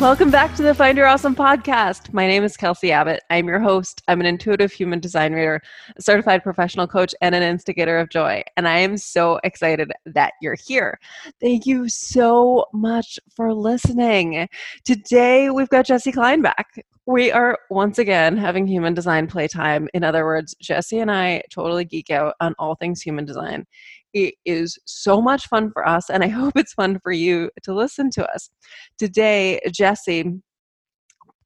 Welcome 0.00 0.30
back 0.30 0.56
to 0.56 0.62
the 0.62 0.74
Find 0.74 0.96
Your 0.96 1.06
Awesome 1.06 1.36
podcast. 1.36 2.14
My 2.14 2.26
name 2.26 2.42
is 2.42 2.56
Kelsey 2.56 2.90
Abbott. 2.90 3.22
I'm 3.28 3.46
your 3.46 3.60
host. 3.60 4.00
I'm 4.08 4.18
an 4.20 4.26
intuitive 4.26 4.72
human 4.72 4.98
design 4.98 5.34
reader, 5.34 5.60
a 5.94 6.00
certified 6.00 6.42
professional 6.42 6.86
coach, 6.86 7.14
and 7.20 7.34
an 7.34 7.42
instigator 7.42 7.98
of 7.98 8.08
joy. 8.08 8.42
And 8.56 8.66
I 8.66 8.78
am 8.78 8.96
so 8.96 9.38
excited 9.44 9.92
that 10.06 10.32
you're 10.40 10.56
here. 10.66 10.98
Thank 11.38 11.66
you 11.66 11.90
so 11.90 12.64
much 12.72 13.18
for 13.36 13.52
listening. 13.52 14.48
Today, 14.86 15.50
we've 15.50 15.68
got 15.68 15.84
Jessie 15.84 16.12
Klein 16.12 16.40
back. 16.40 16.82
We 17.04 17.30
are 17.30 17.58
once 17.68 17.98
again 17.98 18.38
having 18.38 18.66
human 18.66 18.94
design 18.94 19.26
playtime. 19.26 19.86
In 19.92 20.02
other 20.02 20.24
words, 20.24 20.54
Jessie 20.62 21.00
and 21.00 21.10
I 21.10 21.42
totally 21.50 21.84
geek 21.84 22.08
out 22.08 22.36
on 22.40 22.54
all 22.58 22.74
things 22.74 23.02
human 23.02 23.26
design. 23.26 23.66
It 24.12 24.34
is 24.44 24.78
so 24.84 25.20
much 25.20 25.46
fun 25.48 25.70
for 25.72 25.86
us, 25.86 26.10
and 26.10 26.24
I 26.24 26.28
hope 26.40 26.56
it's 26.56 26.74
fun 26.74 26.98
for 27.02 27.12
you 27.12 27.50
to 27.62 27.74
listen 27.74 28.10
to 28.12 28.28
us. 28.30 28.50
Today, 28.98 29.60
Jessie 29.72 30.40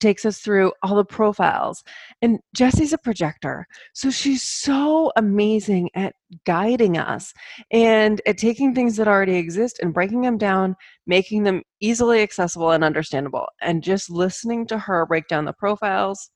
takes 0.05 0.27
us 0.27 0.39
through 0.39 0.73
all 0.83 0.97
the 0.97 1.05
profiles. 1.05 1.83
And 2.21 2.39
Jessie's 2.55 2.93
a 2.93 2.99
projector. 2.99 3.67
So 3.95 4.11
she's 4.11 4.43
so 4.43 5.11
amazing 5.17 5.89
at 5.95 6.15
guiding 6.45 6.99
us 6.99 7.33
and 7.71 8.21
at 8.27 8.37
taking 8.37 8.75
things 8.75 8.97
that 8.97 9.09
already 9.09 9.37
exist 9.37 9.79
and 9.81 9.95
breaking 9.95 10.21
them 10.21 10.37
down, 10.37 10.77
making 11.07 11.45
them 11.45 11.63
easily 11.81 12.21
accessible 12.23 12.73
and 12.73 12.85
understandable. 12.85 13.47
And 13.63 13.83
just 13.83 14.11
listening 14.11 14.67
to 14.67 14.79
her 14.79 15.07
break 15.07 15.27
down 15.27 15.47
the 15.47 15.55
profiles, 15.55 16.31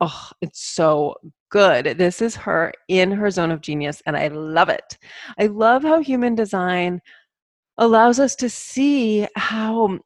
oh, 0.00 0.30
it's 0.42 0.62
so 0.62 1.14
good. 1.50 1.98
This 1.98 2.22
is 2.22 2.36
her 2.36 2.72
in 2.88 3.10
her 3.12 3.30
zone 3.30 3.50
of 3.50 3.60
genius, 3.60 4.02
and 4.06 4.16
I 4.16 4.28
love 4.28 4.68
it. 4.68 4.98
I 5.38 5.46
love 5.46 5.82
how 5.82 6.00
human 6.00 6.34
design 6.34 7.00
allows 7.78 8.20
us 8.20 8.36
to 8.36 8.50
see 8.50 9.26
how 9.36 9.98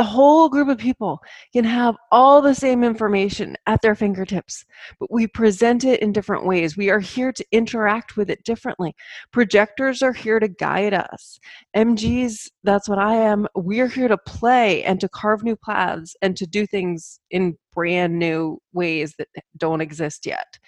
a 0.00 0.02
whole 0.02 0.48
group 0.48 0.68
of 0.68 0.78
people 0.78 1.20
can 1.52 1.62
have 1.62 1.94
all 2.10 2.40
the 2.40 2.54
same 2.54 2.82
information 2.82 3.54
at 3.66 3.82
their 3.82 3.94
fingertips, 3.94 4.64
but 4.98 5.12
we 5.12 5.26
present 5.26 5.84
it 5.84 6.00
in 6.00 6.10
different 6.10 6.46
ways. 6.46 6.74
We 6.74 6.88
are 6.88 7.00
here 7.00 7.32
to 7.32 7.44
interact 7.52 8.16
with 8.16 8.30
it 8.30 8.42
differently. 8.42 8.94
Projectors 9.30 10.00
are 10.00 10.14
here 10.14 10.40
to 10.40 10.48
guide 10.48 10.94
us. 10.94 11.38
MGs, 11.76 12.48
that's 12.64 12.88
what 12.88 12.98
I 12.98 13.14
am. 13.14 13.46
We're 13.54 13.88
here 13.88 14.08
to 14.08 14.16
play 14.16 14.82
and 14.84 14.98
to 15.00 15.08
carve 15.10 15.42
new 15.42 15.56
paths 15.56 16.16
and 16.22 16.34
to 16.38 16.46
do 16.46 16.66
things 16.66 17.20
in 17.30 17.58
brand 17.74 18.18
new 18.18 18.58
ways 18.72 19.12
that 19.18 19.28
don't 19.58 19.82
exist 19.82 20.24
yet. 20.24 20.58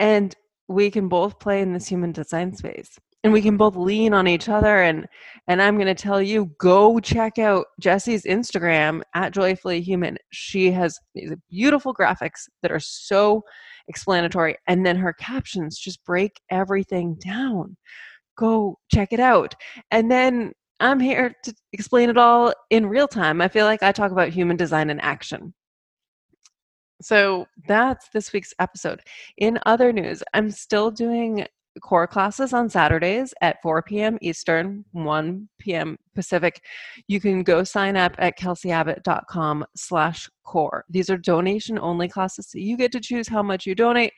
And 0.00 0.34
we 0.66 0.90
can 0.90 1.06
both 1.06 1.38
play 1.38 1.62
in 1.62 1.72
this 1.72 1.86
human 1.86 2.10
design 2.10 2.56
space 2.56 2.98
and 3.24 3.32
we 3.32 3.42
can 3.42 3.56
both 3.56 3.76
lean 3.76 4.14
on 4.14 4.26
each 4.26 4.48
other 4.48 4.82
and 4.82 5.06
and 5.48 5.62
i'm 5.62 5.76
going 5.76 5.86
to 5.86 5.94
tell 5.94 6.20
you 6.20 6.50
go 6.58 6.98
check 7.00 7.38
out 7.38 7.66
Jessie's 7.80 8.24
instagram 8.24 9.02
at 9.14 9.32
joyfully 9.32 9.80
human. 9.80 10.16
She 10.30 10.70
has 10.72 10.98
these 11.14 11.32
beautiful 11.50 11.94
graphics 11.94 12.48
that 12.62 12.72
are 12.72 12.80
so 12.80 13.42
explanatory 13.88 14.56
and 14.66 14.86
then 14.86 14.96
her 14.96 15.12
captions 15.12 15.78
just 15.78 16.04
break 16.04 16.40
everything 16.50 17.16
down. 17.16 17.76
Go 18.38 18.78
check 18.92 19.12
it 19.12 19.20
out. 19.20 19.54
And 19.90 20.10
then 20.10 20.52
i'm 20.80 21.00
here 21.00 21.34
to 21.44 21.54
explain 21.72 22.10
it 22.10 22.18
all 22.18 22.52
in 22.70 22.86
real 22.86 23.08
time. 23.08 23.40
I 23.40 23.48
feel 23.48 23.66
like 23.66 23.82
i 23.82 23.92
talk 23.92 24.12
about 24.12 24.28
human 24.30 24.56
design 24.56 24.90
in 24.90 25.00
action. 25.00 25.54
So 27.02 27.46
that's 27.66 28.08
this 28.10 28.32
week's 28.32 28.54
episode. 28.60 29.00
In 29.36 29.58
other 29.66 29.92
news, 29.92 30.22
I'm 30.34 30.50
still 30.50 30.92
doing 30.92 31.46
core 31.80 32.06
classes 32.06 32.52
on 32.52 32.68
Saturdays 32.68 33.32
at 33.40 33.60
4 33.62 33.82
p.m. 33.82 34.18
Eastern, 34.20 34.84
1 34.92 35.48
p.m. 35.58 35.96
Pacific. 36.14 36.62
You 37.08 37.20
can 37.20 37.42
go 37.42 37.64
sign 37.64 37.96
up 37.96 38.14
at 38.18 38.38
kelseyabbott.com 38.38 39.64
slash 39.76 40.28
core. 40.44 40.84
These 40.90 41.10
are 41.10 41.16
donation 41.16 41.78
only 41.78 42.08
classes, 42.08 42.48
so 42.50 42.58
you 42.58 42.76
get 42.76 42.92
to 42.92 43.00
choose 43.00 43.28
how 43.28 43.42
much 43.42 43.66
you 43.66 43.74
donate. 43.74 44.12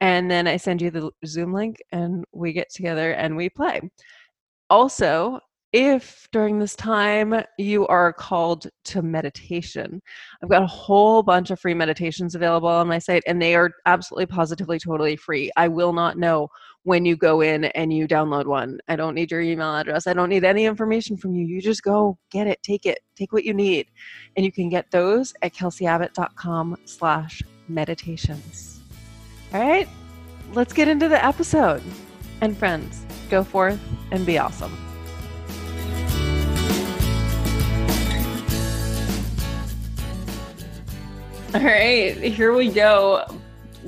And 0.00 0.30
then 0.30 0.48
I 0.48 0.56
send 0.56 0.82
you 0.82 0.90
the 0.90 1.10
Zoom 1.24 1.52
link 1.52 1.76
and 1.92 2.24
we 2.32 2.52
get 2.52 2.70
together 2.70 3.12
and 3.12 3.36
we 3.36 3.48
play. 3.48 3.80
Also, 4.68 5.38
if 5.72 6.28
during 6.32 6.58
this 6.58 6.76
time 6.76 7.42
you 7.56 7.86
are 7.86 8.12
called 8.12 8.66
to 8.84 9.00
meditation, 9.00 10.02
I've 10.42 10.50
got 10.50 10.62
a 10.62 10.66
whole 10.66 11.22
bunch 11.22 11.50
of 11.50 11.58
free 11.60 11.72
meditations 11.72 12.34
available 12.34 12.68
on 12.68 12.88
my 12.88 12.98
site, 12.98 13.22
and 13.26 13.40
they 13.40 13.54
are 13.54 13.70
absolutely 13.86 14.26
positively 14.26 14.78
totally 14.78 15.16
free. 15.16 15.50
I 15.56 15.68
will 15.68 15.94
not 15.94 16.18
know 16.18 16.48
when 16.84 17.04
you 17.04 17.16
go 17.16 17.40
in 17.40 17.64
and 17.64 17.92
you 17.92 18.08
download 18.08 18.46
one. 18.46 18.78
I 18.88 18.96
don't 18.96 19.14
need 19.14 19.30
your 19.30 19.40
email 19.40 19.74
address. 19.74 20.06
I 20.06 20.14
don't 20.14 20.28
need 20.28 20.44
any 20.44 20.64
information 20.64 21.16
from 21.16 21.34
you. 21.34 21.46
You 21.46 21.60
just 21.60 21.82
go 21.82 22.18
get 22.30 22.46
it, 22.46 22.62
take 22.62 22.86
it, 22.86 23.00
take 23.16 23.32
what 23.32 23.44
you 23.44 23.54
need. 23.54 23.86
And 24.36 24.44
you 24.44 24.50
can 24.50 24.68
get 24.68 24.90
those 24.90 25.32
at 25.42 25.54
kelseyabbott.com 25.54 26.76
slash 26.84 27.42
meditations. 27.68 28.80
All 29.54 29.60
right, 29.60 29.88
let's 30.54 30.72
get 30.72 30.88
into 30.88 31.08
the 31.08 31.24
episode. 31.24 31.82
And 32.40 32.56
friends, 32.56 33.04
go 33.30 33.44
forth 33.44 33.80
and 34.10 34.26
be 34.26 34.38
awesome. 34.38 34.76
All 41.54 41.60
right, 41.60 42.16
here 42.16 42.54
we 42.54 42.70
go 42.70 43.26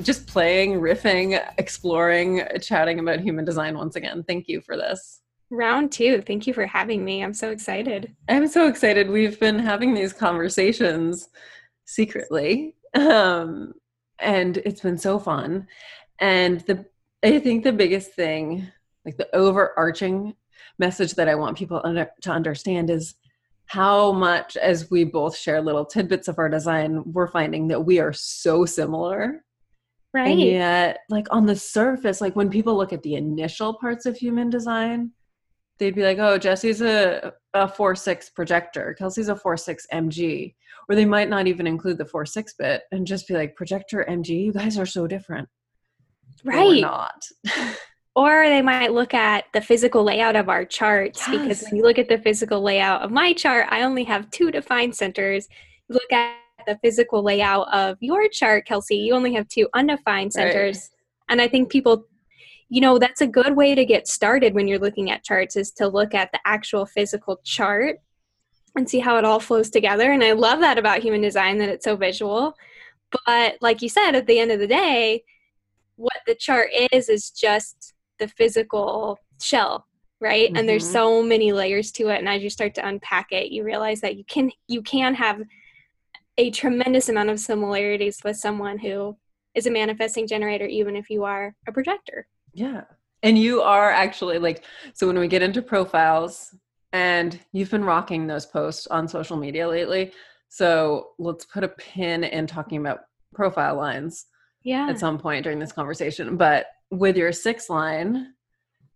just 0.03 0.27
playing, 0.27 0.75
riffing, 0.75 1.43
exploring, 1.59 2.43
chatting 2.61 2.99
about 2.99 3.21
human 3.21 3.45
design 3.45 3.77
once 3.77 3.97
again. 3.97 4.25
Thank 4.27 4.49
you 4.49 4.61
for 4.61 4.77
this. 4.77 5.21
Round 5.51 5.93
two. 5.93 6.23
Thank 6.23 6.47
you 6.47 6.55
for 6.55 6.67
having 6.67 7.05
me. 7.05 7.23
I'm 7.23 7.35
so 7.35 7.51
excited. 7.51 8.15
I'm 8.29 8.49
so 8.49 8.67
excited. 8.67 9.11
We've 9.11 9.39
been 9.39 9.59
having 9.59 9.95
these 9.95 10.13
conversations 10.13 11.29
secretly, 11.85 12.75
um, 12.95 13.75
and 14.19 14.57
it's 14.59 14.81
been 14.81 14.99
so 14.99 15.19
fun. 15.19 15.69
And 16.19 16.61
the 16.61 16.87
I 17.23 17.39
think 17.39 17.65
the 17.65 17.73
biggest 17.73 18.13
thing, 18.13 18.67
like 19.05 19.17
the 19.17 19.35
overarching 19.35 20.35
message 20.79 21.15
that 21.15 21.29
I 21.29 21.35
want 21.35 21.57
people 21.57 21.81
under, 21.85 22.11
to 22.23 22.31
understand 22.31 22.91
is 22.91 23.15
how 23.67 24.13
much 24.13 24.57
as 24.57 24.91
we 24.91 25.05
both 25.05 25.37
share 25.37 25.61
little 25.61 25.87
tidbits 25.87 26.29
of 26.29 26.39
our 26.39 26.49
design, 26.49 27.03
we're 27.13 27.29
finding 27.29 27.69
that 27.69 27.85
we 27.85 27.99
are 27.99 28.13
so 28.13 28.67
similar 28.67 29.45
Right. 30.15 30.31
And 30.31 30.41
yet, 30.41 30.99
like 31.11 31.27
on 31.33 31.45
the 31.45 31.57
surface, 31.57 32.21
like 32.21 32.37
when 32.37 32.49
people 32.49 32.77
look 32.77 32.93
at 32.93 33.03
the 33.03 33.17
initial 33.17 33.75
parts 33.75 34.07
of 34.07 34.17
human 34.17 34.49
design, 34.49 35.11
they'd 35.79 35.95
be 35.95 36.05
like, 36.05 36.19
oh, 36.19 36.39
Jessie's 36.39 36.81
a, 36.81 37.33
a 37.53 37.67
4 37.67 37.97
6 37.97 38.31
projector, 38.31 38.95
Kelsey's 38.97 39.29
a 39.29 39.35
4 39.35 39.57
6 39.57 39.87
MG. 39.93 40.55
Or 40.89 40.95
they 40.95 41.07
might 41.07 41.31
not 41.31 41.47
even 41.47 41.67
include 41.67 41.99
the 41.99 42.05
4 42.05 42.27
6 42.27 42.55
bit 42.55 42.83
and 42.93 43.07
just 43.07 43.27
be 43.27 43.35
like, 43.35 43.57
projector 43.57 44.07
MG, 44.09 44.45
you 44.45 44.53
guys 44.53 44.79
are 44.79 44.87
so 44.87 45.09
different. 45.09 45.49
Right. 46.45 46.81
not. 46.81 47.27
or 48.15 48.47
they 48.49 48.63
might 48.63 48.93
look 48.93 49.15
at 49.15 49.47
the 49.53 49.61
physical 49.61 50.05
layout 50.05 50.37
of 50.37 50.49
our 50.49 50.65
charts 50.65 51.27
yes. 51.27 51.31
because 51.31 51.63
when 51.63 51.77
you 51.77 51.83
look 51.83 51.99
at 51.99 52.09
the 52.09 52.19
physical 52.19 52.63
layout 52.63 53.03
of 53.03 53.11
my 53.11 53.33
chart, 53.33 53.67
I 53.71 53.83
only 53.83 54.05
have 54.05 54.31
two 54.31 54.53
defined 54.53 54.95
centers. 54.95 55.49
You 55.89 55.95
look 55.95 56.13
at 56.13 56.37
the 56.67 56.79
physical 56.83 57.23
layout 57.23 57.73
of 57.73 57.97
your 58.01 58.29
chart, 58.29 58.67
Kelsey, 58.67 58.97
you 58.97 59.15
only 59.15 59.35
have 59.35 59.49
two 59.49 59.69
undefined 59.75 60.33
centers. 60.33 60.77
Right. 60.77 60.89
And 61.31 61.41
I 61.41 61.49
think 61.49 61.71
people, 61.71 62.07
you 62.69 62.81
know, 62.81 62.99
that's 62.99 63.21
a 63.21 63.27
good 63.27 63.57
way 63.57 63.75
to 63.75 63.85
get 63.85 64.09
started 64.09 64.55
when 64.55 64.69
you're 64.69 64.79
looking 64.79 65.11
at 65.11 65.25
charts 65.25 65.57
is 65.57 65.71
to 65.73 65.89
look 65.89 66.15
at 66.15 66.33
the 66.33 66.41
actual 66.45 66.87
physical 66.87 67.41
chart 67.45 67.99
and 68.77 68.89
see 68.89 68.99
how 68.99 69.17
it 69.17 69.25
all 69.25 69.41
flows 69.41 69.71
together. 69.71 70.13
And 70.13 70.23
I 70.23 70.33
love 70.33 70.61
that 70.61 70.79
about 70.79 71.03
human 71.03 71.21
design 71.21 71.59
that 71.59 71.69
it's 71.69 71.85
so 71.85 71.97
visual. 71.97 72.57
But 73.27 73.59
like 73.61 73.83
you 73.83 73.89
said, 73.89 74.15
at 74.15 74.27
the 74.27 74.39
end 74.39 74.51
of 74.51 74.59
the 74.59 74.67
day, 74.67 75.23
what 75.97 76.21
the 76.27 76.35
chart 76.35 76.71
is 76.93 77.09
is 77.09 77.31
just 77.31 77.95
the 78.19 78.29
physical 78.29 79.19
shell 79.41 79.87
right 80.21 80.49
mm-hmm. 80.49 80.57
and 80.57 80.69
there's 80.69 80.85
mm-hmm. 80.85 80.93
so 80.93 81.23
many 81.23 81.53
layers 81.53 81.91
to 81.93 82.09
it 82.09 82.19
and 82.19 82.29
as 82.29 82.43
you 82.43 82.51
start 82.51 82.75
to 82.75 82.87
unpack 82.87 83.33
it 83.33 83.51
you 83.51 83.65
realize 83.65 84.01
that 84.01 84.17
you 84.17 84.25
can 84.25 84.51
you 84.69 84.83
can 84.83 85.15
have 85.15 85.41
a 86.39 86.51
tremendous 86.51 87.09
amount 87.09 87.31
of 87.31 87.41
similarities 87.41 88.21
with 88.25 88.37
someone 88.37 88.79
who 88.79 89.17
is 89.55 89.67
a 89.67 89.71
manifesting 89.71 90.27
generator, 90.27 90.67
even 90.67 90.97
if 90.97 91.09
you 91.11 91.25
are 91.25 91.55
a 91.67 91.73
projector. 91.73 92.27
Yeah. 92.53 92.85
And 93.23 93.39
you 93.39 93.63
are 93.63 93.91
actually 93.91 94.39
like, 94.39 94.65
so 94.93 95.07
when 95.07 95.19
we 95.19 95.29
get 95.29 95.43
into 95.43 95.63
profiles, 95.63 96.55
and 96.95 97.41
you've 97.51 97.73
been 97.73 97.85
rocking 97.85 98.29
those 98.29 98.47
posts 98.47 98.87
on 98.87 99.09
social 99.09 99.37
media 99.37 99.69
lately. 99.69 100.13
So 100.49 101.09
let's 101.19 101.45
put 101.45 101.65
a 101.65 101.69
pin 101.69 102.23
in 102.23 102.47
talking 102.47 102.79
about 102.79 103.01
profile 103.35 103.75
lines 103.75 104.27
yeah. 104.63 104.89
at 104.89 105.01
some 105.01 105.19
point 105.19 105.43
during 105.43 105.59
this 105.59 105.73
conversation. 105.73 106.37
But 106.37 106.67
with 106.93 107.17
your 107.17 107.33
six 107.33 107.69
line, 107.69 108.35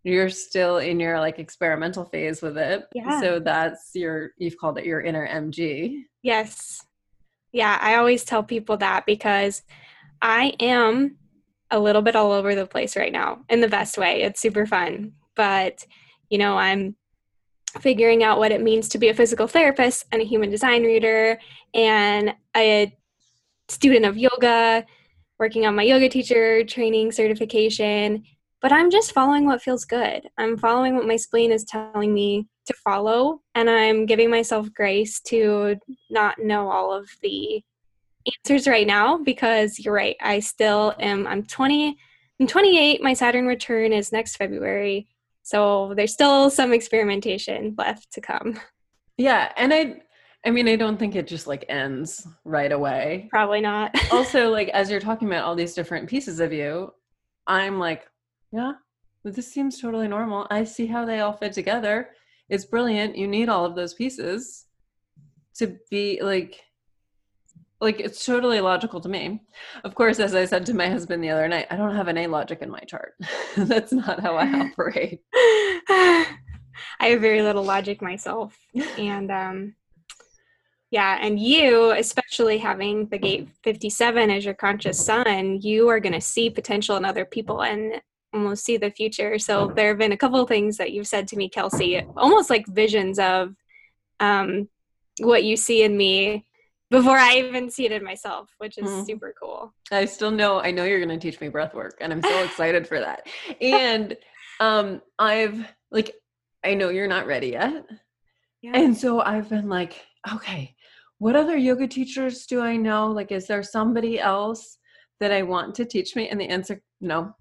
you're 0.05 0.31
still 0.31 0.79
in 0.79 1.01
your 1.01 1.19
like 1.19 1.41
experimental 1.41 2.05
phase 2.05 2.41
with 2.41 2.57
it. 2.57 2.85
Yeah. 2.95 3.21
So 3.21 3.41
that's 3.41 3.91
your, 3.95 4.31
you've 4.39 4.59
called 4.59 4.79
it 4.79 4.87
your 4.87 5.01
inner 5.01 5.27
MG. 5.27 6.03
Yes. 6.23 6.87
Yeah, 7.53 7.79
I 7.81 7.97
always 7.97 8.25
tell 8.25 8.43
people 8.43 8.77
that 8.79 9.07
because 9.07 9.63
I 10.21 10.55
am 10.61 11.17
a 11.71 11.79
little 11.79 12.03
bit 12.03 12.17
all 12.17 12.33
over 12.33 12.55
the 12.55 12.67
place 12.67 12.97
right 12.97 13.13
now 13.13 13.45
in 13.49 13.61
the 13.61 13.69
best 13.69 13.99
way. 13.99 14.23
It's 14.23 14.41
super 14.41 14.67
fun. 14.67 15.13
But, 15.35 15.85
you 16.29 16.39
know, 16.39 16.57
I'm 16.57 16.97
figuring 17.81 18.23
out 18.23 18.39
what 18.39 18.53
it 18.53 18.63
means 18.63 18.89
to 18.89 18.99
be 18.99 19.09
a 19.09 19.15
physical 19.15 19.47
therapist 19.47 20.07
and 20.11 20.21
a 20.21 20.25
human 20.25 20.51
design 20.51 20.83
reader 20.83 21.39
and 21.75 22.35
a 22.57 22.95
student 23.69 24.05
of 24.07 24.17
yoga, 24.17 24.85
working 25.39 25.67
on 25.67 25.77
my 25.77 25.83
yoga 25.83 26.09
teacher 26.09 26.65
training 26.65 27.13
certification. 27.13 28.25
But 28.61 28.73
I'm 28.73 28.91
just 28.91 29.13
following 29.13 29.45
what 29.45 29.63
feels 29.63 29.85
good. 29.85 30.29
I'm 30.37 30.57
following 30.57 30.97
what 30.97 31.07
my 31.07 31.17
spleen 31.17 31.53
is 31.53 31.65
telling 31.65 32.13
me 32.13 32.49
to 32.69 32.75
follow, 32.75 33.43
and 33.55 33.69
I'm 33.69 34.07
giving 34.07 34.31
myself 34.31 34.73
grace 34.73 35.21
to 35.23 35.77
not 36.11 36.39
know 36.39 36.71
all 36.71 36.93
of 36.93 37.09
the 37.23 37.63
answers 38.27 38.67
right 38.67 38.87
now 38.87 39.19
because 39.19 39.79
you're 39.79 39.95
right. 39.95 40.17
I 40.21 40.41
still 40.41 40.95
am, 40.99 41.27
I'm 41.27 41.43
20, 41.45 41.97
I'm 42.41 42.47
28. 42.47 43.03
My 43.03 43.13
Saturn 43.13 43.47
return 43.47 43.93
is 43.93 44.13
next 44.13 44.37
February. 44.37 45.09
So 45.43 45.95
there's 45.97 46.13
still 46.13 46.51
some 46.51 46.73
experimentation 46.73 47.75
left 47.77 48.13
to 48.13 48.21
come. 48.21 48.61
Yeah, 49.17 49.53
and 49.57 49.75
I 49.75 50.03
I 50.47 50.51
mean, 50.51 50.69
I 50.69 50.77
don't 50.77 50.97
think 50.97 51.17
it 51.17 51.27
just 51.27 51.47
like 51.47 51.65
ends 51.69 52.27
right 52.45 52.71
away. 52.71 53.29
Probably 53.31 53.61
not. 53.61 53.95
also, 54.13 54.51
like 54.51 54.69
as 54.69 54.91
you're 54.91 55.01
talking 55.01 55.29
about 55.29 55.45
all 55.45 55.57
these 55.57 55.75
different 55.75 56.09
pieces 56.09 56.41
of 56.41 56.53
you, 56.53 56.93
I'm 57.47 57.79
like, 57.79 58.07
yeah, 58.53 58.73
this 59.25 59.53
seems 59.53 59.81
totally 59.81 60.09
normal. 60.09 60.47
I 60.51 60.65
see 60.65 60.87
how 60.87 61.05
they 61.05 61.21
all 61.21 61.33
fit 61.33 61.53
together. 61.53 62.11
It's 62.49 62.65
brilliant. 62.65 63.17
You 63.17 63.29
need 63.29 63.49
all 63.49 63.65
of 63.65 63.75
those 63.75 63.95
pieces 63.95 64.67
to 65.57 65.79
be 65.91 66.21
like 66.23 66.61
like 67.81 68.01
it's 68.01 68.25
totally 68.25 68.61
logical 68.61 69.01
to 69.01 69.09
me. 69.09 69.41
Of 69.85 69.95
course, 69.95 70.19
as 70.19 70.35
I 70.35 70.45
said 70.47 70.67
to 70.67 70.75
my 70.75 70.89
husband 70.89 71.23
the 71.23 71.31
other 71.31 71.47
night, 71.47 71.67
I 71.71 71.77
don't 71.77 71.95
have 71.95 72.09
any 72.09 72.27
logic 72.27 72.61
in 72.61 72.71
my 72.71 72.81
chart. 72.81 73.15
That's 73.57 73.93
not 73.93 74.21
how 74.21 74.37
I 74.37 74.47
operate. 74.73 75.21
I 75.89 76.27
have 77.01 77.21
very 77.21 77.43
little 77.43 77.65
logic 77.65 78.03
myself. 78.03 78.57
And 78.99 79.31
um 79.31 79.75
yeah, 80.91 81.19
and 81.21 81.39
you, 81.39 81.91
especially 81.91 82.57
having 82.57 83.09
the 83.09 83.19
gate 83.19 83.49
57 83.63 84.31
as 84.31 84.45
your 84.45 84.55
conscious 84.55 85.05
sun 85.05 85.61
you 85.61 85.89
are 85.89 86.01
going 86.01 86.15
to 86.15 86.21
see 86.21 86.49
potential 86.49 86.97
in 86.97 87.05
other 87.05 87.27
people 87.27 87.63
and 87.63 88.01
almost 88.33 88.65
see 88.65 88.77
the 88.77 88.91
future. 88.91 89.39
So 89.39 89.73
there 89.75 89.89
have 89.89 89.99
been 89.99 90.13
a 90.13 90.17
couple 90.17 90.41
of 90.41 90.49
things 90.49 90.77
that 90.77 90.93
you've 90.93 91.07
said 91.07 91.29
to 91.29 91.37
me, 91.37 91.49
Kelsey, 91.49 92.05
almost 92.17 92.51
like 92.51 92.67
visions 92.67 93.19
of 93.19 93.55
um, 94.21 94.69
what 95.19 95.45
you 95.45 95.57
see 95.57 95.83
in 95.83 95.97
me 95.97 96.45
before 96.91 97.19
I 97.19 97.37
even 97.37 97.71
see 97.71 97.85
it 97.85 97.93
in 97.93 98.03
myself, 98.03 98.51
which 98.59 98.79
is 98.79 98.89
mm. 98.89 99.07
super 99.07 99.35
cool. 99.41 99.75
I 99.91 100.05
still 100.07 100.31
know 100.31 100.61
I 100.61 100.71
know 100.71 100.85
you're 100.85 101.05
going 101.05 101.19
to 101.19 101.31
teach 101.31 101.41
me 101.41 101.49
breath 101.49 101.75
work 101.75 101.99
and 102.01 102.13
I'm 102.13 102.23
so 102.23 102.43
excited 102.45 102.87
for 102.87 103.01
that. 103.01 103.27
And 103.61 104.17
um 104.61 105.03
I've 105.19 105.67
like 105.91 106.15
I 106.65 106.75
know 106.75 106.89
you're 106.89 107.09
not 107.09 107.27
ready 107.27 107.49
yet. 107.49 107.85
Yeah. 108.63 108.73
And 108.75 108.97
so 108.97 109.21
I've 109.21 109.49
been 109.49 109.69
like, 109.69 110.05
okay, 110.35 110.75
what 111.19 111.37
other 111.37 111.57
yoga 111.57 111.87
teachers 111.87 112.47
do 112.47 112.61
I 112.61 112.77
know? 112.77 113.09
Like 113.09 113.33
is 113.33 113.47
there 113.47 113.63
somebody 113.63 114.19
else 114.19 114.79
that 115.21 115.33
I 115.33 115.43
want 115.43 115.75
to 115.77 115.85
teach 115.85 116.17
me? 116.17 116.29
And 116.29 116.41
the 116.41 116.49
answer 116.49 116.83
no. 117.01 117.35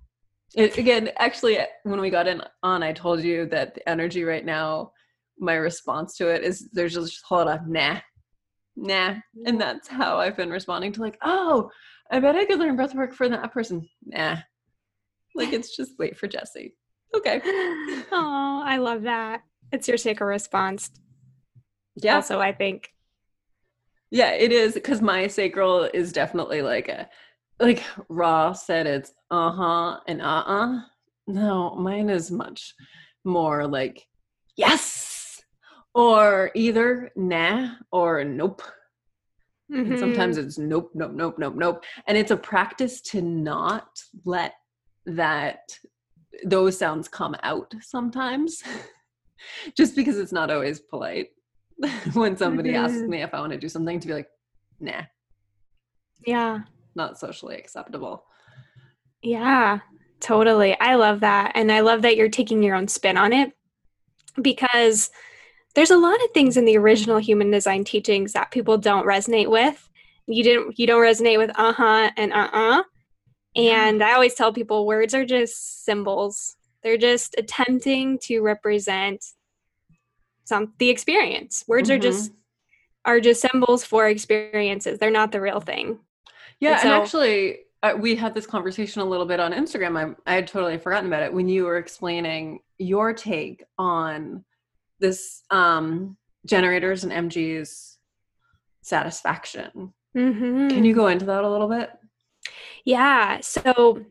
It, 0.56 0.78
again, 0.78 1.10
actually 1.18 1.60
when 1.84 2.00
we 2.00 2.10
got 2.10 2.28
in 2.28 2.42
on 2.64 2.82
I 2.84 2.94
told 2.94 3.22
you 3.22 3.46
that 3.48 3.76
the 3.76 3.88
energy 3.88 4.24
right 4.24 4.46
now 4.46 4.92
my 5.40 5.56
response 5.56 6.16
to 6.18 6.30
it 6.30 6.44
is 6.44 6.70
there's 6.72 6.94
just 6.94 7.24
a 7.30 7.34
lot 7.34 7.48
of 7.48 7.68
nah 7.68 8.00
nah. 8.78 9.16
And 9.46 9.60
that's 9.60 9.88
how 9.88 10.20
I've 10.20 10.38
been 10.38 10.50
responding 10.50 10.94
to 10.94 11.02
like, 11.02 11.18
oh, 11.24 11.70
I 12.12 12.20
bet 12.20 12.36
I 12.36 12.46
could 12.46 12.60
learn 12.60 12.76
breath 12.76 12.96
work 12.96 13.14
for 13.14 13.28
that 13.28 13.52
person. 13.52 13.88
Nah. 14.06 14.38
Like 15.36 15.52
it's 15.52 15.76
just 15.76 15.94
wait 16.00 16.18
for 16.18 16.28
Jessie. 16.28 16.76
Okay. 17.16 17.42
oh, 17.46 18.62
I 18.64 18.78
love 18.78 19.04
that. 19.04 19.42
It's 19.72 19.88
your 19.88 19.98
sacral 19.98 20.30
response. 20.30 20.92
Yeah. 21.96 22.16
Also, 22.16 22.40
I 22.40 22.54
think. 22.54 22.90
Yeah, 24.10 24.32
it 24.32 24.54
is 24.54 24.74
because 24.74 25.02
my 25.02 25.28
sacral 25.28 25.84
is 25.84 26.14
definitely 26.14 26.62
like 26.62 26.88
a 26.88 27.10
like 27.60 27.84
Ra 28.10 28.54
said 28.54 28.88
it's 28.88 29.14
uh-huh 29.32 30.00
and 30.08 30.22
uh-uh. 30.22 30.82
No, 31.28 31.76
mine 31.76 32.10
is 32.10 32.32
much 32.32 32.74
more 33.26 33.68
like 33.68 34.06
yes 34.56 35.42
or 35.94 36.52
either 36.56 37.10
nah 37.16 37.74
or 37.92 38.24
nope. 38.24 38.62
Mm-hmm. 39.72 39.92
And 39.92 40.00
sometimes 40.00 40.38
it's 40.38 40.58
nope, 40.58 40.92
nope, 40.94 41.12
nope, 41.14 41.36
nope, 41.38 41.56
nope. 41.56 41.84
And 42.08 42.18
it's 42.18 42.32
a 42.32 42.38
practice 42.38 43.02
to 43.02 43.22
not 43.22 43.88
let 44.24 44.54
that 45.06 45.78
those 46.46 46.78
sounds 46.78 47.08
come 47.08 47.36
out 47.44 47.74
sometimes. 47.82 48.64
Just 49.76 49.96
because 49.96 50.18
it's 50.18 50.32
not 50.32 50.50
always 50.52 50.80
polite 50.80 51.30
when 52.14 52.38
somebody 52.38 52.72
mm-hmm. 52.72 52.86
asks 52.86 53.02
me 53.02 53.22
if 53.22 53.34
I 53.34 53.40
want 53.40 53.52
to 53.54 53.60
do 53.60 53.70
something 53.70 54.00
to 54.00 54.08
be 54.08 54.14
like, 54.14 54.30
nah. 54.80 55.02
Yeah. 56.26 56.60
Not 56.98 57.20
socially 57.20 57.56
acceptable. 57.56 58.26
Yeah, 59.22 59.80
totally. 60.20 60.78
I 60.80 60.96
love 60.96 61.20
that. 61.20 61.52
And 61.54 61.72
I 61.72 61.82
love 61.82 62.02
that 62.02 62.18
you're 62.18 62.28
taking 62.28 62.64
your 62.64 62.76
own 62.76 62.88
spin 62.88 63.18
on 63.18 63.34
it 63.34 63.54
because 64.42 65.12
there's 65.76 65.92
a 65.92 65.98
lot 65.98 66.16
of 66.24 66.32
things 66.34 66.58
in 66.58 66.66
the 66.66 66.76
original 66.76 67.20
human 67.20 67.52
design 67.52 67.84
teachings 67.84 68.34
that 68.34 68.50
people 68.50 68.80
don't 68.80 69.06
resonate 69.06 69.48
with. 69.48 69.88
You 70.26 70.44
didn't 70.44 70.80
you 70.80 70.88
don't 70.88 71.04
resonate 71.04 71.38
with 71.38 71.52
uh-huh 71.56 72.12
and 72.18 72.34
uh-uh. 72.34 72.82
And 73.56 74.04
I 74.04 74.14
always 74.14 74.34
tell 74.34 74.52
people 74.52 74.88
words 74.88 75.14
are 75.14 75.26
just 75.26 75.86
symbols. 75.86 76.56
They're 76.82 76.98
just 76.98 77.36
attempting 77.38 78.18
to 78.24 78.42
represent 78.42 79.24
some 80.46 80.74
the 80.80 80.90
experience. 80.90 81.64
Words 81.68 81.90
mm-hmm. 81.90 81.98
are 81.98 82.02
just 82.02 82.32
are 83.06 83.20
just 83.20 83.42
symbols 83.42 83.84
for 83.84 84.08
experiences. 84.08 84.98
They're 84.98 85.12
not 85.12 85.32
the 85.32 85.42
real 85.42 85.60
thing. 85.60 86.00
Yeah, 86.60 86.74
and, 86.74 86.82
so, 86.82 86.88
and 86.88 87.04
actually 87.04 87.60
uh, 87.84 87.94
we 87.98 88.16
had 88.16 88.34
this 88.34 88.48
conversation 88.48 89.02
a 89.02 89.06
little 89.06 89.26
bit 89.26 89.40
on 89.40 89.54
Instagram. 89.54 90.16
I, 90.26 90.32
I 90.32 90.36
had 90.36 90.48
totally 90.48 90.78
forgotten 90.78 91.08
about 91.08 91.24
it 91.24 91.34
when 91.34 91.48
you 91.48 91.66
were 91.66 91.78
explaining 91.78 92.60
your 92.78 93.14
take 93.14 93.64
on 93.78 94.44
this 95.00 95.44
um, 95.52 96.18
generators 96.46 97.04
and 97.04 97.32
MG's 97.32 97.98
satisfaction. 98.82 99.94
Mm-hmm. 100.16 100.70
Can 100.70 100.84
you 100.86 100.96
go 100.96 101.08
into 101.08 101.26
that 101.26 101.44
a 101.44 101.50
little 101.50 101.68
bit? 101.68 101.92
Yeah. 102.84 103.42
So 103.42 104.06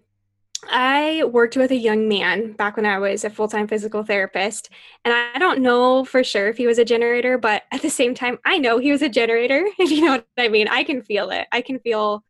I 0.69 1.25
worked 1.25 1.57
with 1.57 1.71
a 1.71 1.76
young 1.76 2.09
man 2.09 2.53
back 2.53 2.76
when 2.76 2.87
I 2.87 2.99
was 2.99 3.25
a 3.25 3.31
full 3.31 3.49
time 3.49 3.67
physical 3.67 4.03
therapist. 4.03 4.71
And 5.05 5.15
I 5.15 5.38
don't 5.38 5.61
know 5.61 6.05
for 6.05 6.23
sure 6.23 6.49
if 6.49 6.57
he 6.57 6.67
was 6.67 6.79
a 6.79 6.85
generator, 6.85 7.38
but 7.38 7.65
at 7.73 7.83
the 7.83 7.91
same 7.91 8.15
time, 8.15 8.38
I 8.45 8.59
know 8.59 8.79
he 8.79 8.93
was 8.93 9.03
a 9.03 9.09
generator. 9.09 9.67
If 9.79 9.91
you 9.91 10.03
know 10.03 10.12
what 10.12 10.26
I 10.38 10.49
mean, 10.49 10.69
I 10.69 10.85
can 10.85 11.03
feel 11.03 11.31
it. 11.31 11.47
I 11.53 11.61
can 11.61 11.79
feel, 11.79 12.25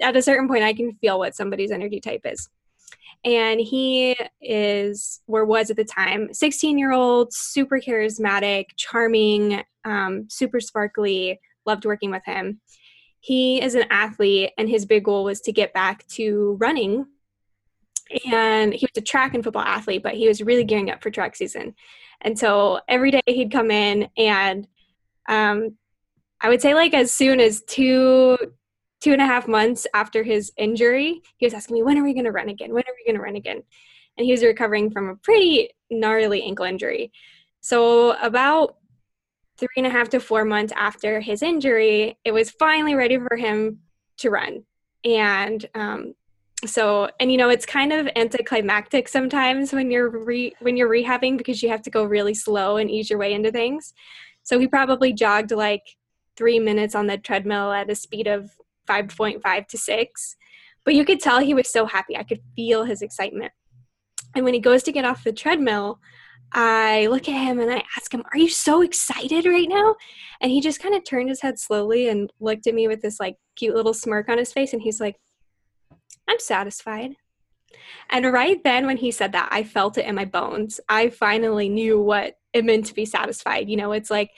at 0.00 0.16
a 0.16 0.22
certain 0.22 0.48
point, 0.48 0.64
I 0.64 0.74
can 0.74 0.94
feel 0.94 1.18
what 1.18 1.34
somebody's 1.34 1.70
energy 1.70 2.00
type 2.00 2.22
is. 2.24 2.48
And 3.24 3.60
he 3.60 4.16
is 4.40 5.20
or 5.26 5.44
was 5.44 5.70
at 5.70 5.76
the 5.76 5.84
time 5.84 6.34
16 6.34 6.76
year 6.76 6.92
old 6.92 7.32
super 7.32 7.78
charismatic 7.78 8.66
charming 8.76 9.62
um, 9.84 10.26
super 10.28 10.60
sparkly 10.60 11.40
loved 11.64 11.84
working 11.84 12.10
with 12.10 12.24
him. 12.24 12.60
He 13.20 13.62
is 13.62 13.76
an 13.76 13.84
athlete 13.90 14.50
and 14.58 14.68
his 14.68 14.84
big 14.84 15.04
goal 15.04 15.24
was 15.24 15.40
to 15.42 15.52
get 15.52 15.72
back 15.72 16.06
to 16.08 16.56
running. 16.58 17.06
And 18.30 18.74
he 18.74 18.84
was 18.84 19.00
a 19.00 19.06
track 19.06 19.34
and 19.34 19.44
football 19.44 19.62
athlete 19.62 20.02
but 20.02 20.14
he 20.14 20.26
was 20.26 20.42
really 20.42 20.64
gearing 20.64 20.90
up 20.90 21.00
for 21.00 21.10
track 21.10 21.36
season. 21.36 21.76
And 22.22 22.36
so 22.36 22.80
every 22.88 23.12
day 23.12 23.22
he'd 23.26 23.52
come 23.52 23.70
in 23.70 24.08
and 24.16 24.66
um, 25.28 25.76
i 26.40 26.48
would 26.48 26.60
say 26.60 26.74
like 26.74 26.92
as 26.92 27.12
soon 27.12 27.38
as 27.38 27.62
two 27.62 28.36
two 29.02 29.12
and 29.12 29.20
a 29.20 29.26
half 29.26 29.48
months 29.48 29.86
after 29.94 30.22
his 30.22 30.52
injury, 30.56 31.20
he 31.36 31.46
was 31.46 31.54
asking 31.54 31.74
me, 31.74 31.82
when 31.82 31.98
are 31.98 32.04
we 32.04 32.14
going 32.14 32.24
to 32.24 32.30
run 32.30 32.48
again? 32.48 32.72
When 32.72 32.84
are 32.84 32.94
we 32.96 33.04
going 33.04 33.16
to 33.16 33.22
run 33.22 33.36
again? 33.36 33.62
And 34.16 34.24
he 34.24 34.30
was 34.30 34.44
recovering 34.44 34.90
from 34.90 35.08
a 35.08 35.16
pretty 35.16 35.70
gnarly 35.90 36.42
ankle 36.42 36.66
injury. 36.66 37.10
So, 37.60 38.12
about 38.22 38.76
three 39.58 39.68
and 39.76 39.86
a 39.86 39.90
half 39.90 40.08
to 40.10 40.20
four 40.20 40.44
months 40.44 40.72
after 40.76 41.20
his 41.20 41.42
injury, 41.42 42.18
it 42.24 42.32
was 42.32 42.50
finally 42.50 42.94
ready 42.94 43.18
for 43.18 43.36
him 43.36 43.80
to 44.18 44.30
run. 44.30 44.64
And 45.04 45.64
um, 45.74 46.14
so, 46.64 47.08
and 47.18 47.30
you 47.30 47.38
know, 47.38 47.48
it's 47.48 47.66
kind 47.66 47.92
of 47.92 48.08
anticlimactic 48.14 49.08
sometimes 49.08 49.72
when 49.72 49.90
you're 49.90 50.10
re- 50.10 50.54
when 50.60 50.76
you're 50.76 50.88
rehabbing 50.90 51.38
because 51.38 51.62
you 51.62 51.68
have 51.70 51.82
to 51.82 51.90
go 51.90 52.04
really 52.04 52.34
slow 52.34 52.76
and 52.76 52.90
ease 52.90 53.10
your 53.10 53.18
way 53.18 53.32
into 53.32 53.50
things. 53.50 53.94
So 54.42 54.58
he 54.58 54.68
probably 54.68 55.12
jogged 55.12 55.50
like 55.50 55.82
three 56.36 56.58
minutes 56.58 56.94
on 56.94 57.06
the 57.06 57.18
treadmill 57.18 57.72
at 57.72 57.90
a 57.90 57.94
speed 57.94 58.26
of 58.26 58.50
5.5 58.88 59.66
to 59.68 59.78
6. 59.78 60.36
But 60.84 60.94
you 60.94 61.04
could 61.04 61.20
tell 61.20 61.38
he 61.38 61.54
was 61.54 61.70
so 61.70 61.86
happy. 61.86 62.16
I 62.16 62.24
could 62.24 62.40
feel 62.56 62.84
his 62.84 63.02
excitement. 63.02 63.52
And 64.34 64.44
when 64.44 64.54
he 64.54 64.60
goes 64.60 64.82
to 64.84 64.92
get 64.92 65.04
off 65.04 65.24
the 65.24 65.32
treadmill, 65.32 66.00
I 66.54 67.06
look 67.06 67.28
at 67.28 67.40
him 67.40 67.60
and 67.60 67.70
I 67.70 67.82
ask 67.96 68.12
him, 68.12 68.24
Are 68.32 68.38
you 68.38 68.48
so 68.48 68.82
excited 68.82 69.46
right 69.46 69.68
now? 69.68 69.94
And 70.40 70.50
he 70.50 70.60
just 70.60 70.80
kind 70.80 70.94
of 70.94 71.04
turned 71.04 71.28
his 71.28 71.40
head 71.40 71.58
slowly 71.58 72.08
and 72.08 72.30
looked 72.40 72.66
at 72.66 72.74
me 72.74 72.88
with 72.88 73.00
this 73.00 73.18
like 73.20 73.36
cute 73.56 73.74
little 73.74 73.94
smirk 73.94 74.28
on 74.28 74.38
his 74.38 74.52
face. 74.52 74.72
And 74.72 74.82
he's 74.82 75.00
like, 75.00 75.16
I'm 76.28 76.38
satisfied. 76.38 77.12
And 78.10 78.30
right 78.30 78.62
then, 78.64 78.86
when 78.86 78.98
he 78.98 79.10
said 79.10 79.32
that, 79.32 79.48
I 79.50 79.62
felt 79.62 79.96
it 79.96 80.06
in 80.06 80.14
my 80.14 80.26
bones. 80.26 80.78
I 80.88 81.08
finally 81.08 81.68
knew 81.68 82.00
what 82.00 82.34
it 82.52 82.64
meant 82.64 82.86
to 82.86 82.94
be 82.94 83.06
satisfied. 83.06 83.70
You 83.70 83.76
know, 83.76 83.92
it's 83.92 84.10
like, 84.10 84.30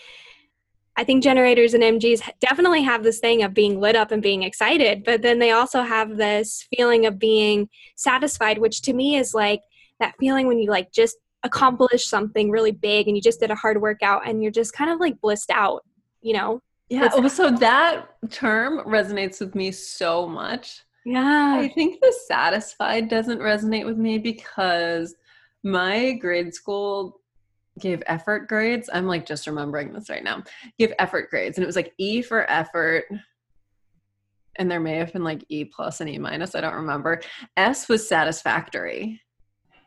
I 0.97 1.05
think 1.05 1.25
generators 1.25 1.75
and 1.75 1.83
MGs 1.83 2.23
definitely 2.41 2.83
have 2.83 3.03
this 3.03 3.19
thing 3.19 3.43
of 3.43 3.53
being 3.53 3.81
lit 3.81 3.97
up 3.97 4.13
and 4.13 4.23
being 4.23 4.45
excited, 4.45 5.03
but 5.05 5.23
then 5.23 5.41
they 5.41 5.51
also 5.51 5.83
have 5.83 6.17
this 6.17 6.67
feeling 6.75 7.05
of 7.07 7.19
being 7.19 7.69
satisfied, 7.97 8.59
which 8.59 8.83
to 8.83 8.93
me 8.93 9.17
is 9.17 9.35
like 9.35 9.61
that 9.99 10.15
feeling 10.21 10.47
when 10.47 10.59
you 10.59 10.71
like 10.71 10.93
just 10.93 11.17
accomplish 11.43 12.07
something 12.07 12.51
really 12.51 12.71
big 12.71 13.09
and 13.09 13.17
you 13.17 13.23
just 13.23 13.41
did 13.41 13.51
a 13.51 13.57
hard 13.57 13.81
workout 13.81 14.27
and 14.27 14.43
you're 14.43 14.53
just 14.53 14.73
kind 14.73 14.91
of 14.91 15.01
like 15.01 15.21
blissed 15.21 15.51
out, 15.51 15.85
you 16.23 16.33
know? 16.33 16.61
Yeah. 16.89 17.09
Oh, 17.13 17.27
so 17.29 17.51
that 17.51 18.07
term 18.31 18.79
resonates 18.87 19.41
with 19.41 19.55
me 19.55 19.73
so 19.73 20.29
much. 20.29 20.83
Yeah. 21.05 21.57
I 21.59 21.69
think 21.69 22.01
the 22.01 22.15
satisfied 22.29 23.09
doesn't 23.09 23.41
resonate 23.41 23.85
with 23.85 23.99
me 23.99 24.19
because 24.19 25.15
my 25.63 26.13
grade 26.13 26.55
school 26.55 27.21
gave 27.81 28.03
effort 28.07 28.49
grades. 28.49 28.89
I'm 28.93 29.07
like 29.07 29.27
just 29.27 29.47
remembering 29.47 29.93
this 29.93 30.09
right 30.09 30.25
now. 30.25 30.43
Give 30.79 30.93
effort 30.99 31.31
grades. 31.31 31.59
And 31.59 31.63
it 31.63 31.67
was 31.67 31.77
like 31.77 31.93
E 31.99 32.23
for 32.23 32.49
effort. 32.51 33.05
And 34.57 34.71
there 34.71 34.81
may 34.81 34.97
have 34.97 35.13
been 35.13 35.25
like 35.25 35.45
E 35.49 35.65
plus 35.65 36.01
and 36.01 36.09
E 36.09 36.19
minus. 36.19 36.55
I 36.55 36.61
don't 36.61 36.75
remember. 36.75 37.21
S 37.57 37.89
was 37.89 38.09
satisfactory. 38.09 39.21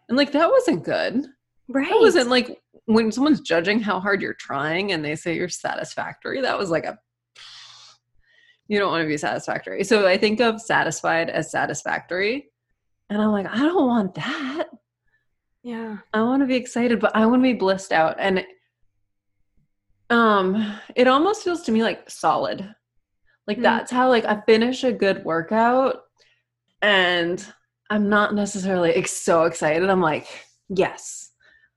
And 0.10 0.18
like 0.18 0.32
that 0.34 0.50
wasn't 0.50 0.84
good. 0.84 1.26
Right. 1.70 1.90
That 1.90 2.00
wasn't 2.00 2.30
like 2.30 2.62
when 2.86 3.12
someone's 3.12 3.42
judging 3.42 3.80
how 3.80 4.00
hard 4.00 4.22
you're 4.22 4.34
trying 4.34 4.92
and 4.92 5.04
they 5.04 5.16
say 5.16 5.36
you're 5.36 5.50
satisfactory, 5.50 6.42
that 6.42 6.58
was 6.58 6.70
like 6.70 6.86
a 6.86 6.98
you 8.70 8.80
don't 8.80 8.92
want 8.92 9.02
to 9.02 9.08
be 9.08 9.18
satisfactory. 9.18 9.84
So 9.86 10.06
I 10.08 10.18
think 10.18 10.42
of 10.42 10.62
satisfied 10.62 11.30
as 11.30 11.52
satisfactory. 11.52 12.50
And 13.10 13.22
I'm 13.22 13.32
like, 13.32 13.48
I 13.48 13.60
don't 13.60 13.88
want 13.88 14.16
that. 14.16 14.68
Yeah. 15.68 15.98
I 16.14 16.22
want 16.22 16.42
to 16.42 16.48
be 16.48 16.56
excited, 16.56 17.02
but 17.02 17.14
I 17.14 17.26
want 17.26 17.42
to 17.42 17.44
be 17.44 17.52
blissed 17.52 17.92
out. 17.92 18.16
And 18.20 18.46
um 20.10 20.80
it 20.96 21.10
almost 21.10 21.44
feels 21.44 21.64
to 21.64 21.74
me 21.74 21.84
like 21.84 22.10
solid. 22.10 22.74
Like 23.48 23.58
mm. 23.58 23.64
that's 23.64 23.92
how 23.92 24.08
like 24.08 24.24
I 24.24 24.40
finish 24.46 24.86
a 24.86 24.94
good 24.94 25.26
workout 25.26 26.04
and 26.82 27.46
I'm 27.90 28.08
not 28.08 28.34
necessarily 28.34 28.94
like, 28.96 29.10
so 29.10 29.44
excited. 29.44 29.90
I'm 29.90 30.00
like, 30.00 30.28
yes, 30.70 31.32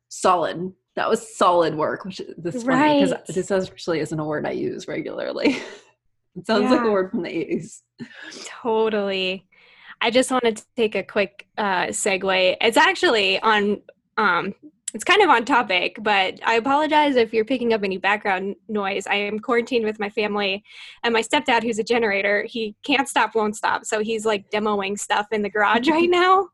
solid. 0.09 0.73
That 0.95 1.11
was 1.11 1.37
solid 1.37 1.75
work, 1.75 2.05
which 2.05 2.23
this 2.39 2.63
right. 2.63 3.01
because 3.01 3.35
this 3.35 3.51
actually 3.51 3.99
isn't 3.99 4.21
a 4.21 4.25
word 4.25 4.47
I 4.47 4.53
use 4.53 4.87
regularly. 4.87 5.57
it 6.37 6.47
sounds 6.47 6.63
yeah. 6.63 6.77
like 6.77 6.87
a 6.87 6.91
word 6.93 7.11
from 7.11 7.23
the 7.23 7.29
80s. 7.29 7.81
Totally. 8.45 9.49
I 10.01 10.11
just 10.11 10.31
wanted 10.31 10.57
to 10.59 10.65
take 10.77 10.95
a 10.95 11.03
quick 11.03 11.47
uh, 11.59 11.87
segue. 11.87 12.57
It's 12.61 12.77
actually 12.77 13.41
on 13.41 13.83
um, 14.17 14.55
it's 14.93 15.05
kind 15.05 15.23
of 15.23 15.31
on 15.31 15.45
topic, 15.45 15.99
but 16.01 16.41
I 16.45 16.55
apologize 16.55 17.17
if 17.17 17.33
you're 17.33 17.45
picking 17.45 17.73
up 17.73 17.85
any 17.85 17.97
background 17.97 18.57
noise. 18.69 19.07
I 19.07 19.15
am 19.15 19.39
quarantined 19.39 19.85
with 19.85 20.01
my 20.01 20.11
family, 20.11 20.65
and 21.05 21.13
my 21.13 21.23
stepdad, 21.23 21.63
who's 21.63 21.79
a 21.79 21.85
generator, 21.85 22.45
he 22.49 22.75
can't 22.83 23.09
stop, 23.09 23.35
won't 23.35 23.57
stop. 23.57 23.85
So 23.85 24.01
he's 24.01 24.27
like 24.27 24.51
demoing 24.51 24.99
stuff 24.99 25.29
in 25.31 25.43
the 25.43 25.51
garage 25.51 25.89
right 25.89 26.11
now. 26.11 26.49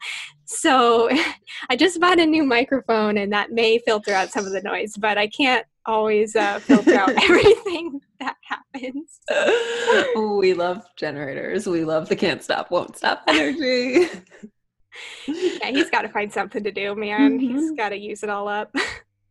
So 0.44 1.08
I 1.70 1.76
just 1.76 2.00
bought 2.00 2.20
a 2.20 2.26
new 2.26 2.44
microphone, 2.44 3.16
and 3.18 3.32
that 3.32 3.52
may 3.52 3.78
filter 3.78 4.12
out 4.12 4.30
some 4.30 4.44
of 4.44 4.52
the 4.52 4.62
noise, 4.62 4.94
but 4.96 5.16
I 5.16 5.28
can't 5.28 5.66
always 5.86 6.36
uh, 6.36 6.58
filter 6.58 6.94
out 6.94 7.10
everything 7.22 8.00
that 8.20 8.36
happens. 8.42 9.20
we 10.16 10.54
love 10.54 10.84
generators. 10.96 11.66
We 11.66 11.84
love 11.84 12.08
the 12.08 12.16
can't 12.16 12.42
stop, 12.42 12.70
won't 12.70 12.96
stop 12.96 13.22
energy 13.26 14.08
yeah, 15.26 15.68
he's 15.68 15.90
got 15.90 16.02
to 16.02 16.08
find 16.08 16.32
something 16.32 16.62
to 16.64 16.72
do, 16.72 16.94
man. 16.94 17.38
Mm-hmm. 17.38 17.58
He's 17.58 17.70
got 17.72 17.90
to 17.90 17.98
use 17.98 18.22
it 18.22 18.30
all 18.30 18.48
up. 18.48 18.74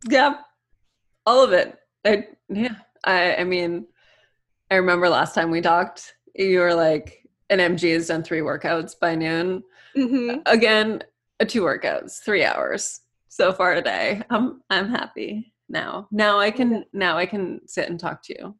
yeah, 0.10 0.36
all 1.26 1.44
of 1.44 1.54
it. 1.54 1.78
I, 2.06 2.28
yeah, 2.50 2.76
I, 3.04 3.38
I 3.38 3.44
mean, 3.44 3.88
I 4.70 4.76
remember 4.76 5.10
last 5.10 5.34
time 5.34 5.52
we 5.52 5.62
talked, 5.62 6.16
you 6.36 6.60
were 6.60 6.74
like, 6.74 7.28
an 7.50 7.60
MG 7.60 7.94
has 7.94 8.08
done 8.08 8.24
three 8.24 8.42
workouts 8.42 9.00
by 9.00 9.16
noon. 9.16 9.64
Mm-hmm. 9.96 10.42
Again, 10.46 11.04
two 11.48 11.62
workouts, 11.62 12.24
three 12.24 12.44
hours 12.44 13.02
so 13.30 13.54
far 13.54 13.76
today. 13.76 14.22
I'm 14.30 14.62
I'm 14.70 14.90
happy 14.90 15.54
now. 15.70 16.08
Now 16.12 16.40
I 16.40 16.52
can 16.52 16.86
now 16.94 17.18
I 17.18 17.26
can 17.26 17.62
sit 17.68 17.90
and 17.90 18.00
talk 18.00 18.24
to 18.24 18.36
you. 18.38 18.56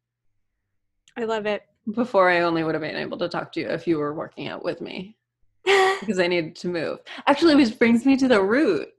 I 1.18 1.24
love 1.24 1.46
it. 1.46 1.64
Before 1.94 2.30
I 2.30 2.42
only 2.42 2.64
would 2.64 2.76
have 2.76 2.82
been 2.82 2.96
able 2.96 3.18
to 3.20 3.30
talk 3.30 3.52
to 3.54 3.60
you 3.60 3.70
if 3.70 3.88
you 3.88 3.98
were 3.98 4.14
working 4.14 4.48
out 4.48 4.64
with 4.64 4.82
me 4.82 5.18
because 6.00 6.20
I 6.20 6.28
needed 6.28 6.56
to 6.58 6.68
move. 6.68 7.00
Actually, 7.28 7.56
which 7.56 7.78
brings 7.78 8.06
me 8.06 8.18
to 8.18 8.28
the 8.28 8.42
root. 8.42 8.90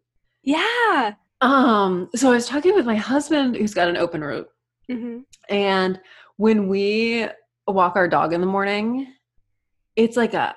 Yeah. 0.43 1.15
Um. 1.41 2.09
So 2.15 2.31
I 2.31 2.35
was 2.35 2.47
talking 2.47 2.75
with 2.75 2.87
my 2.87 2.95
husband, 2.95 3.57
who's 3.57 3.75
got 3.75 3.89
an 3.89 3.97
open 3.97 4.23
root, 4.23 4.49
mm-hmm. 4.91 5.19
and 5.51 6.01
when 6.37 6.69
we 6.69 7.27
walk 7.67 7.97
our 7.97 8.09
dog 8.09 8.33
in 8.33 8.41
the 8.41 8.47
morning, 8.47 9.13
it's 9.97 10.17
like 10.17 10.35
a 10.35 10.55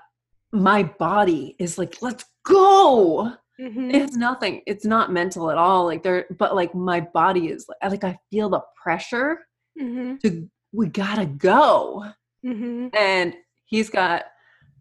my 0.51 0.83
body 0.83 1.55
is 1.59 1.77
like, 1.77 2.01
let's 2.01 2.25
go. 2.43 3.33
Mm-hmm. 3.59 3.91
It's 3.91 4.15
nothing. 4.15 4.61
It's 4.65 4.85
not 4.85 5.11
mental 5.11 5.51
at 5.51 5.57
all. 5.57 5.85
Like 5.85 6.01
there, 6.01 6.25
but 6.37 6.55
like 6.55 6.73
my 6.73 7.01
body 7.01 7.49
is 7.49 7.67
like, 7.67 7.91
like 7.91 8.03
I 8.03 8.17
feel 8.31 8.49
the 8.49 8.61
pressure 8.81 9.39
mm-hmm. 9.79 10.15
to 10.23 10.49
we 10.71 10.87
gotta 10.87 11.25
go. 11.25 12.05
Mm-hmm. 12.45 12.87
And 12.95 13.33
he's 13.65 13.89
got 13.89 14.25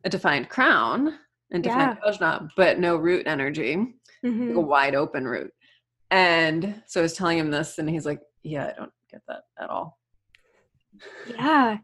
a 0.04 0.08
defined 0.08 0.48
crown 0.48 1.14
and 1.50 1.62
defined 1.62 1.98
yeah. 2.04 2.12
Ajna, 2.12 2.48
but 2.56 2.78
no 2.78 2.96
root 2.96 3.26
energy, 3.26 3.76
mm-hmm. 4.24 4.48
like 4.48 4.56
a 4.56 4.60
wide 4.60 4.94
open 4.94 5.26
root. 5.26 5.52
And 6.10 6.82
so 6.86 7.00
I 7.00 7.02
was 7.02 7.14
telling 7.14 7.38
him 7.38 7.50
this, 7.50 7.78
and 7.78 7.88
he's 7.88 8.06
like, 8.06 8.20
"Yeah, 8.42 8.66
I 8.66 8.78
don't 8.78 8.92
get 9.10 9.22
that 9.28 9.42
at 9.60 9.68
all." 9.68 9.98
Yeah, 11.28 11.78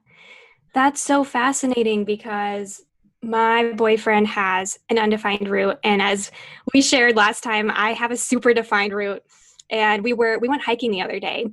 that's 0.73 1.03
so 1.03 1.25
fascinating 1.25 2.05
because 2.05 2.83
my 3.23 3.73
boyfriend 3.73 4.29
has 4.29 4.79
an 4.89 4.99
undefined 4.99 5.49
root, 5.49 5.79
and 5.85 6.01
as 6.01 6.31
we 6.73 6.81
shared 6.81 7.17
last 7.17 7.43
time, 7.43 7.71
I 7.75 7.93
have 7.93 8.11
a 8.11 8.17
super 8.17 8.55
defined 8.55 8.93
root. 8.93 9.23
And 9.71 10.05
we 10.05 10.13
were 10.13 10.39
we 10.39 10.49
went 10.49 10.63
hiking 10.63 10.91
the 10.91 11.03
other 11.03 11.19
day, 11.19 11.47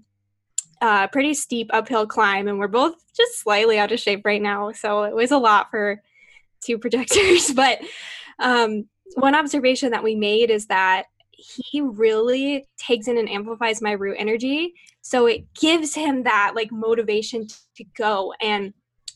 uh, 0.81 1.07
pretty 1.07 1.33
steep 1.33 1.69
uphill 1.71 2.07
climb, 2.07 2.47
and 2.47 2.59
we're 2.59 2.67
both 2.67 2.95
just 3.15 3.39
slightly 3.39 3.77
out 3.77 3.91
of 3.91 3.99
shape 3.99 4.25
right 4.25 4.41
now. 4.41 4.71
So 4.71 5.03
it 5.03 5.15
was 5.15 5.31
a 5.31 5.37
lot 5.37 5.69
for 5.69 6.01
two 6.63 6.77
projectors. 6.79 7.51
but 7.55 7.79
um, 8.39 8.87
one 9.15 9.35
observation 9.35 9.91
that 9.91 10.03
we 10.03 10.15
made 10.15 10.49
is 10.49 10.67
that 10.67 11.05
he 11.31 11.81
really 11.81 12.67
takes 12.77 13.07
in 13.07 13.17
and 13.17 13.29
amplifies 13.29 13.81
my 13.81 13.93
root 13.93 14.17
energy. 14.19 14.73
So 15.01 15.25
it 15.25 15.51
gives 15.55 15.95
him 15.95 16.23
that 16.23 16.53
like 16.55 16.71
motivation 16.71 17.47
to 17.77 17.83
go. 17.97 18.33
And 18.41 18.73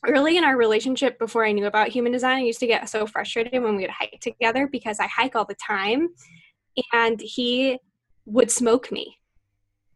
early 0.08 0.38
in 0.38 0.44
our 0.44 0.58
relationship, 0.58 1.20
before 1.20 1.46
I 1.46 1.52
knew 1.52 1.68
about 1.68 1.90
human 1.90 2.12
design, 2.12 2.38
I 2.38 2.46
used 2.46 2.60
to 2.62 2.68
get 2.68 2.90
so 2.90 3.06
frustrated 3.06 3.62
when 3.62 3.76
we 3.76 3.84
would 3.84 3.92
hike 3.92 4.20
together 4.22 4.68
because 4.68 5.00
I 5.00 5.08
hike 5.08 5.36
all 5.36 5.46
the 5.46 5.56
time 5.56 6.10
and 6.94 7.22
he 7.22 7.78
would 8.26 8.50
smoke 8.50 8.92
me. 8.92 9.18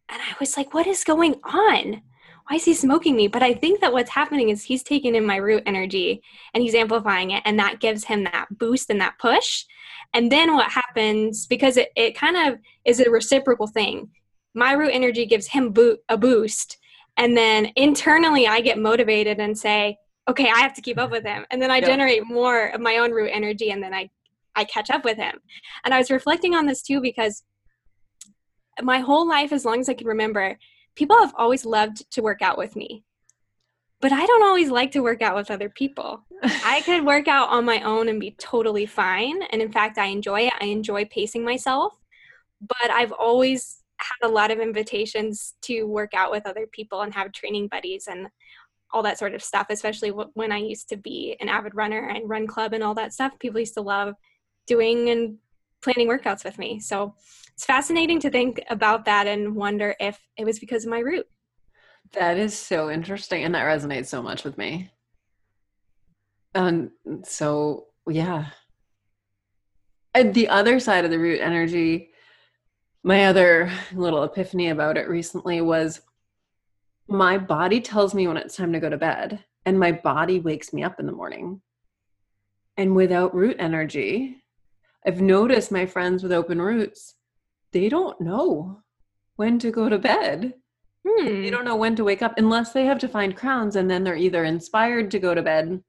And 0.09 0.21
I 0.21 0.35
was 0.39 0.57
like, 0.57 0.73
what 0.73 0.87
is 0.87 1.03
going 1.03 1.35
on? 1.43 2.01
why 2.49 2.55
is 2.55 2.65
he 2.65 2.73
smoking 2.73 3.15
me? 3.15 3.27
But 3.27 3.43
I 3.43 3.53
think 3.53 3.79
that 3.81 3.93
what's 3.93 4.09
happening 4.09 4.49
is 4.49 4.63
he's 4.63 4.81
taking 4.81 5.13
in 5.13 5.25
my 5.25 5.35
root 5.35 5.61
energy 5.67 6.23
and 6.53 6.63
he's 6.63 6.73
amplifying 6.73 7.31
it, 7.31 7.43
and 7.45 7.59
that 7.59 7.79
gives 7.79 8.05
him 8.05 8.23
that 8.23 8.47
boost 8.49 8.89
and 8.89 8.99
that 9.01 9.19
push. 9.19 9.65
And 10.13 10.31
then 10.31 10.55
what 10.55 10.71
happens, 10.71 11.45
because 11.45 11.77
it, 11.77 11.89
it 11.95 12.17
kind 12.17 12.35
of 12.35 12.59
is 12.85 12.99
a 12.99 13.09
reciprocal 13.09 13.67
thing, 13.67 14.09
my 14.55 14.71
root 14.71 14.91
energy 14.93 15.27
gives 15.27 15.47
him 15.47 15.71
bo- 15.71 15.97
a 16.09 16.17
boost. 16.17 16.77
And 17.17 17.37
then 17.37 17.71
internally, 17.75 18.47
I 18.47 18.61
get 18.61 18.79
motivated 18.79 19.39
and 19.39 19.55
say, 19.55 19.97
okay, 20.27 20.49
I 20.49 20.59
have 20.59 20.73
to 20.73 20.81
keep 20.81 20.97
up 20.97 21.11
with 21.11 21.25
him. 21.25 21.45
And 21.51 21.61
then 21.61 21.69
I 21.69 21.77
yep. 21.77 21.85
generate 21.85 22.25
more 22.25 22.67
of 22.67 22.81
my 22.81 22.97
own 22.97 23.11
root 23.11 23.29
energy, 23.31 23.69
and 23.69 23.83
then 23.83 23.93
I, 23.93 24.09
I 24.55 24.63
catch 24.63 24.89
up 24.89 25.05
with 25.05 25.17
him. 25.17 25.35
And 25.85 25.93
I 25.93 25.99
was 25.99 26.09
reflecting 26.09 26.55
on 26.55 26.65
this 26.65 26.81
too 26.81 26.99
because 26.99 27.43
my 28.81 28.99
whole 28.99 29.27
life, 29.27 29.51
as 29.51 29.65
long 29.65 29.79
as 29.79 29.89
I 29.89 29.93
can 29.93 30.07
remember, 30.07 30.57
people 30.95 31.17
have 31.17 31.33
always 31.37 31.65
loved 31.65 32.09
to 32.11 32.21
work 32.21 32.41
out 32.41 32.57
with 32.57 32.75
me 32.75 33.03
but 34.01 34.11
I 34.11 34.25
don't 34.25 34.43
always 34.43 34.69
like 34.69 34.91
to 34.91 35.01
work 35.01 35.21
out 35.21 35.35
with 35.35 35.51
other 35.51 35.69
people. 35.69 36.23
I 36.43 36.81
could 36.85 37.05
work 37.05 37.27
out 37.27 37.49
on 37.49 37.65
my 37.65 37.81
own 37.81 38.07
and 38.07 38.19
be 38.19 38.31
totally 38.31 38.85
fine. 38.85 39.41
And 39.43 39.61
in 39.61 39.71
fact, 39.71 39.97
I 39.97 40.05
enjoy 40.05 40.41
it. 40.41 40.53
I 40.61 40.65
enjoy 40.65 41.05
pacing 41.05 41.43
myself. 41.43 41.97
But 42.61 42.91
I've 42.91 43.11
always 43.11 43.83
had 43.97 44.27
a 44.27 44.31
lot 44.31 44.51
of 44.51 44.59
invitations 44.59 45.55
to 45.63 45.83
work 45.83 46.13
out 46.13 46.31
with 46.31 46.45
other 46.45 46.65
people 46.67 47.01
and 47.01 47.13
have 47.13 47.33
training 47.33 47.67
buddies 47.67 48.07
and 48.07 48.27
all 48.91 49.03
that 49.03 49.19
sort 49.19 49.35
of 49.35 49.43
stuff, 49.43 49.67
especially 49.69 50.09
when 50.09 50.51
I 50.51 50.57
used 50.57 50.89
to 50.89 50.97
be 50.97 51.35
an 51.41 51.49
avid 51.49 51.75
runner 51.75 52.09
and 52.09 52.29
run 52.29 52.47
club 52.47 52.73
and 52.73 52.83
all 52.83 52.95
that 52.95 53.13
stuff. 53.13 53.37
People 53.39 53.59
used 53.59 53.75
to 53.75 53.81
love 53.81 54.15
doing 54.65 55.09
and 55.09 55.37
planning 55.81 56.07
workouts 56.07 56.43
with 56.43 56.57
me. 56.57 56.79
So 56.79 57.15
it's 57.53 57.65
fascinating 57.65 58.19
to 58.21 58.29
think 58.29 58.61
about 58.69 59.05
that 59.05 59.27
and 59.27 59.55
wonder 59.55 59.95
if 59.99 60.19
it 60.37 60.45
was 60.45 60.59
because 60.59 60.85
of 60.85 60.91
my 60.91 60.99
root. 60.99 61.25
That 62.13 62.37
is 62.37 62.57
so 62.57 62.89
interesting. 62.89 63.43
And 63.43 63.53
that 63.55 63.65
resonates 63.65 64.07
so 64.07 64.21
much 64.21 64.43
with 64.43 64.57
me. 64.57 64.91
And 66.55 66.91
so, 67.23 67.87
yeah. 68.07 68.47
And 70.13 70.33
the 70.33 70.49
other 70.49 70.79
side 70.79 71.05
of 71.05 71.11
the 71.11 71.19
root 71.19 71.39
energy, 71.41 72.09
my 73.03 73.25
other 73.25 73.71
little 73.93 74.23
epiphany 74.23 74.69
about 74.69 74.97
it 74.97 75.07
recently 75.07 75.61
was 75.61 76.01
my 77.07 77.37
body 77.37 77.81
tells 77.81 78.13
me 78.13 78.27
when 78.27 78.37
it's 78.37 78.55
time 78.55 78.73
to 78.73 78.79
go 78.79 78.89
to 78.89 78.97
bed, 78.97 79.43
and 79.65 79.79
my 79.79 79.91
body 79.91 80.39
wakes 80.39 80.73
me 80.73 80.83
up 80.83 80.99
in 80.99 81.05
the 81.05 81.11
morning. 81.11 81.61
And 82.77 82.95
without 82.95 83.35
root 83.35 83.57
energy, 83.59 84.37
I've 85.05 85.21
noticed 85.21 85.71
my 85.71 85.85
friends 85.85 86.23
with 86.23 86.31
open 86.31 86.61
roots, 86.61 87.15
they 87.71 87.89
don't 87.89 88.19
know 88.19 88.81
when 89.35 89.59
to 89.59 89.71
go 89.71 89.87
to 89.89 89.97
bed. 89.99 90.53
Hmm. 91.07 91.25
They 91.25 91.49
don't 91.49 91.65
know 91.65 91.75
when 91.77 91.95
to 91.95 92.03
wake 92.03 92.21
up 92.21 92.33
unless 92.37 92.73
they 92.73 92.85
have 92.85 92.99
defined 92.99 93.37
crowns, 93.37 93.75
and 93.75 93.89
then 93.89 94.03
they're 94.03 94.15
either 94.17 94.43
inspired 94.43 95.11
to 95.11 95.19
go 95.19 95.33
to 95.33 95.41
bed 95.41 95.81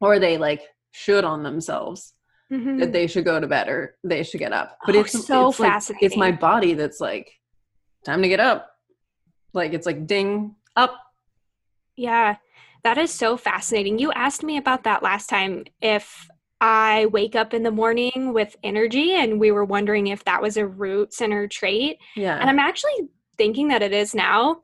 or 0.00 0.18
they 0.18 0.36
like 0.38 0.62
should 0.92 1.24
on 1.24 1.42
themselves 1.44 2.14
Mhm. 2.50 2.80
that 2.80 2.92
they 2.92 3.06
should 3.06 3.24
go 3.24 3.38
to 3.38 3.46
bed 3.46 3.68
or 3.68 3.96
they 4.02 4.24
should 4.24 4.40
get 4.40 4.52
up. 4.52 4.76
But 4.84 4.96
Oh, 4.96 5.00
it's 5.00 5.24
so 5.26 5.48
it's 5.50 5.60
like- 5.60 5.82
it's 6.02 6.16
my 6.16 6.32
body 6.32 6.74
that's 6.74 7.00
like, 7.00 7.30
time 8.04 8.22
to 8.22 8.28
get 8.28 8.40
up. 8.40 8.68
Like 9.52 9.72
it's 9.72 9.86
like 9.86 10.06
ding 10.06 10.56
up. 10.74 10.98
Yeah, 11.96 12.36
that 12.82 12.98
is 12.98 13.12
so 13.12 13.36
fascinating. 13.36 13.98
You 13.98 14.10
asked 14.12 14.42
me 14.42 14.56
about 14.56 14.82
that 14.84 15.02
last 15.02 15.28
time 15.28 15.64
if 15.80 16.26
I 16.60 17.06
wake 17.06 17.34
up 17.34 17.54
in 17.54 17.62
the 17.62 17.70
morning 17.70 18.32
with 18.34 18.54
energy, 18.62 19.12
and 19.12 19.40
we 19.40 19.50
were 19.50 19.64
wondering 19.64 20.08
if 20.08 20.24
that 20.24 20.42
was 20.42 20.56
a 20.56 20.66
root 20.66 21.14
center 21.14 21.48
trait. 21.48 21.98
Yeah. 22.16 22.38
And 22.38 22.50
I'm 22.50 22.58
actually 22.58 23.08
thinking 23.38 23.68
that 23.68 23.82
it 23.82 23.92
is 23.92 24.14
now. 24.14 24.62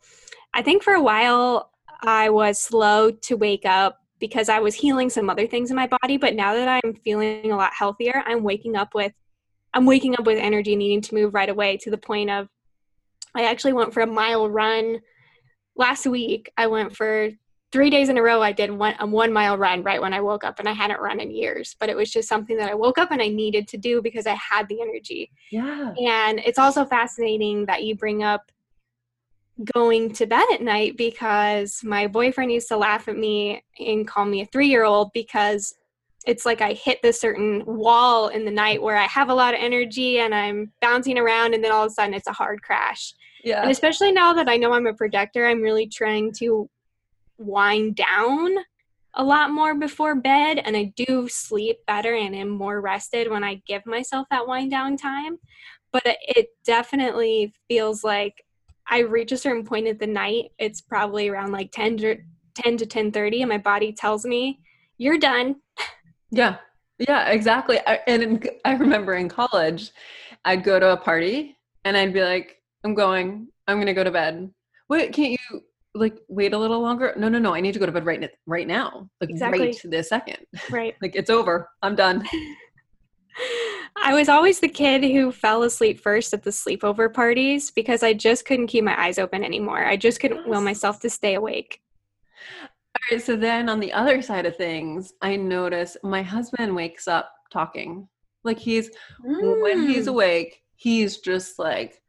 I 0.53 0.63
think 0.63 0.83
for 0.83 0.93
a 0.93 1.03
while 1.03 1.71
I 2.03 2.29
was 2.31 2.59
slow 2.59 3.11
to 3.11 3.37
wake 3.37 3.65
up 3.65 4.01
because 4.19 4.49
I 4.49 4.61
was 4.61 4.75
healing 4.75 5.11
some 5.11 5.31
other 5.31 5.47
things 5.47 5.71
in 5.71 5.77
my 5.77 5.87
body, 5.87 6.17
but 6.17 6.35
now 6.35 6.55
that 6.55 6.81
I'm 6.85 6.95
feeling 6.95 7.53
a 7.53 7.57
lot 7.57 7.73
healthier, 7.75 8.23
I'm 8.27 8.43
waking 8.43 8.77
up 8.77 8.95
with 8.95 9.13
I'm 9.75 9.85
waking 9.85 10.15
up 10.19 10.25
with 10.25 10.39
energy 10.39 10.75
needing 10.75 11.03
to 11.03 11.15
move 11.15 11.35
right 11.35 11.49
away 11.49 11.77
to 11.83 11.91
the 11.91 11.99
point 11.99 12.31
of 12.31 12.49
I 13.35 13.45
actually 13.45 13.75
went 13.75 13.93
for 13.93 14.01
a 14.01 14.07
mile 14.07 14.49
run 14.49 15.01
last 15.77 16.07
week. 16.07 16.51
I 16.57 16.69
went 16.69 16.97
for 16.97 17.31
3 17.77 17.91
days 17.91 18.09
in 18.09 18.17
a 18.17 18.23
row 18.23 18.41
I 18.41 18.53
did 18.53 18.71
one 18.71 18.95
a 19.01 19.07
1 19.07 19.33
mile 19.35 19.59
run 19.59 19.83
right 19.83 20.01
when 20.01 20.15
I 20.15 20.21
woke 20.23 20.45
up 20.45 20.59
and 20.59 20.67
I 20.67 20.73
hadn't 20.73 20.99
run 20.99 21.21
in 21.21 21.31
years, 21.31 21.77
but 21.79 21.91
it 21.91 21.97
was 21.97 22.11
just 22.11 22.27
something 22.27 22.57
that 22.57 22.71
I 22.71 22.75
woke 22.75 22.97
up 22.97 23.11
and 23.11 23.21
I 23.21 23.29
needed 23.29 23.69
to 23.69 23.77
do 23.77 24.01
because 24.01 24.27
I 24.27 24.35
had 24.35 24.67
the 24.69 24.81
energy. 24.81 25.31
yeah. 25.51 25.93
And 25.99 26.39
it's 26.39 26.59
also 26.59 26.87
fascinating 26.87 27.67
that 27.67 27.85
you 27.85 27.95
bring 27.95 28.23
up 28.23 28.51
going 29.75 30.11
to 30.15 30.25
bed 30.25 30.47
at 30.55 30.63
night 30.63 30.97
because 30.97 31.83
my 31.85 32.07
boyfriend 32.07 32.51
used 32.51 32.69
to 32.69 32.79
laugh 32.79 33.09
at 33.09 33.19
me 33.19 33.63
and 33.79 34.09
call 34.09 34.25
me 34.25 34.41
a 34.41 34.47
three 34.47 34.69
year 34.69 34.85
old 34.85 35.13
because 35.13 35.75
it's 36.27 36.47
like 36.47 36.63
I 36.63 36.73
hit 36.73 37.03
this 37.03 37.21
certain 37.21 37.63
wall 37.67 38.29
in 38.29 38.47
the 38.47 38.51
night 38.51 38.81
where 38.81 38.97
I 38.97 39.05
have 39.05 39.29
a 39.29 39.35
lot 39.35 39.53
of 39.53 39.61
energy 39.61 40.19
and 40.21 40.35
I'm 40.35 40.73
bouncing 40.81 41.19
around, 41.19 41.53
and 41.53 41.63
then 41.63 41.73
all 41.73 41.85
of 41.85 41.91
a 41.91 41.95
sudden 41.95 42.15
it's 42.15 42.27
a 42.27 42.33
hard 42.33 42.63
crash. 42.63 43.15
Yeah. 43.45 43.61
And 43.61 43.71
especially 43.71 44.13
now 44.13 44.33
that 44.33 44.49
I 44.49 44.57
know 44.57 44.73
I'm 44.73 44.87
a 44.87 44.95
projector, 44.95 45.47
I'm 45.47 45.61
really 45.61 45.87
trying 45.87 46.33
to 46.39 46.69
wind 47.39 47.97
down 47.97 48.57
a 49.15 49.25
lot 49.25 49.51
more 49.51 49.75
before 49.75 50.15
bed. 50.15 50.61
And 50.65 50.77
I 50.77 50.93
do 50.97 51.29
sleep 51.29 51.79
better 51.87 52.15
and 52.15 52.35
am 52.35 52.49
more 52.51 52.81
rested 52.81 53.31
when 53.31 53.43
I 53.45 53.63
give 53.67 53.87
myself 53.87 54.27
that 54.31 54.47
wind 54.47 54.71
down 54.71 54.97
time. 54.97 55.39
But 55.93 56.03
it- 56.07 56.19
it 56.21 56.49
definitely 56.65 57.55
feels 57.69 58.05
like 58.05 58.45
I 58.87 59.01
reach 59.01 59.33
a 59.33 59.37
certain 59.39 59.65
point 59.65 59.87
at 59.87 59.99
the 59.99 60.07
night. 60.07 60.53
It's 60.59 60.81
probably 60.81 61.29
around 61.29 61.53
like 61.53 61.71
10 61.73 61.97
to 61.99 62.17
10 62.55 62.77
to 62.79 62.87
10:30 62.87 63.43
and 63.43 63.49
my 63.49 63.59
body 63.59 63.93
tells 63.93 64.25
me, 64.25 64.61
"You're 64.99 65.19
done." 65.19 65.57
Yeah. 66.31 66.57
Yeah, 66.99 67.29
exactly. 67.29 67.79
I, 67.87 68.01
and 68.07 68.23
in, 68.23 68.43
I 68.65 68.73
remember 68.75 69.15
in 69.15 69.29
college, 69.29 69.91
I'd 70.45 70.65
go 70.65 70.81
to 70.81 70.93
a 70.93 70.97
party 70.97 71.57
and 71.85 71.97
I'd 71.97 72.13
be 72.15 72.23
like, 72.23 72.57
I'm 72.85 72.95
going, 72.95 73.49
I'm 73.69 73.77
going 73.77 73.87
to 73.87 73.95
go 73.95 74.05
to 74.05 74.11
bed. 74.11 74.51
Wait, 74.89 75.13
can't 75.13 75.33
you 75.33 75.61
like 75.97 76.17
wait 76.29 76.53
a 76.53 76.59
little 76.59 76.81
longer? 76.81 77.13
No, 77.17 77.29
no, 77.29 77.39
no. 77.39 77.55
I 77.55 77.61
need 77.61 77.73
to 77.73 77.79
go 77.79 77.87
to 77.87 77.93
bed 77.93 78.07
right, 78.07 78.31
right 78.47 78.67
now. 78.67 79.09
Like 79.21 79.31
Exactly. 79.31 79.67
right 79.67 79.81
this 79.85 80.09
second. 80.09 80.39
Right. 80.71 80.95
Like 81.03 81.17
it's 81.17 81.31
over. 81.31 81.69
I'm 81.83 81.97
done. 81.97 82.25
I 84.03 84.15
was 84.15 84.29
always 84.29 84.61
the 84.61 84.69
kid 84.69 85.03
who 85.05 85.33
fell 85.33 85.63
asleep 85.63 86.01
first 86.01 86.33
at 86.33 86.43
the 86.43 86.51
sleepover 86.51 87.13
parties 87.13 87.71
because 87.71 88.03
I 88.03 88.13
just 88.13 88.45
couldn't 88.45 88.69
keep 88.69 88.85
my 88.85 88.99
eyes 89.01 89.19
open 89.19 89.43
anymore. 89.43 89.85
I 89.85 89.97
just 89.97 90.21
couldn't 90.21 90.47
will 90.47 90.61
myself 90.61 91.01
to 91.01 91.11
stay 91.11 91.35
awake. 91.35 91.81
All 92.63 93.01
right, 93.11 93.23
so 93.23 93.37
then 93.37 93.69
on 93.69 93.81
the 93.81 93.93
other 93.93 94.23
side 94.23 94.47
of 94.47 94.57
things, 94.57 95.13
I 95.23 95.37
notice 95.37 95.97
my 96.03 96.23
husband 96.23 96.75
wakes 96.75 97.09
up 97.09 97.31
talking. 97.53 98.09
Like 98.45 98.59
he's 98.59 98.91
when 99.23 99.89
he's 99.89 100.07
Mm. 100.07 100.11
awake, 100.11 100.63
he's 100.77 101.19
just 101.19 101.59
like 101.59 102.01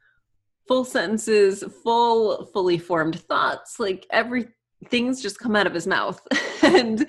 full 0.67 0.85
sentences, 0.85 1.63
full 1.83 2.45
fully 2.47 2.77
formed 2.77 3.19
thoughts, 3.21 3.79
like 3.79 4.05
every 4.11 4.47
things 4.85 5.21
just 5.21 5.39
come 5.39 5.55
out 5.55 5.67
of 5.67 5.73
his 5.73 5.87
mouth. 5.87 6.21
and 6.63 7.07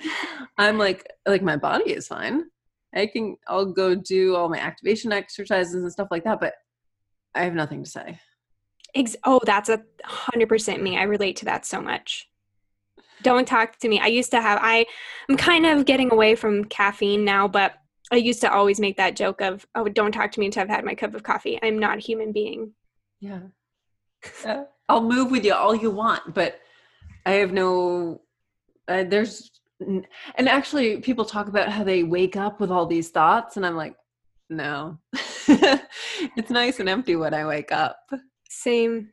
I'm 0.57 0.77
like 0.77 1.07
like 1.27 1.41
my 1.41 1.57
body 1.57 1.91
is 1.91 2.07
fine. 2.07 2.45
I 2.95 3.07
can 3.07 3.37
I'll 3.47 3.71
go 3.71 3.95
do 3.95 4.35
all 4.35 4.49
my 4.49 4.59
activation 4.59 5.11
exercises 5.11 5.75
and 5.75 5.91
stuff 5.91 6.07
like 6.11 6.23
that, 6.23 6.39
but 6.39 6.53
I 7.35 7.43
have 7.43 7.53
nothing 7.53 7.83
to 7.83 7.89
say. 7.89 8.19
Ex- 8.95 9.15
oh, 9.23 9.39
that's 9.45 9.69
a 9.69 9.83
hundred 10.03 10.49
percent 10.49 10.81
me. 10.81 10.97
I 10.97 11.03
relate 11.03 11.35
to 11.37 11.45
that 11.45 11.65
so 11.65 11.81
much. 11.81 12.27
Don't 13.21 13.47
talk 13.47 13.77
to 13.79 13.89
me. 13.89 13.99
I 13.99 14.07
used 14.07 14.31
to 14.31 14.41
have 14.41 14.59
I 14.61 14.85
I'm 15.29 15.37
kind 15.37 15.65
of 15.65 15.85
getting 15.85 16.11
away 16.11 16.35
from 16.35 16.65
caffeine 16.65 17.25
now, 17.25 17.47
but 17.47 17.73
I 18.11 18.15
used 18.15 18.41
to 18.41 18.51
always 18.51 18.79
make 18.79 18.97
that 18.97 19.15
joke 19.15 19.39
of, 19.41 19.67
oh, 19.75 19.87
don't 19.87 20.11
talk 20.11 20.31
to 20.31 20.39
me 20.39 20.47
until 20.47 20.63
I've 20.63 20.69
had 20.69 20.83
my 20.83 20.95
cup 20.95 21.13
of 21.13 21.21
coffee. 21.21 21.59
I'm 21.61 21.77
not 21.77 21.99
a 21.99 22.01
human 22.01 22.31
being. 22.31 22.73
Yeah. 23.19 23.39
Yeah. 24.43 24.63
I'll 24.87 25.03
move 25.03 25.31
with 25.31 25.45
you 25.45 25.53
all 25.53 25.75
you 25.75 25.91
want, 25.91 26.33
but 26.33 26.59
I 27.25 27.33
have 27.33 27.53
no, 27.53 28.21
uh, 28.87 29.03
there's, 29.03 29.51
and 29.79 30.05
actually 30.37 30.97
people 30.97 31.25
talk 31.25 31.47
about 31.47 31.69
how 31.69 31.83
they 31.83 32.03
wake 32.03 32.35
up 32.35 32.59
with 32.59 32.71
all 32.71 32.85
these 32.85 33.09
thoughts, 33.09 33.55
and 33.55 33.65
I'm 33.65 33.75
like, 33.75 33.95
no. 34.49 34.97
it's 35.47 36.49
nice 36.49 36.79
and 36.79 36.89
empty 36.89 37.15
when 37.15 37.33
I 37.33 37.45
wake 37.45 37.71
up. 37.71 37.97
Same. 38.49 39.09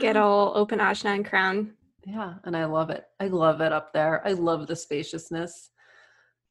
Get 0.00 0.16
all 0.16 0.52
open 0.54 0.78
Ajna 0.78 1.14
and 1.16 1.24
crown. 1.24 1.72
Yeah, 2.04 2.34
and 2.44 2.56
I 2.56 2.66
love 2.66 2.90
it. 2.90 3.04
I 3.18 3.28
love 3.28 3.60
it 3.60 3.72
up 3.72 3.92
there. 3.92 4.26
I 4.26 4.32
love 4.32 4.66
the 4.66 4.76
spaciousness 4.76 5.70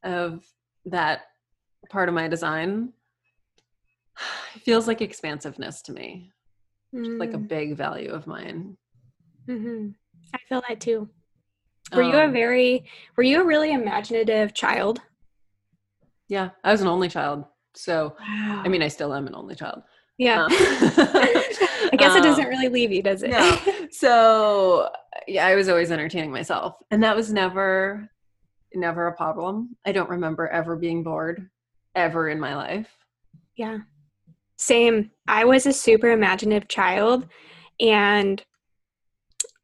of 0.04 0.44
that 0.86 1.22
part 1.90 2.10
of 2.10 2.16
my 2.16 2.28
design. 2.28 2.94
It 4.56 4.64
feels 4.64 4.88
like 4.88 5.02
expansiveness 5.02 5.82
to 5.84 5.94
me, 5.94 6.32
like 7.20 7.34
a 7.34 7.38
Mm. 7.38 7.48
big 7.48 7.76
value 7.76 8.10
of 8.12 8.28
mine. 8.28 8.78
hmm 9.48 9.90
I 10.34 10.38
feel 10.48 10.62
that 10.68 10.80
too. 10.80 11.10
Were 11.94 12.02
you 12.04 12.16
a 12.18 12.26
Um, 12.26 12.34
very, 12.34 12.86
were 13.16 13.24
you 13.24 13.42
a 13.42 13.46
really 13.46 13.72
imaginative 13.74 14.54
child? 14.54 15.02
Yeah, 16.28 16.52
I 16.64 16.72
was 16.72 16.82
an 16.82 16.88
only 16.88 17.10
child. 17.10 17.46
So, 17.74 18.16
Wow. 18.20 18.62
I 18.64 18.68
mean, 18.68 18.82
I 18.84 18.88
still 18.88 19.14
am 19.14 19.28
an 19.28 19.36
only 19.36 19.56
child. 19.56 19.82
yeah. 20.18 20.46
Um, 20.46 20.52
I 20.52 21.96
guess 21.98 22.16
it 22.16 22.22
doesn't 22.24 22.44
um, 22.44 22.50
really 22.50 22.68
leave 22.70 22.92
you, 22.92 23.02
does 23.02 23.24
it? 23.24 23.30
no. 23.32 23.60
So, 23.92 24.90
yeah, 25.28 25.48
I 25.48 25.56
was 25.56 25.68
always 25.70 25.92
entertaining 25.92 26.32
myself. 26.32 26.76
And 26.92 27.02
that 27.04 27.16
was 27.16 27.34
never, 27.34 28.10
never 28.74 29.08
a 29.08 29.16
problem. 29.16 29.76
I 29.86 29.92
don't 29.92 30.10
remember 30.10 30.48
ever 30.48 30.76
being 30.76 31.04
bored 31.04 31.50
ever 31.96 32.30
in 32.30 32.40
my 32.40 32.56
life. 32.56 32.88
yeah. 33.56 33.80
Same. 34.60 35.12
I 35.26 35.46
was 35.46 35.66
a 35.66 35.72
super 35.72 36.12
imaginative 36.12 36.68
child. 36.68 37.26
And 37.80 38.44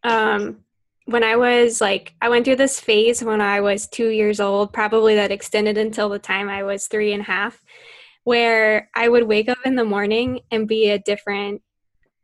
um, 0.05 0.61
when 1.03 1.21
I 1.21 1.35
was 1.35 1.81
like, 1.81 2.13
I 2.21 2.29
went 2.29 2.45
through 2.45 2.55
this 2.55 2.79
phase 2.79 3.21
when 3.21 3.41
I 3.41 3.59
was 3.59 3.87
two 3.87 4.07
years 4.07 4.39
old, 4.39 4.71
probably 4.71 5.15
that 5.15 5.33
extended 5.33 5.77
until 5.77 6.07
the 6.07 6.17
time 6.17 6.47
I 6.47 6.63
was 6.63 6.87
three 6.87 7.11
and 7.11 7.21
a 7.21 7.25
half, 7.25 7.61
where 8.23 8.89
I 8.95 9.09
would 9.09 9.27
wake 9.27 9.49
up 9.49 9.57
in 9.65 9.75
the 9.75 9.83
morning 9.83 10.39
and 10.49 10.65
be 10.65 10.89
a 10.89 10.97
different 10.97 11.61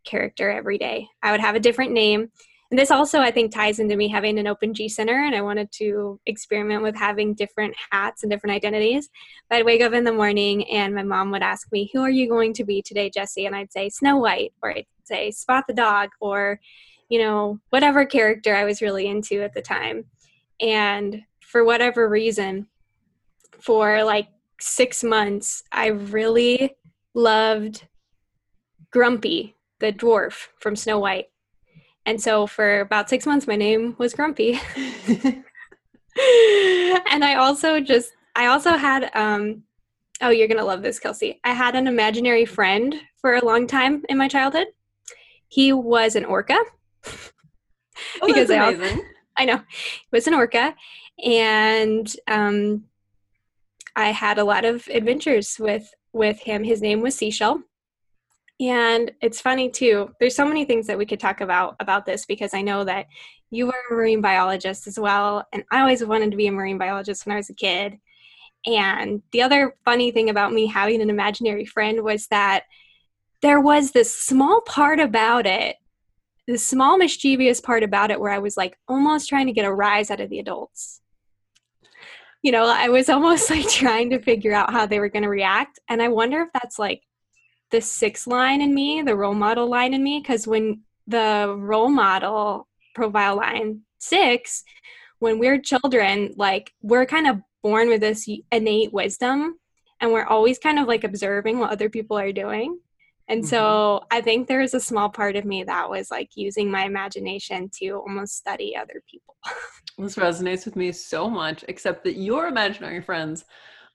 character 0.05 0.49
every 0.49 0.77
day. 0.77 1.09
I 1.21 1.31
would 1.31 1.41
have 1.41 1.55
a 1.55 1.59
different 1.59 1.91
name. 1.91 2.31
And 2.71 2.79
this 2.79 2.89
also, 2.89 3.19
I 3.19 3.31
think, 3.31 3.51
ties 3.51 3.79
into 3.79 3.97
me 3.97 4.07
having 4.07 4.39
an 4.39 4.47
open 4.47 4.73
G 4.73 4.87
center, 4.87 5.25
and 5.25 5.35
I 5.35 5.41
wanted 5.41 5.69
to 5.73 6.19
experiment 6.25 6.81
with 6.81 6.95
having 6.95 7.33
different 7.33 7.75
hats 7.91 8.23
and 8.23 8.31
different 8.31 8.55
identities. 8.55 9.09
But 9.49 9.57
I'd 9.57 9.65
wake 9.65 9.81
up 9.81 9.91
in 9.91 10.05
the 10.05 10.13
morning, 10.13 10.65
and 10.69 10.95
my 10.95 11.03
mom 11.03 11.31
would 11.31 11.43
ask 11.43 11.69
me, 11.73 11.91
"Who 11.93 12.01
are 12.01 12.09
you 12.09 12.29
going 12.29 12.53
to 12.53 12.63
be 12.63 12.81
today, 12.81 13.09
Jessie?" 13.09 13.45
And 13.45 13.53
I'd 13.55 13.73
say 13.73 13.89
Snow 13.89 14.17
White, 14.17 14.53
or 14.63 14.71
I'd 14.71 14.85
say 15.03 15.31
Spot 15.31 15.65
the 15.67 15.73
dog, 15.73 16.11
or 16.21 16.61
you 17.09 17.19
know, 17.19 17.59
whatever 17.71 18.05
character 18.05 18.55
I 18.55 18.63
was 18.63 18.81
really 18.81 19.07
into 19.07 19.41
at 19.41 19.53
the 19.53 19.61
time. 19.61 20.05
And 20.61 21.23
for 21.41 21.65
whatever 21.65 22.07
reason, 22.07 22.67
for 23.59 24.05
like 24.05 24.29
six 24.61 25.03
months, 25.03 25.61
I 25.73 25.87
really 25.87 26.77
loved 27.13 27.85
Grumpy, 28.91 29.57
the 29.79 29.91
dwarf 29.91 30.47
from 30.57 30.77
Snow 30.77 30.99
White. 30.99 31.30
And 32.05 32.21
so 32.21 32.47
for 32.47 32.79
about 32.79 33.09
six 33.09 33.25
months, 33.25 33.47
my 33.47 33.55
name 33.55 33.95
was 33.97 34.13
Grumpy. 34.13 34.59
and 35.07 35.43
I 37.23 37.35
also 37.35 37.79
just, 37.79 38.11
I 38.35 38.47
also 38.47 38.71
had 38.71 39.11
um, 39.15 39.63
Oh, 40.21 40.29
you're 40.29 40.47
going 40.47 40.59
to 40.59 40.63
love 40.63 40.83
this, 40.83 40.99
Kelsey. 40.99 41.39
I 41.43 41.53
had 41.53 41.75
an 41.75 41.87
imaginary 41.87 42.45
friend 42.45 42.95
for 43.17 43.35
a 43.35 43.43
long 43.43 43.65
time 43.65 44.03
in 44.07 44.17
my 44.17 44.27
childhood. 44.27 44.67
He 45.47 45.73
was 45.73 46.15
an 46.15 46.25
orca. 46.25 46.59
Oh, 48.21 48.27
because 48.27 48.47
that's 48.47 48.77
amazing. 48.77 49.03
I, 49.35 49.41
I 49.41 49.45
know. 49.45 49.57
He 49.57 50.07
was 50.11 50.27
an 50.27 50.35
orca. 50.35 50.75
And 51.23 52.15
um, 52.27 52.85
I 53.95 54.11
had 54.11 54.37
a 54.37 54.43
lot 54.43 54.63
of 54.63 54.87
adventures 54.89 55.57
with 55.59 55.91
with 56.13 56.39
him. 56.41 56.63
His 56.63 56.81
name 56.81 57.01
was 57.01 57.15
Seashell. 57.15 57.63
And 58.61 59.11
it's 59.21 59.41
funny 59.41 59.71
too. 59.71 60.13
There's 60.19 60.35
so 60.35 60.45
many 60.45 60.65
things 60.65 60.85
that 60.85 60.97
we 60.97 61.05
could 61.07 61.19
talk 61.19 61.41
about 61.41 61.75
about 61.79 62.05
this 62.05 62.27
because 62.27 62.53
I 62.53 62.61
know 62.61 62.83
that 62.83 63.07
you 63.49 63.65
were 63.65 63.73
a 63.89 63.93
marine 63.93 64.21
biologist 64.21 64.85
as 64.85 64.99
well, 64.99 65.45
and 65.51 65.63
I 65.71 65.81
always 65.81 66.05
wanted 66.05 66.29
to 66.29 66.37
be 66.37 66.45
a 66.45 66.51
marine 66.51 66.77
biologist 66.77 67.25
when 67.25 67.33
I 67.33 67.37
was 67.37 67.49
a 67.49 67.55
kid. 67.55 67.97
And 68.67 69.23
the 69.31 69.41
other 69.41 69.75
funny 69.83 70.11
thing 70.11 70.29
about 70.29 70.53
me 70.53 70.67
having 70.67 71.01
an 71.01 71.09
imaginary 71.09 71.65
friend 71.65 72.03
was 72.03 72.27
that 72.27 72.65
there 73.41 73.59
was 73.59 73.91
this 73.91 74.15
small 74.15 74.61
part 74.61 74.99
about 74.99 75.47
it, 75.47 75.77
this 76.47 76.65
small 76.65 76.99
mischievous 76.99 77.59
part 77.59 77.81
about 77.81 78.11
it 78.11 78.19
where 78.19 78.31
I 78.31 78.37
was 78.37 78.57
like 78.57 78.77
almost 78.87 79.27
trying 79.27 79.47
to 79.47 79.53
get 79.53 79.65
a 79.65 79.73
rise 79.73 80.11
out 80.11 80.19
of 80.19 80.29
the 80.29 80.37
adults. 80.37 81.01
You 82.43 82.51
know, 82.51 82.67
I 82.67 82.89
was 82.89 83.09
almost 83.09 83.49
like 83.49 83.67
trying 83.67 84.11
to 84.11 84.19
figure 84.19 84.53
out 84.53 84.71
how 84.71 84.85
they 84.85 84.99
were 84.99 85.09
going 85.09 85.23
to 85.23 85.29
react. 85.29 85.79
And 85.89 85.99
I 85.99 86.09
wonder 86.09 86.41
if 86.41 86.49
that's 86.53 86.77
like 86.77 87.01
the 87.71 87.81
six 87.81 88.27
line 88.27 88.61
in 88.61 88.73
me, 88.73 89.01
the 89.01 89.15
role 89.15 89.33
model 89.33 89.67
line 89.67 89.93
in 89.93 90.03
me, 90.03 90.19
because 90.19 90.47
when 90.47 90.81
the 91.07 91.55
role 91.57 91.89
model 91.89 92.67
profile 92.93 93.37
line 93.37 93.81
six, 93.97 94.63
when 95.19 95.39
we're 95.39 95.59
children, 95.59 96.33
like 96.35 96.73
we're 96.81 97.05
kind 97.05 97.27
of 97.27 97.41
born 97.63 97.89
with 97.89 98.01
this 98.01 98.27
innate 98.51 98.91
wisdom 98.91 99.55
and 99.99 100.11
we're 100.11 100.25
always 100.25 100.57
kind 100.57 100.79
of 100.79 100.87
like 100.87 101.03
observing 101.03 101.59
what 101.59 101.71
other 101.71 101.89
people 101.89 102.17
are 102.17 102.31
doing. 102.31 102.79
And 103.27 103.41
mm-hmm. 103.41 103.49
so 103.49 104.03
I 104.09 104.21
think 104.21 104.47
there's 104.47 104.73
a 104.73 104.79
small 104.79 105.09
part 105.09 105.35
of 105.35 105.45
me 105.45 105.63
that 105.63 105.89
was 105.89 106.11
like 106.11 106.31
using 106.35 106.69
my 106.69 106.85
imagination 106.85 107.69
to 107.79 107.91
almost 107.91 108.35
study 108.35 108.75
other 108.75 109.03
people. 109.09 109.35
this 109.97 110.15
resonates 110.15 110.65
with 110.65 110.75
me 110.75 110.91
so 110.91 111.29
much, 111.29 111.63
except 111.67 112.03
that 112.03 112.17
your 112.17 112.47
imaginary 112.47 113.01
friends 113.01 113.45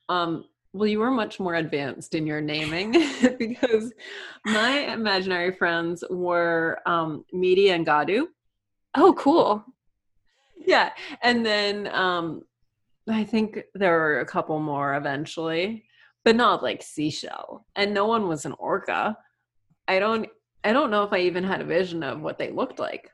um, 0.08 0.44
well, 0.72 0.86
you 0.86 0.98
were 0.98 1.10
much 1.10 1.40
more 1.40 1.54
advanced 1.54 2.14
in 2.14 2.26
your 2.26 2.40
naming 2.40 2.92
because 3.38 3.92
my 4.44 4.80
imaginary 4.92 5.52
friends 5.52 6.04
were 6.10 6.80
um, 6.86 7.24
Midi 7.32 7.70
and 7.70 7.86
Gadu. 7.86 8.26
Oh, 8.94 9.14
cool. 9.14 9.64
Yeah. 10.58 10.90
And 11.22 11.44
then 11.44 11.88
um, 11.88 12.42
I 13.08 13.24
think 13.24 13.62
there 13.74 13.98
were 13.98 14.20
a 14.20 14.26
couple 14.26 14.58
more 14.58 14.94
eventually, 14.94 15.84
but 16.24 16.36
not 16.36 16.62
like 16.62 16.82
seashell. 16.82 17.66
And 17.76 17.94
no 17.94 18.06
one 18.06 18.28
was 18.28 18.44
an 18.44 18.54
orca. 18.58 19.16
I 19.88 19.98
don't 19.98 20.28
I 20.64 20.72
don't 20.72 20.90
know 20.90 21.04
if 21.04 21.12
I 21.12 21.20
even 21.20 21.44
had 21.44 21.60
a 21.60 21.64
vision 21.64 22.02
of 22.02 22.20
what 22.20 22.38
they 22.38 22.50
looked 22.50 22.80
like. 22.80 23.12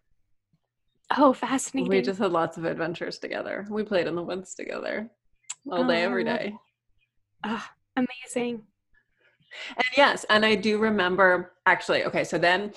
Oh, 1.19 1.35
fascinating. 1.35 1.91
We 1.91 2.01
just 2.01 2.19
had 2.19 2.33
lots 2.33 2.57
of 2.57 2.65
adventures 2.65 3.19
together. 3.19 3.67
We 3.69 3.83
played 3.83 4.07
in 4.07 4.15
the 4.15 4.23
woods 4.23 4.55
together 4.55 5.11
all 5.71 5.87
day, 5.87 6.03
oh, 6.03 6.07
every 6.07 6.25
day. 6.25 6.55
Oh, 7.45 7.65
amazing. 7.97 8.63
And 9.77 9.85
yes, 9.97 10.25
and 10.31 10.45
I 10.45 10.55
do 10.55 10.79
remember 10.79 11.53
actually, 11.67 12.05
okay, 12.05 12.25
so 12.25 12.39
then 12.39 12.73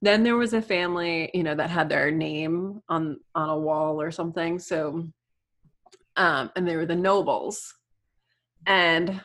then 0.00 0.22
there 0.22 0.36
was 0.36 0.54
a 0.54 0.62
family, 0.62 1.28
you 1.34 1.42
know, 1.42 1.56
that 1.56 1.70
had 1.70 1.88
their 1.88 2.10
name 2.10 2.80
on 2.88 3.18
on 3.34 3.48
a 3.48 3.58
wall 3.58 4.00
or 4.00 4.10
something. 4.10 4.58
So 4.58 5.08
um 6.16 6.50
and 6.54 6.66
they 6.66 6.76
were 6.76 6.86
the 6.86 6.96
nobles. 6.96 7.74
And 8.66 9.20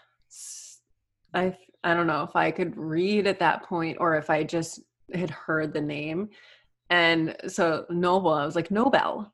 I 1.33 1.55
I 1.83 1.93
don't 1.93 2.07
know 2.07 2.23
if 2.23 2.35
I 2.35 2.51
could 2.51 2.75
read 2.77 3.27
at 3.27 3.39
that 3.39 3.63
point 3.63 3.97
or 3.99 4.15
if 4.15 4.29
I 4.29 4.43
just 4.43 4.81
had 5.13 5.29
heard 5.29 5.73
the 5.73 5.81
name. 5.81 6.29
And 6.89 7.35
so 7.47 7.85
Noble, 7.89 8.31
I 8.33 8.45
was 8.45 8.55
like 8.55 8.71
Nobel. 8.71 9.31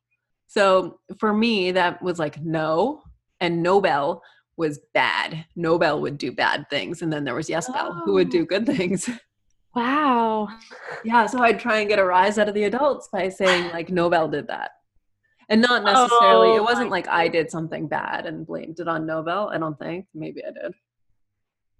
So 0.47 0.99
for 1.19 1.33
me, 1.33 1.71
that 1.71 2.01
was 2.01 2.19
like 2.19 2.41
no, 2.41 3.03
and 3.39 3.61
Nobel 3.63 4.21
was 4.59 4.79
bad. 4.93 5.45
Nobel 5.55 6.01
would 6.01 6.19
do 6.19 6.31
bad 6.31 6.69
things, 6.69 7.01
and 7.01 7.11
then 7.11 7.23
there 7.23 7.33
was 7.33 7.49
Yes 7.49 7.67
Bell 7.71 7.93
oh. 7.95 8.01
who 8.05 8.13
would 8.13 8.29
do 8.29 8.43
oh. 8.43 8.45
good 8.45 8.67
things. 8.67 9.09
Wow. 9.75 10.47
Yeah, 11.05 11.27
so 11.27 11.43
I'd 11.43 11.59
try 11.59 11.79
and 11.79 11.87
get 11.87 11.99
a 11.99 12.03
rise 12.03 12.39
out 12.39 12.49
of 12.49 12.55
the 12.55 12.63
adults 12.63 13.07
by 13.13 13.29
saying 13.29 13.69
like 13.71 13.89
Nobel 13.89 14.27
did 14.27 14.47
that. 14.47 14.71
And 15.47 15.61
not 15.61 15.83
necessarily, 15.83 16.49
oh, 16.49 16.55
it 16.55 16.63
wasn't 16.63 16.89
like 16.89 17.07
I 17.07 17.27
did 17.27 17.51
something 17.51 17.87
bad 17.87 18.25
and 18.25 18.47
blamed 18.47 18.79
it 18.79 18.87
on 18.87 19.05
Nobel. 19.05 19.51
I 19.53 19.59
don't 19.59 19.77
think. 19.77 20.07
Maybe 20.15 20.41
I 20.43 20.51
did. 20.59 20.73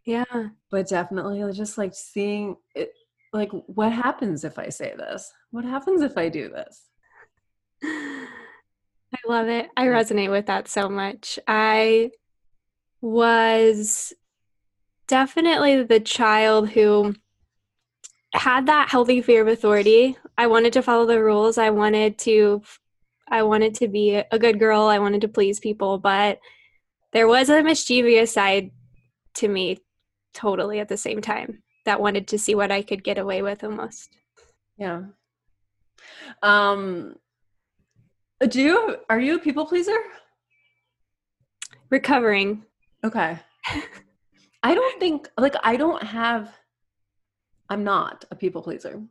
Yeah. 0.06 0.50
But 0.70 0.88
definitely 0.88 1.52
just 1.52 1.80
like 1.80 1.96
seeing 1.96 2.58
it 2.76 2.92
like 3.34 3.50
what 3.66 3.92
happens 3.92 4.44
if 4.44 4.60
I 4.60 4.70
say 4.70 4.94
this? 4.96 5.34
What 5.50 5.66
happens 5.66 6.04
if 6.04 6.16
I 6.16 6.30
do 6.30 6.48
this? 6.48 6.86
I 7.84 9.18
love 9.28 9.48
it. 9.48 9.68
I 9.76 9.88
resonate 9.88 10.30
with 10.30 10.46
that 10.46 10.68
so 10.68 10.90
much. 10.90 11.40
I 11.48 12.12
was 13.02 14.14
definitely 15.08 15.84
the 15.84 16.00
child 16.00 16.70
who 16.70 17.16
had 18.34 18.68
that 18.68 18.90
healthy 18.90 19.22
fear 19.22 19.42
of 19.42 19.48
authority. 19.48 20.18
I 20.38 20.48
wanted 20.48 20.74
to 20.74 20.84
follow 20.84 21.06
the 21.06 21.22
rules. 21.22 21.58
I 21.58 21.70
wanted 21.72 22.18
to 22.20 22.62
I 23.32 23.44
wanted 23.44 23.76
to 23.76 23.88
be 23.88 24.16
a 24.16 24.40
good 24.40 24.60
girl. 24.60 24.84
I 24.84 25.00
wanted 25.00 25.22
to 25.22 25.28
please 25.28 25.60
people, 25.60 26.00
but 26.00 26.40
there 27.12 27.28
was 27.28 27.50
a 27.50 27.64
mischievous 27.64 28.34
side 28.34 28.72
to 29.36 29.48
me 29.48 29.80
totally 30.34 30.80
at 30.80 30.90
the 30.90 30.98
same 30.98 31.22
time 31.22 31.62
that 31.86 32.02
wanted 32.02 32.28
to 32.30 32.40
see 32.40 32.56
what 32.56 32.72
I 32.72 32.82
could 32.82 33.04
get 33.04 33.18
away 33.18 33.42
with 33.42 33.64
almost. 33.64 34.16
Yeah. 34.78 35.04
Um 36.44 37.16
do 38.48 38.62
you 38.62 38.98
are 39.10 39.20
you 39.20 39.36
a 39.36 39.40
people 39.40 39.66
pleaser? 39.66 39.98
Recovering. 41.90 42.64
Okay. 43.04 43.40
I 44.64 44.76
don't 44.76 45.00
think 45.00 45.30
like 45.38 45.56
I 45.64 45.76
don't 45.78 46.04
have 46.04 46.54
I'm 47.70 47.84
not 47.84 48.26
a 48.32 48.36
people 48.36 48.62
pleaser. 48.62 49.02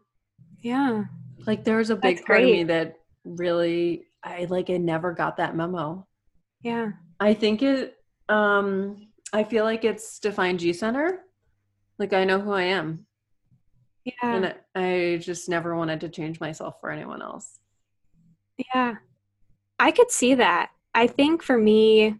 Yeah. 0.60 1.04
Like 1.46 1.64
there's 1.64 1.90
a 1.90 1.96
big 1.96 2.16
That's 2.16 2.26
part 2.26 2.40
great. 2.40 2.50
of 2.50 2.56
me 2.56 2.64
that 2.64 2.96
really 3.24 4.06
I 4.22 4.46
like 4.50 4.68
I 4.70 4.76
never 4.76 5.12
got 5.12 5.36
that 5.36 5.56
memo. 5.56 6.06
Yeah. 6.62 6.92
I 7.20 7.34
think 7.34 7.62
it 7.62 7.96
um 8.28 9.08
I 9.32 9.44
feel 9.44 9.64
like 9.64 9.84
it's 9.84 10.18
defined 10.18 10.60
G 10.60 10.72
center. 10.72 11.20
Like 11.98 12.12
I 12.12 12.24
know 12.24 12.40
who 12.40 12.52
I 12.52 12.64
am. 12.64 13.06
Yeah. 14.04 14.12
And 14.22 14.54
I 14.74 15.18
just 15.22 15.48
never 15.48 15.76
wanted 15.76 16.00
to 16.00 16.08
change 16.08 16.40
myself 16.40 16.76
for 16.80 16.90
anyone 16.90 17.22
else. 17.22 17.58
Yeah. 18.74 18.96
I 19.78 19.90
could 19.92 20.10
see 20.10 20.34
that. 20.34 20.70
I 20.94 21.06
think 21.06 21.42
for 21.42 21.56
me 21.56 22.16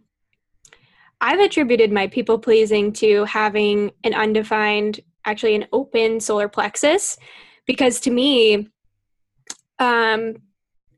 I've 1.21 1.39
attributed 1.39 1.91
my 1.91 2.07
people 2.07 2.39
pleasing 2.39 2.93
to 2.93 3.25
having 3.25 3.91
an 4.03 4.13
undefined, 4.13 5.01
actually 5.25 5.55
an 5.55 5.67
open 5.73 6.19
solar 6.19 6.47
plexus, 6.47 7.17
because 7.65 7.99
to 8.01 8.11
me, 8.11 8.69
um, 9.79 10.35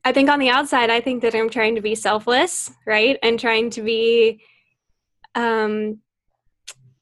I 0.03 0.11
think 0.11 0.29
on 0.29 0.39
the 0.39 0.49
outside, 0.49 0.89
I 0.89 1.01
think 1.01 1.21
that 1.21 1.35
I'm 1.35 1.49
trying 1.49 1.75
to 1.75 1.81
be 1.81 1.95
selfless, 1.95 2.71
right, 2.87 3.17
and 3.21 3.39
trying 3.39 3.69
to 3.71 3.81
be 3.81 4.41
um, 5.35 5.99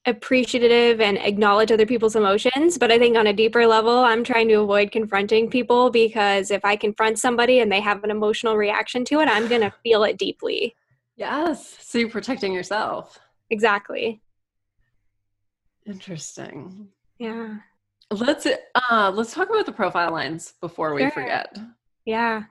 appreciative 0.05 0.99
and 0.99 1.17
acknowledge 1.17 1.71
other 1.71 1.85
people's 1.85 2.15
emotions. 2.15 2.77
But 2.77 2.91
I 2.91 2.99
think 2.99 3.17
on 3.17 3.27
a 3.27 3.33
deeper 3.33 3.65
level, 3.67 3.99
I'm 3.99 4.23
trying 4.23 4.47
to 4.49 4.55
avoid 4.55 4.91
confronting 4.91 5.49
people 5.49 5.89
because 5.89 6.51
if 6.51 6.65
I 6.65 6.75
confront 6.75 7.19
somebody 7.19 7.59
and 7.59 7.71
they 7.71 7.79
have 7.79 8.03
an 8.03 8.11
emotional 8.11 8.57
reaction 8.57 9.05
to 9.05 9.19
it, 9.19 9.29
I'm 9.29 9.47
going 9.47 9.61
to 9.61 9.73
feel 9.83 10.03
it 10.03 10.17
deeply. 10.17 10.75
Yes. 11.19 11.75
So 11.81 11.97
you're 11.97 12.09
protecting 12.09 12.53
yourself. 12.53 13.19
Exactly. 13.49 14.21
Interesting. 15.85 16.87
Yeah. 17.17 17.57
Let's 18.09 18.47
uh 18.89 19.11
let's 19.13 19.33
talk 19.33 19.49
about 19.49 19.65
the 19.65 19.73
profile 19.73 20.13
lines 20.13 20.53
before 20.61 20.93
we 20.93 21.01
sure. 21.01 21.11
forget. 21.11 21.57
Yeah. 22.05 22.43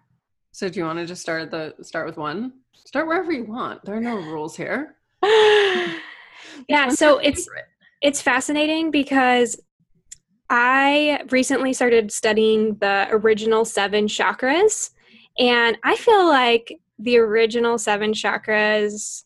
So 0.53 0.69
do 0.69 0.79
you 0.79 0.85
want 0.85 0.99
to 0.99 1.07
just 1.07 1.23
start 1.23 1.51
the 1.51 1.75
start 1.81 2.07
with 2.07 2.19
one? 2.19 2.53
Start 2.75 3.07
wherever 3.07 3.33
you 3.33 3.45
want. 3.45 3.85
There 3.85 3.97
are 3.97 4.01
no 4.01 4.17
rules 4.17 4.55
here. 4.55 4.97
yeah, 6.69 6.91
so 6.91 7.19
it's 7.19 7.49
it's 8.03 8.21
fascinating 8.21 8.91
because 8.91 9.59
I 10.51 11.23
recently 11.31 11.73
started 11.73 12.13
studying 12.13 12.77
the 12.77 13.09
original 13.11 13.65
7 13.65 14.07
chakras 14.07 14.91
and 15.39 15.79
I 15.85 15.97
feel 15.97 16.27
like 16.27 16.79
the 16.99 17.19
original 17.19 17.79
seven 17.79 18.13
chakras 18.13 19.25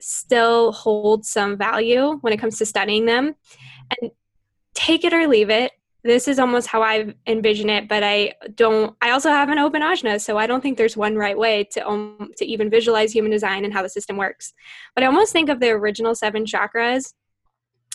still 0.00 0.72
hold 0.72 1.24
some 1.24 1.56
value 1.56 2.18
when 2.20 2.32
it 2.32 2.38
comes 2.38 2.58
to 2.58 2.66
studying 2.66 3.06
them. 3.06 3.34
And 4.00 4.10
take 4.74 5.04
it 5.04 5.14
or 5.14 5.26
leave 5.26 5.50
it. 5.50 5.72
This 6.02 6.28
is 6.28 6.38
almost 6.38 6.66
how 6.66 6.82
I 6.82 7.14
envision 7.26 7.70
it, 7.70 7.88
but 7.88 8.02
I 8.02 8.34
don't. 8.54 8.94
I 9.00 9.10
also 9.10 9.30
have 9.30 9.48
an 9.48 9.58
open 9.58 9.80
ajna, 9.80 10.20
so 10.20 10.36
I 10.36 10.46
don't 10.46 10.60
think 10.60 10.76
there's 10.76 10.98
one 10.98 11.16
right 11.16 11.38
way 11.38 11.64
to 11.72 11.88
um, 11.88 12.30
to 12.36 12.44
even 12.44 12.68
visualize 12.68 13.10
human 13.10 13.30
design 13.30 13.64
and 13.64 13.72
how 13.72 13.82
the 13.82 13.88
system 13.88 14.18
works. 14.18 14.52
But 14.94 15.02
I 15.02 15.06
almost 15.06 15.32
think 15.32 15.48
of 15.48 15.60
the 15.60 15.70
original 15.70 16.14
seven 16.14 16.44
chakras 16.44 17.14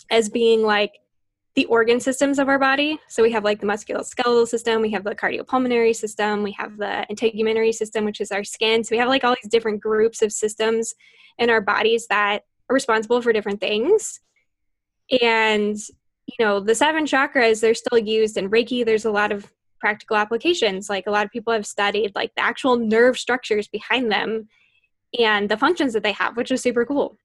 as 0.10 0.28
being 0.28 0.64
like 0.64 0.94
the 1.60 1.66
organ 1.66 2.00
systems 2.00 2.40
of 2.40 2.48
our 2.48 2.58
body. 2.58 2.98
So 3.10 3.22
we 3.22 3.34
have 3.34 3.44
like 3.44 3.60
the 3.60 3.68
musculoskeletal 3.68 4.48
system, 4.48 4.82
we 4.82 4.92
have 4.92 5.04
the 5.04 5.14
cardiopulmonary 5.14 5.94
system, 5.94 6.42
we 6.42 6.54
have 6.54 6.78
the 6.78 7.06
integumentary 7.12 7.74
system, 7.74 8.06
which 8.06 8.22
is 8.22 8.32
our 8.32 8.46
skin. 8.46 8.82
So 8.82 8.92
we 8.92 8.98
have 9.00 9.10
like 9.10 9.26
all 9.26 9.36
these 9.36 9.52
different 9.52 9.82
groups 9.82 10.22
of 10.22 10.32
systems 10.32 10.96
in 11.38 11.50
our 11.50 11.60
bodies 11.60 12.08
that 12.08 12.44
are 12.70 12.74
responsible 12.74 13.22
for 13.22 13.34
different 13.34 13.60
things. 13.60 14.22
And 15.22 15.76
you 16.28 16.46
know, 16.46 16.62
the 16.62 16.76
seven 16.76 17.04
chakras, 17.04 17.60
they're 17.60 17.74
still 17.74 18.00
used 18.00 18.38
in 18.38 18.50
Reiki. 18.50 18.86
There's 18.86 19.04
a 19.04 19.12
lot 19.12 19.34
of 19.34 19.52
practical 19.82 20.16
applications. 20.16 20.90
Like 20.90 21.08
a 21.08 21.12
lot 21.12 21.26
of 21.26 21.32
people 21.32 21.52
have 21.52 21.68
studied 21.68 22.14
like 22.16 22.34
the 22.36 22.42
actual 22.42 22.78
nerve 22.78 23.20
structures 23.20 23.68
behind 23.68 24.10
them 24.10 24.48
and 25.20 25.50
the 25.50 25.58
functions 25.58 25.92
that 25.92 26.04
they 26.04 26.14
have, 26.14 26.38
which 26.38 26.52
is 26.52 26.62
super 26.62 26.86
cool. 26.86 27.18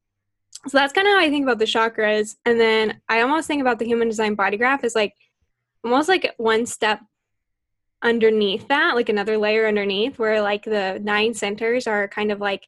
So 0.66 0.78
that's 0.78 0.92
kind 0.92 1.06
of 1.06 1.12
how 1.12 1.20
I 1.20 1.28
think 1.28 1.44
about 1.44 1.58
the 1.58 1.64
chakras. 1.66 2.36
And 2.44 2.58
then 2.58 3.00
I 3.08 3.20
almost 3.20 3.46
think 3.46 3.60
about 3.60 3.78
the 3.78 3.84
human 3.84 4.08
design 4.08 4.34
body 4.34 4.56
graph 4.56 4.84
as 4.84 4.94
like 4.94 5.14
almost 5.84 6.08
like 6.08 6.32
one 6.38 6.64
step 6.64 7.00
underneath 8.02 8.68
that, 8.68 8.94
like 8.94 9.08
another 9.08 9.36
layer 9.36 9.66
underneath, 9.66 10.18
where 10.18 10.40
like 10.40 10.64
the 10.64 11.00
nine 11.02 11.34
centers 11.34 11.86
are 11.86 12.08
kind 12.08 12.32
of 12.32 12.40
like 12.40 12.66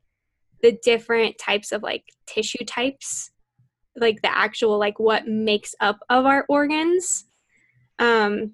the 0.63 0.79
different 0.83 1.39
types 1.39 1.73
of 1.73 1.83
like 1.83 2.05
tissue 2.27 2.65
types 2.65 3.31
like 3.97 4.21
the 4.23 4.37
actual 4.37 4.79
like 4.79 4.99
what 4.99 5.27
makes 5.27 5.75
up 5.81 5.99
of 6.09 6.27
our 6.27 6.45
organs 6.49 7.25
um 7.99 8.53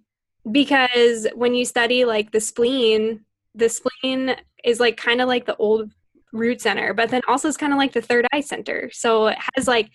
because 0.50 1.26
when 1.34 1.54
you 1.54 1.64
study 1.64 2.04
like 2.04 2.30
the 2.32 2.40
spleen 2.40 3.24
the 3.54 3.68
spleen 3.68 4.36
is 4.64 4.80
like 4.80 4.96
kind 4.96 5.20
of 5.20 5.28
like 5.28 5.46
the 5.46 5.56
old 5.56 5.90
root 6.32 6.60
center 6.60 6.94
but 6.94 7.10
then 7.10 7.20
also 7.28 7.48
it's 7.48 7.56
kind 7.56 7.72
of 7.72 7.78
like 7.78 7.92
the 7.92 8.00
third 8.02 8.26
eye 8.32 8.40
center. 8.40 8.90
So 8.92 9.28
it 9.28 9.38
has 9.54 9.68
like 9.68 9.90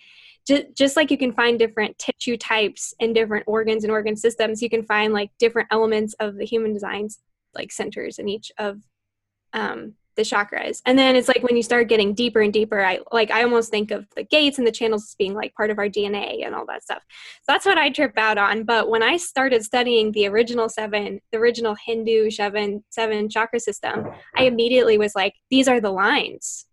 just, 0.46 0.64
just 0.74 0.96
like 0.96 1.10
you 1.10 1.18
can 1.18 1.32
find 1.32 1.58
different 1.58 1.98
tissue 1.98 2.36
types 2.36 2.94
in 3.00 3.12
different 3.12 3.44
organs 3.46 3.84
and 3.84 3.90
organ 3.90 4.16
systems 4.16 4.62
you 4.62 4.70
can 4.70 4.82
find 4.82 5.12
like 5.12 5.30
different 5.38 5.68
elements 5.70 6.14
of 6.20 6.36
the 6.36 6.46
human 6.46 6.72
designs 6.72 7.18
like 7.54 7.70
centers 7.70 8.18
in 8.18 8.28
each 8.28 8.50
of 8.58 8.80
um, 9.52 9.94
the 10.18 10.24
chakras. 10.24 10.82
And 10.84 10.98
then 10.98 11.16
it's 11.16 11.28
like 11.28 11.42
when 11.42 11.56
you 11.56 11.62
start 11.62 11.88
getting 11.88 12.12
deeper 12.12 12.40
and 12.40 12.52
deeper, 12.52 12.84
I 12.84 12.98
like 13.12 13.30
I 13.30 13.44
almost 13.44 13.70
think 13.70 13.90
of 13.92 14.06
the 14.16 14.24
gates 14.24 14.58
and 14.58 14.66
the 14.66 14.72
channels 14.72 15.04
as 15.04 15.14
being 15.14 15.32
like 15.32 15.54
part 15.54 15.70
of 15.70 15.78
our 15.78 15.88
DNA 15.88 16.44
and 16.44 16.54
all 16.54 16.66
that 16.66 16.82
stuff. 16.82 17.02
So 17.08 17.44
that's 17.46 17.64
what 17.64 17.78
I 17.78 17.88
trip 17.88 18.18
out 18.18 18.36
on. 18.36 18.64
But 18.64 18.90
when 18.90 19.02
I 19.02 19.16
started 19.16 19.64
studying 19.64 20.10
the 20.12 20.26
original 20.26 20.68
seven, 20.68 21.20
the 21.30 21.38
original 21.38 21.76
Hindu 21.86 22.30
seven 22.30 22.84
seven 22.90 23.30
chakra 23.30 23.60
system, 23.60 24.08
I 24.36 24.42
immediately 24.42 24.98
was 24.98 25.14
like, 25.14 25.34
these 25.50 25.68
are 25.68 25.80
the 25.80 25.92
lines. 25.92 26.66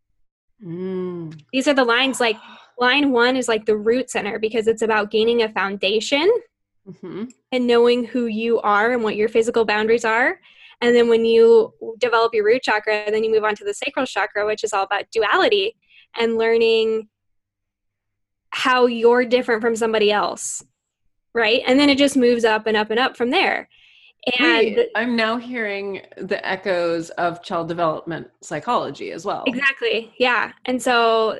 Mm. 0.62 1.40
These 1.54 1.68
are 1.68 1.74
the 1.76 1.86
lines 1.86 2.20
like 2.20 2.38
line 2.80 3.12
one 3.12 3.38
is 3.38 3.48
like 3.48 3.66
the 3.66 3.78
root 3.78 4.10
center 4.10 4.40
because 4.40 4.68
it's 4.68 4.82
about 4.82 5.12
gaining 5.12 5.44
a 5.44 5.50
foundation 5.50 6.30
mm-hmm. 6.90 7.26
and 7.52 7.68
knowing 7.68 8.06
who 8.06 8.26
you 8.26 8.60
are 8.62 8.92
and 8.92 9.04
what 9.04 9.16
your 9.16 9.30
physical 9.30 9.66
boundaries 9.66 10.04
are 10.04 10.40
and 10.82 10.96
then 10.96 11.10
when 11.10 11.26
you 11.26 11.74
develop 12.00 12.34
your 12.34 12.46
root 12.46 12.64
chakra, 12.64 13.06
then 13.10 13.24
you 13.24 13.32
move 13.32 13.44
on 13.44 13.56
to 13.56 13.64
the 13.64 13.74
sacral 13.74 14.06
chakra, 14.06 14.46
which 14.46 14.64
is 14.64 14.74
all 14.74 14.84
about 14.84 15.10
duality 15.12 15.76
and 16.18 16.38
learning 16.38 17.08
how 18.52 18.86
you're 18.86 19.26
different 19.26 19.62
from 19.62 19.76
somebody 19.76 20.12
else. 20.12 20.64
Right. 21.34 21.62
And 21.68 21.80
then 21.80 21.90
it 21.90 21.98
just 21.98 22.16
moves 22.16 22.46
up 22.46 22.68
and 22.68 22.78
up 22.78 22.90
and 22.90 23.00
up 23.00 23.18
from 23.18 23.30
there. 23.30 23.68
And 24.40 24.76
Wait, 24.76 24.90
I'm 24.96 25.16
now 25.16 25.38
hearing 25.38 26.02
the 26.18 26.46
echoes 26.48 27.10
of 27.12 27.44
child 27.44 27.68
development 27.68 28.28
psychology 28.42 29.12
as 29.12 29.26
well. 29.26 29.44
Exactly. 29.46 30.14
Yeah. 30.18 30.54
And 30.66 30.82
so 30.82 31.40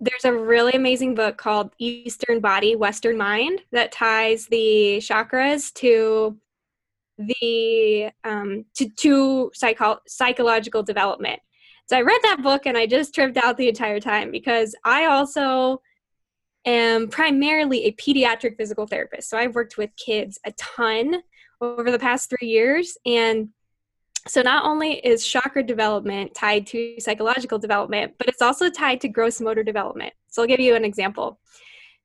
there's 0.00 0.24
a 0.24 0.32
really 0.32 0.72
amazing 0.72 1.14
book 1.14 1.36
called 1.36 1.70
Eastern 1.78 2.40
Body, 2.40 2.74
Western 2.74 3.16
Mind 3.16 3.62
that 3.70 3.92
ties 3.92 4.46
the 4.46 4.98
chakras 4.98 5.72
to 5.74 6.36
the 7.26 8.10
um, 8.24 8.64
to, 8.76 8.88
to 8.88 9.50
psycho- 9.54 10.00
psychological 10.06 10.82
development. 10.82 11.40
So 11.86 11.96
I 11.96 12.02
read 12.02 12.20
that 12.22 12.42
book 12.42 12.66
and 12.66 12.78
I 12.78 12.86
just 12.86 13.14
tripped 13.14 13.36
out 13.36 13.56
the 13.56 13.68
entire 13.68 14.00
time 14.00 14.30
because 14.30 14.74
I 14.84 15.06
also 15.06 15.82
am 16.64 17.08
primarily 17.08 17.86
a 17.86 17.92
pediatric 17.92 18.56
physical 18.56 18.86
therapist. 18.86 19.28
So 19.28 19.36
I've 19.38 19.54
worked 19.54 19.76
with 19.76 19.90
kids 19.96 20.38
a 20.44 20.52
ton 20.52 21.22
over 21.60 21.90
the 21.90 21.98
past 21.98 22.30
three 22.30 22.48
years. 22.48 22.96
And 23.04 23.48
so 24.28 24.42
not 24.42 24.64
only 24.64 24.94
is 25.04 25.26
chakra 25.26 25.62
development 25.62 26.34
tied 26.34 26.66
to 26.68 26.96
psychological 27.00 27.58
development, 27.58 28.14
but 28.18 28.28
it's 28.28 28.42
also 28.42 28.70
tied 28.70 29.00
to 29.00 29.08
gross 29.08 29.40
motor 29.40 29.62
development. 29.62 30.12
So 30.28 30.42
I'll 30.42 30.48
give 30.48 30.60
you 30.60 30.76
an 30.76 30.84
example. 30.84 31.40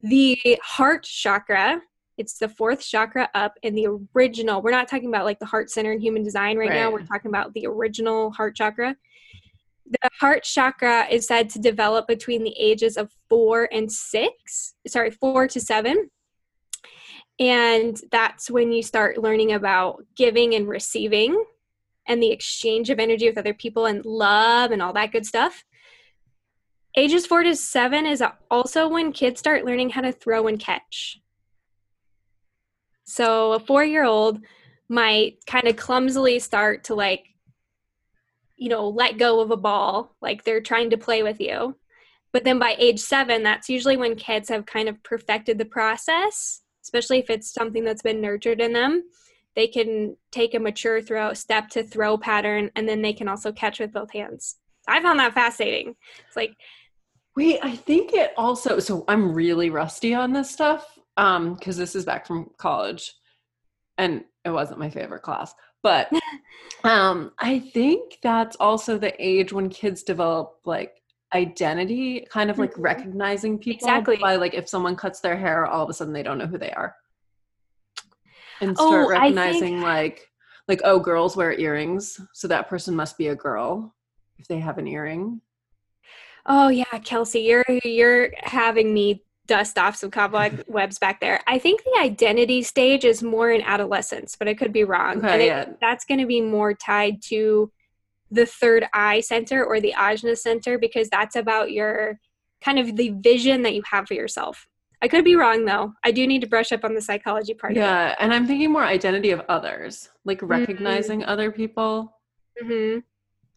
The 0.02 0.60
heart 0.64 1.04
chakra 1.04 1.82
it's 2.18 2.38
the 2.38 2.50
fourth 2.50 2.82
chakra 2.82 3.30
up 3.34 3.58
in 3.62 3.76
the 3.76 3.88
original. 4.16 4.62
We're 4.62 4.72
not 4.72 4.88
talking 4.88 5.10
about 5.10 5.26
like 5.26 5.40
the 5.40 5.46
heart 5.46 5.70
center 5.70 5.92
in 5.92 6.00
human 6.00 6.24
design 6.24 6.58
right, 6.58 6.70
right, 6.70 6.76
now. 6.76 6.92
We're 6.92 7.06
talking 7.06 7.30
about 7.30 7.54
the 7.54 7.68
original 7.68 8.32
heart 8.32 8.56
chakra. 8.56 8.96
The 9.90 10.10
heart 10.20 10.44
chakra 10.44 11.06
is 11.10 11.28
said 11.28 11.50
to 11.52 11.60
develop 11.60 12.08
between 12.08 12.44
the 12.44 12.56
ages 12.58 12.98
of 12.98 13.12
four 13.30 13.70
and 13.72 13.92
six, 13.92 14.76
sorry, 14.88 15.12
four 15.12 15.48
to 15.48 15.60
seven. 15.60 16.10
And 17.40 18.00
that's 18.12 18.50
when 18.50 18.72
you 18.72 18.82
start 18.82 19.18
learning 19.18 19.52
about 19.52 20.04
giving 20.16 20.56
and 20.56 20.68
receiving 20.68 21.44
and 22.08 22.24
the 22.24 22.32
exchange 22.32 22.90
of 22.90 23.00
energy 23.00 23.28
with 23.28 23.38
other 23.38 23.54
people 23.54 23.86
and 23.86 24.06
love 24.06 24.72
and 24.72 24.82
all 24.82 24.94
that 24.94 25.12
good 25.12 25.26
stuff. 25.26 25.66
Ages 26.98 27.26
four 27.26 27.44
to 27.44 27.56
seven 27.56 28.06
is 28.06 28.24
also 28.50 28.88
when 28.88 29.12
kids 29.12 29.40
start 29.40 29.66
learning 29.66 29.90
how 29.90 30.02
to 30.02 30.14
throw 30.14 30.48
and 30.48 30.60
catch. 30.60 31.20
So 33.06 33.54
a 33.54 33.60
four 33.60 33.84
year 33.84 34.04
old 34.04 34.40
might 34.90 35.46
kind 35.46 35.68
of 35.68 35.78
clumsily 35.78 36.40
start 36.40 36.86
to 36.86 36.96
like, 36.96 37.26
you 38.58 38.70
know, 38.70 38.90
let 38.90 39.18
go 39.18 39.40
of 39.40 39.52
a 39.52 39.58
ball, 39.58 40.16
like 40.22 40.44
they're 40.44 40.62
trying 40.62 40.90
to 40.90 40.98
play 40.98 41.24
with 41.24 41.40
you. 41.40 41.76
But 42.34 42.44
then 42.44 42.60
by 42.60 42.76
age 42.78 43.00
seven, 43.00 43.44
that's 43.44 43.70
usually 43.70 43.96
when 43.96 44.16
kids 44.16 44.50
have 44.50 44.66
kind 44.66 44.90
of 44.90 45.02
perfected 45.04 45.58
the 45.58 45.66
process, 45.66 46.62
especially 46.84 47.20
if 47.20 47.30
it's 47.30 47.54
something 47.54 47.84
that's 47.84 48.02
been 48.02 48.22
nurtured 48.22 48.60
in 48.60 48.74
them. 48.74 49.04
They 49.56 49.68
can 49.68 50.18
take 50.32 50.54
a 50.54 50.60
mature 50.60 51.02
throw 51.02 51.34
step 51.34 51.70
to 51.70 51.84
throw 51.84 52.18
pattern, 52.18 52.72
and 52.76 52.90
then 52.90 53.02
they 53.02 53.14
can 53.14 53.30
also 53.30 53.54
catch 53.54 53.80
with 53.80 53.94
both 53.94 54.12
hands. 54.12 54.58
I 54.86 55.02
found 55.02 55.20
that 55.20 55.34
fascinating. 55.34 55.96
It's 56.28 56.36
like, 56.36 56.56
wait, 57.38 57.60
I 57.64 57.76
think 57.76 58.14
it 58.14 58.34
also, 58.36 58.80
so 58.80 59.06
I'm 59.08 59.34
really 59.34 59.70
rusty 59.70 60.14
on 60.14 60.34
this 60.34 60.52
stuff 60.52 60.95
um 61.18 61.56
because 61.56 61.78
this 61.78 61.96
is 61.96 62.06
back 62.06 62.26
from 62.26 62.50
college 62.58 63.14
and 63.98 64.24
it 64.44 64.50
wasn't 64.50 64.80
my 64.80 64.90
favorite 64.90 65.22
class 65.22 65.54
but 65.82 66.10
um 66.84 67.32
i 67.40 67.60
think 67.60 68.18
that's 68.22 68.56
also 68.58 68.98
the 68.98 69.14
age 69.24 69.54
when 69.54 69.70
kids 69.70 70.04
develop 70.04 70.60
like 70.66 71.02
identity 71.36 72.26
kind 72.30 72.50
of 72.50 72.58
like 72.58 72.72
mm-hmm. 72.72 72.82
recognizing 72.82 73.60
people 73.60 73.88
exactly. 73.88 74.18
by 74.18 74.38
like 74.38 74.54
if 74.54 74.70
someone 74.70 74.96
cuts 74.96 75.20
their 75.20 75.36
hair 75.36 75.66
all 75.66 75.84
of 75.84 75.90
a 75.90 75.94
sudden 75.94 76.14
they 76.14 76.24
don't 76.24 76.38
know 76.38 76.48
who 76.48 76.58
they 76.58 76.72
are. 76.72 76.96
And 78.62 78.76
start 78.78 79.06
oh, 79.06 79.10
recognizing 79.10 79.76
think... 79.76 79.84
like 79.84 80.30
like 80.68 80.82
oh 80.86 81.00
girls 81.00 81.36
wear 81.36 81.54
earrings 81.54 82.20
so 82.34 82.48
that 82.48 82.70
person 82.70 82.96
must 82.96 83.18
be 83.18 83.28
a 83.28 83.36
girl 83.36 83.94
if 84.38 84.48
they 84.48 84.60
have 84.60 84.78
an 84.78 84.88
earring. 84.88 85.42
Oh 86.46 86.70
yeah 86.70 87.00
kelsey 87.04 87.42
you're 87.42 87.66
you're 87.84 88.32
having 88.38 88.94
me 88.94 89.25
dust 89.48 89.78
off 89.78 89.96
some 89.96 90.12
cobwebs 90.12 91.00
back 91.00 91.20
there. 91.20 91.42
I 91.48 91.60
think 91.60 91.84
the 91.84 92.00
identity 92.02 92.64
stage 92.64 93.06
is 93.06 93.22
more 93.24 93.52
in 93.52 93.62
adolescence, 93.62 94.36
but 94.36 94.48
I 94.48 94.54
could 94.54 94.74
be 94.74 94.84
wrong. 94.84 95.18
Okay, 95.18 95.48
yeah. 95.48 95.70
that's 95.80 96.06
going 96.06 96.20
to 96.20 96.26
be 96.26 96.42
more 96.42 96.74
tied 96.74 97.22
to 97.24 97.72
the 98.32 98.46
third 98.46 98.86
eye 98.94 99.22
center 99.22 99.64
or 99.64 99.80
the 99.80 99.94
ajna 99.98 100.38
center 100.38 100.78
because 100.78 101.10
that's 101.10 101.36
about 101.36 101.72
your 101.72 102.20
kind 102.62 102.80
of 102.80 102.96
the 102.96 103.10
vision 103.10 103.62
that 103.62 103.76
you 103.76 103.84
have 103.90 104.08
for 104.08 104.16
yourself. 104.16 104.68
I 105.02 105.08
could 105.08 105.24
be 105.24 105.36
wrong 105.36 105.66
though. 105.66 105.94
I 106.04 106.12
do 106.12 106.26
need 106.26 106.42
to 106.42 106.48
brush 106.48 106.72
up 106.72 106.84
on 106.84 106.96
the 106.96 107.02
psychology 107.02 107.54
part. 107.54 107.76
Yeah, 107.76 108.16
and 108.20 108.34
I'm 108.34 108.48
thinking 108.48 108.72
more 108.72 108.84
identity 108.84 109.32
of 109.32 109.42
others, 109.48 110.10
like 110.24 110.40
mm-hmm. 110.40 110.48
recognizing 110.48 111.22
mm-hmm. 111.22 111.30
other 111.30 111.52
people. 111.52 112.18
Mm-hmm. 112.62 113.00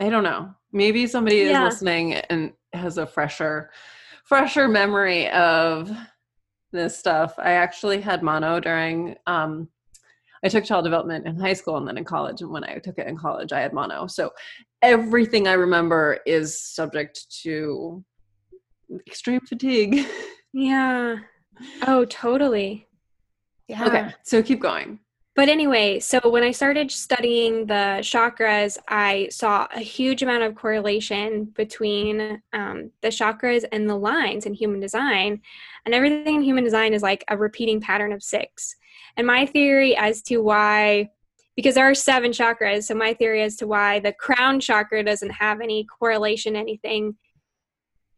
I 0.00 0.10
don't 0.10 0.24
know. 0.24 0.54
Maybe 0.72 1.06
somebody 1.06 1.40
is 1.40 1.58
listening 1.58 2.14
and 2.14 2.52
has 2.72 2.98
a 2.98 3.06
fresher 3.06 3.70
fresher 4.28 4.68
memory 4.68 5.30
of 5.30 5.90
this 6.70 6.98
stuff. 6.98 7.34
I 7.38 7.52
actually 7.52 8.00
had 8.00 8.22
mono 8.22 8.60
during 8.60 9.16
um, 9.26 9.68
I 10.44 10.48
took 10.48 10.64
child 10.64 10.84
development 10.84 11.26
in 11.26 11.40
high 11.40 11.54
school 11.54 11.78
and 11.78 11.88
then 11.88 11.98
in 11.98 12.04
college. 12.04 12.42
And 12.42 12.50
when 12.50 12.62
I 12.62 12.74
took 12.78 12.98
it 12.98 13.08
in 13.08 13.16
college, 13.16 13.52
I 13.52 13.60
had 13.60 13.72
mono. 13.72 14.06
So 14.06 14.30
everything 14.82 15.48
I 15.48 15.54
remember 15.54 16.18
is 16.26 16.62
subject 16.62 17.26
to 17.42 18.04
extreme 19.06 19.40
fatigue. 19.40 20.06
Yeah. 20.54 21.18
Oh, 21.86 22.06
totally. 22.06 22.88
Yeah. 23.68 23.86
Okay. 23.86 24.14
So 24.22 24.42
keep 24.42 24.60
going. 24.60 24.98
But 25.38 25.48
anyway, 25.48 26.00
so 26.00 26.18
when 26.28 26.42
I 26.42 26.50
started 26.50 26.90
studying 26.90 27.66
the 27.66 28.00
chakras, 28.00 28.76
I 28.88 29.28
saw 29.30 29.68
a 29.72 29.78
huge 29.78 30.20
amount 30.20 30.42
of 30.42 30.56
correlation 30.56 31.44
between 31.54 32.42
um, 32.52 32.90
the 33.02 33.08
chakras 33.10 33.64
and 33.70 33.88
the 33.88 33.94
lines 33.94 34.46
in 34.46 34.52
human 34.52 34.80
design. 34.80 35.40
And 35.86 35.94
everything 35.94 36.34
in 36.34 36.42
human 36.42 36.64
design 36.64 36.92
is 36.92 37.02
like 37.02 37.22
a 37.28 37.38
repeating 37.38 37.80
pattern 37.80 38.10
of 38.10 38.20
six. 38.20 38.74
And 39.16 39.28
my 39.28 39.46
theory 39.46 39.96
as 39.96 40.22
to 40.22 40.38
why, 40.38 41.10
because 41.54 41.76
there 41.76 41.88
are 41.88 41.94
seven 41.94 42.32
chakras, 42.32 42.86
so 42.86 42.96
my 42.96 43.14
theory 43.14 43.42
as 43.42 43.54
to 43.58 43.68
why 43.68 44.00
the 44.00 44.14
crown 44.14 44.58
chakra 44.58 45.04
doesn't 45.04 45.30
have 45.30 45.60
any 45.60 45.84
correlation, 45.84 46.56
anything 46.56 47.16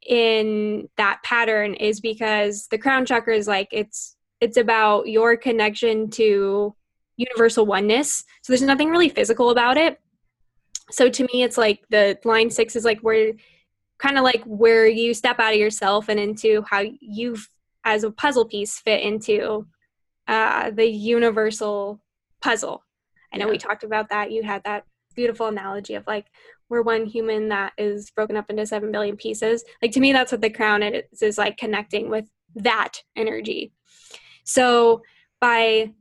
in 0.06 0.88
that 0.96 1.22
pattern 1.22 1.74
is 1.74 2.00
because 2.00 2.66
the 2.68 2.78
crown 2.78 3.04
chakra 3.04 3.36
is 3.36 3.46
like 3.46 3.68
it's 3.72 4.16
it's 4.40 4.56
about 4.56 5.06
your 5.06 5.36
connection 5.36 6.08
to 6.08 6.74
universal 7.20 7.66
oneness. 7.66 8.24
So 8.42 8.52
there's 8.52 8.62
nothing 8.62 8.90
really 8.90 9.08
physical 9.08 9.50
about 9.50 9.76
it. 9.76 10.00
So 10.90 11.08
to 11.08 11.22
me, 11.32 11.42
it's 11.42 11.58
like 11.58 11.80
the 11.90 12.18
line 12.24 12.50
six 12.50 12.74
is 12.74 12.84
like 12.84 13.00
where 13.00 13.32
kind 13.98 14.16
of 14.16 14.24
like 14.24 14.42
where 14.44 14.86
you 14.86 15.12
step 15.12 15.38
out 15.38 15.52
of 15.52 15.58
yourself 15.58 16.08
and 16.08 16.18
into 16.18 16.62
how 16.68 16.82
you 17.00 17.36
as 17.84 18.02
a 18.02 18.10
puzzle 18.10 18.46
piece 18.46 18.78
fit 18.78 19.02
into 19.02 19.66
uh, 20.26 20.70
the 20.70 20.86
universal 20.86 22.00
puzzle. 22.40 22.82
I 23.32 23.38
know 23.38 23.46
yeah. 23.46 23.52
we 23.52 23.58
talked 23.58 23.84
about 23.84 24.08
that. 24.08 24.32
You 24.32 24.42
had 24.42 24.62
that 24.64 24.84
beautiful 25.14 25.48
analogy 25.48 25.94
of 25.94 26.06
like 26.06 26.26
we're 26.68 26.82
one 26.82 27.04
human 27.04 27.48
that 27.48 27.72
is 27.76 28.10
broken 28.10 28.36
up 28.36 28.48
into 28.48 28.64
seven 28.64 28.90
billion 28.92 29.16
pieces. 29.16 29.64
Like 29.82 29.92
to 29.92 30.00
me, 30.00 30.12
that's 30.12 30.32
what 30.32 30.40
the 30.40 30.50
crown 30.50 30.82
is, 30.82 31.04
is 31.20 31.36
like 31.36 31.56
connecting 31.56 32.08
with 32.08 32.26
that 32.54 33.02
energy. 33.16 33.72
So 34.44 35.02
by 35.40 35.92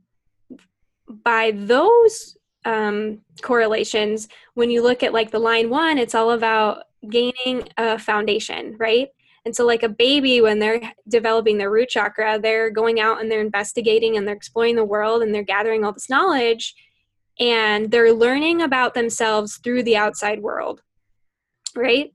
by 1.24 1.52
those 1.54 2.36
um, 2.64 3.20
correlations, 3.42 4.28
when 4.54 4.70
you 4.70 4.82
look 4.82 5.02
at 5.02 5.12
like 5.12 5.30
the 5.30 5.38
line 5.38 5.70
one, 5.70 5.98
it's 5.98 6.14
all 6.14 6.32
about 6.32 6.84
gaining 7.08 7.68
a 7.76 7.98
foundation, 7.98 8.76
right? 8.78 9.08
And 9.46 9.56
so, 9.56 9.64
like 9.64 9.82
a 9.82 9.88
baby, 9.88 10.40
when 10.40 10.58
they're 10.58 10.92
developing 11.08 11.56
their 11.56 11.70
root 11.70 11.88
chakra, 11.88 12.38
they're 12.38 12.70
going 12.70 13.00
out 13.00 13.20
and 13.20 13.30
they're 13.30 13.40
investigating 13.40 14.16
and 14.16 14.26
they're 14.26 14.34
exploring 14.34 14.76
the 14.76 14.84
world 14.84 15.22
and 15.22 15.34
they're 15.34 15.42
gathering 15.42 15.84
all 15.84 15.92
this 15.92 16.10
knowledge 16.10 16.74
and 17.38 17.90
they're 17.90 18.12
learning 18.12 18.60
about 18.60 18.92
themselves 18.92 19.58
through 19.64 19.82
the 19.82 19.96
outside 19.96 20.42
world, 20.42 20.82
right? 21.74 22.12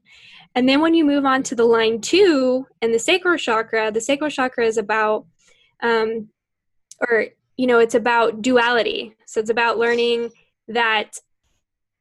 And 0.53 0.69
then 0.69 0.81
when 0.81 0.93
you 0.93 1.03
move 1.03 1.25
on 1.25 1.41
to 1.43 1.55
the 1.55 1.65
line 1.65 1.99
two 1.99 2.67
and 2.81 2.93
the 2.93 2.99
sacral 2.99 3.37
chakra, 3.37 3.91
the 3.91 3.99
sacral 3.99 4.29
chakra 4.29 4.65
is 4.65 4.77
about, 4.77 5.25
um, 5.81 6.29
or 7.01 7.25
you 7.57 7.67
know 7.67 7.79
it's 7.79 7.95
about 7.95 8.41
duality. 8.41 9.15
So 9.25 9.39
it's 9.39 9.49
about 9.49 9.77
learning 9.77 10.31
that 10.67 11.17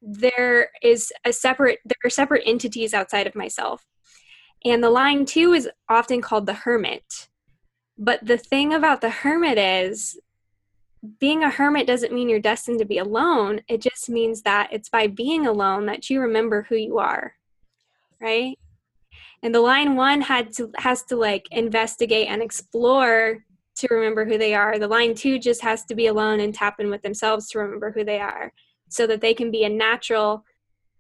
there 0.03 0.71
is 0.83 1.13
a 1.25 1.33
separate 1.33 1.79
there 1.85 1.97
are 2.05 2.11
separate 2.11 2.43
entities 2.47 2.95
outside 2.95 3.27
of 3.27 3.35
myself. 3.35 3.85
And 4.65 4.83
the 4.83 4.91
line 4.91 5.27
two 5.27 5.53
is 5.53 5.69
often 5.89 6.21
called 6.21 6.47
the 6.47 6.55
hermit. 6.55 7.29
But 7.99 8.25
the 8.25 8.39
thing 8.39 8.73
about 8.73 9.01
the 9.01 9.11
hermit 9.11 9.59
is 9.59 10.19
being 11.21 11.45
a 11.45 11.51
hermit 11.51 11.87
doesn't 11.87 12.15
mean 12.15 12.29
you're 12.29 12.41
destined 12.41 12.79
to 12.79 12.87
be 12.87 12.99
alone. 12.99 13.61
It 13.69 13.83
just 13.83 14.09
means 14.09 14.43
that 14.43 14.69
it's 14.73 14.89
by 14.89 15.07
being 15.07 15.47
alone 15.47 15.87
that 15.87 16.09
you 16.09 16.21
remember 16.21 16.63
who 16.63 16.77
you 16.77 16.99
are 16.99 17.35
right? 18.25 18.59
And 19.43 19.55
the 19.55 19.61
line 19.61 19.95
one 19.95 20.23
had 20.23 20.53
to 20.55 20.71
has 20.79 21.03
to 21.05 21.17
like 21.17 21.47
investigate 21.51 22.29
and 22.29 22.43
explore 22.43 23.45
to 23.87 23.95
remember 23.95 24.25
who 24.25 24.39
they 24.39 24.55
are. 24.55 24.79
The 24.79 24.89
line 24.89 25.15
two 25.15 25.39
just 25.39 25.63
has 25.63 25.85
to 25.87 25.95
be 25.95 26.07
alone 26.07 26.41
and 26.41 26.55
tap 26.55 26.81
in 26.81 26.91
with 26.91 27.03
themselves 27.03 27.49
to 27.51 27.59
remember 27.59 27.91
who 27.91 28.05
they 28.05 28.21
are 28.21 28.53
so 28.89 29.07
that 29.07 29.21
they 29.21 29.35
can 29.35 29.51
be 29.51 29.65
a 29.65 29.69
natural 29.69 30.45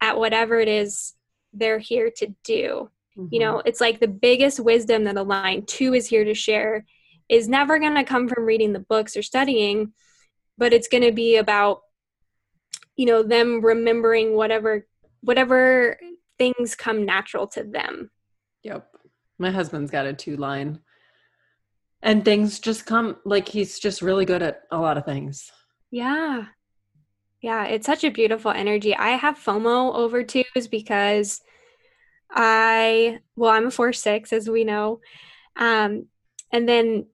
at 0.00 0.18
whatever 0.18 0.60
it 0.60 0.68
is 0.68 1.14
they're 1.52 1.78
here 1.78 2.10
to 2.16 2.34
do. 2.44 2.90
Mm-hmm. 3.16 3.28
You 3.30 3.40
know, 3.40 3.62
it's 3.64 3.80
like 3.80 4.00
the 4.00 4.08
biggest 4.08 4.60
wisdom 4.60 5.04
that 5.04 5.16
a 5.16 5.22
line 5.22 5.64
two 5.66 5.94
is 5.94 6.06
here 6.06 6.24
to 6.24 6.34
share 6.34 6.84
is 7.28 7.48
never 7.48 7.78
going 7.78 7.94
to 7.94 8.04
come 8.04 8.28
from 8.28 8.44
reading 8.44 8.72
the 8.72 8.80
books 8.80 9.16
or 9.16 9.22
studying, 9.22 9.92
but 10.58 10.72
it's 10.72 10.88
going 10.88 11.04
to 11.04 11.12
be 11.12 11.36
about, 11.36 11.82
you 12.96 13.06
know, 13.06 13.22
them 13.22 13.64
remembering 13.64 14.34
whatever, 14.34 14.86
whatever 15.20 15.98
things 16.38 16.74
come 16.74 17.04
natural 17.04 17.46
to 17.46 17.62
them. 17.62 18.10
Yep. 18.62 18.86
My 19.38 19.50
husband's 19.50 19.90
got 19.90 20.06
a 20.06 20.12
two 20.12 20.36
line 20.36 20.80
and 22.04 22.22
things 22.22 22.60
just 22.60 22.84
come 22.84 23.16
like 23.24 23.48
he's 23.48 23.78
just 23.80 24.02
really 24.02 24.26
good 24.26 24.42
at 24.42 24.62
a 24.70 24.78
lot 24.78 24.98
of 24.98 25.06
things. 25.06 25.50
Yeah. 25.90 26.44
Yeah 27.40 27.64
it's 27.64 27.86
such 27.86 28.04
a 28.04 28.10
beautiful 28.10 28.52
energy. 28.52 28.94
I 28.94 29.10
have 29.16 29.38
fomo 29.38 29.92
over 29.94 30.22
twos 30.22 30.68
because 30.70 31.40
i 32.36 33.20
well 33.36 33.50
i'm 33.50 33.66
a 33.66 33.70
four 33.70 33.92
six 33.92 34.32
as 34.32 34.48
we 34.48 34.62
know. 34.64 35.00
Um 35.56 36.06
and 36.52 36.68
then 36.68 37.06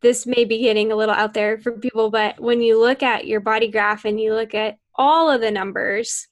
this 0.00 0.26
may 0.26 0.46
be 0.46 0.58
getting 0.58 0.90
a 0.90 0.96
little 0.96 1.14
out 1.14 1.34
there 1.34 1.58
for 1.58 1.72
people 1.72 2.10
but 2.10 2.40
when 2.40 2.62
you 2.62 2.80
look 2.80 3.02
at 3.02 3.26
your 3.26 3.40
body 3.40 3.68
graph 3.68 4.06
and 4.06 4.18
you 4.18 4.34
look 4.34 4.54
at 4.54 4.78
all 4.94 5.30
of 5.30 5.40
the 5.40 5.50
numbers 5.50 6.26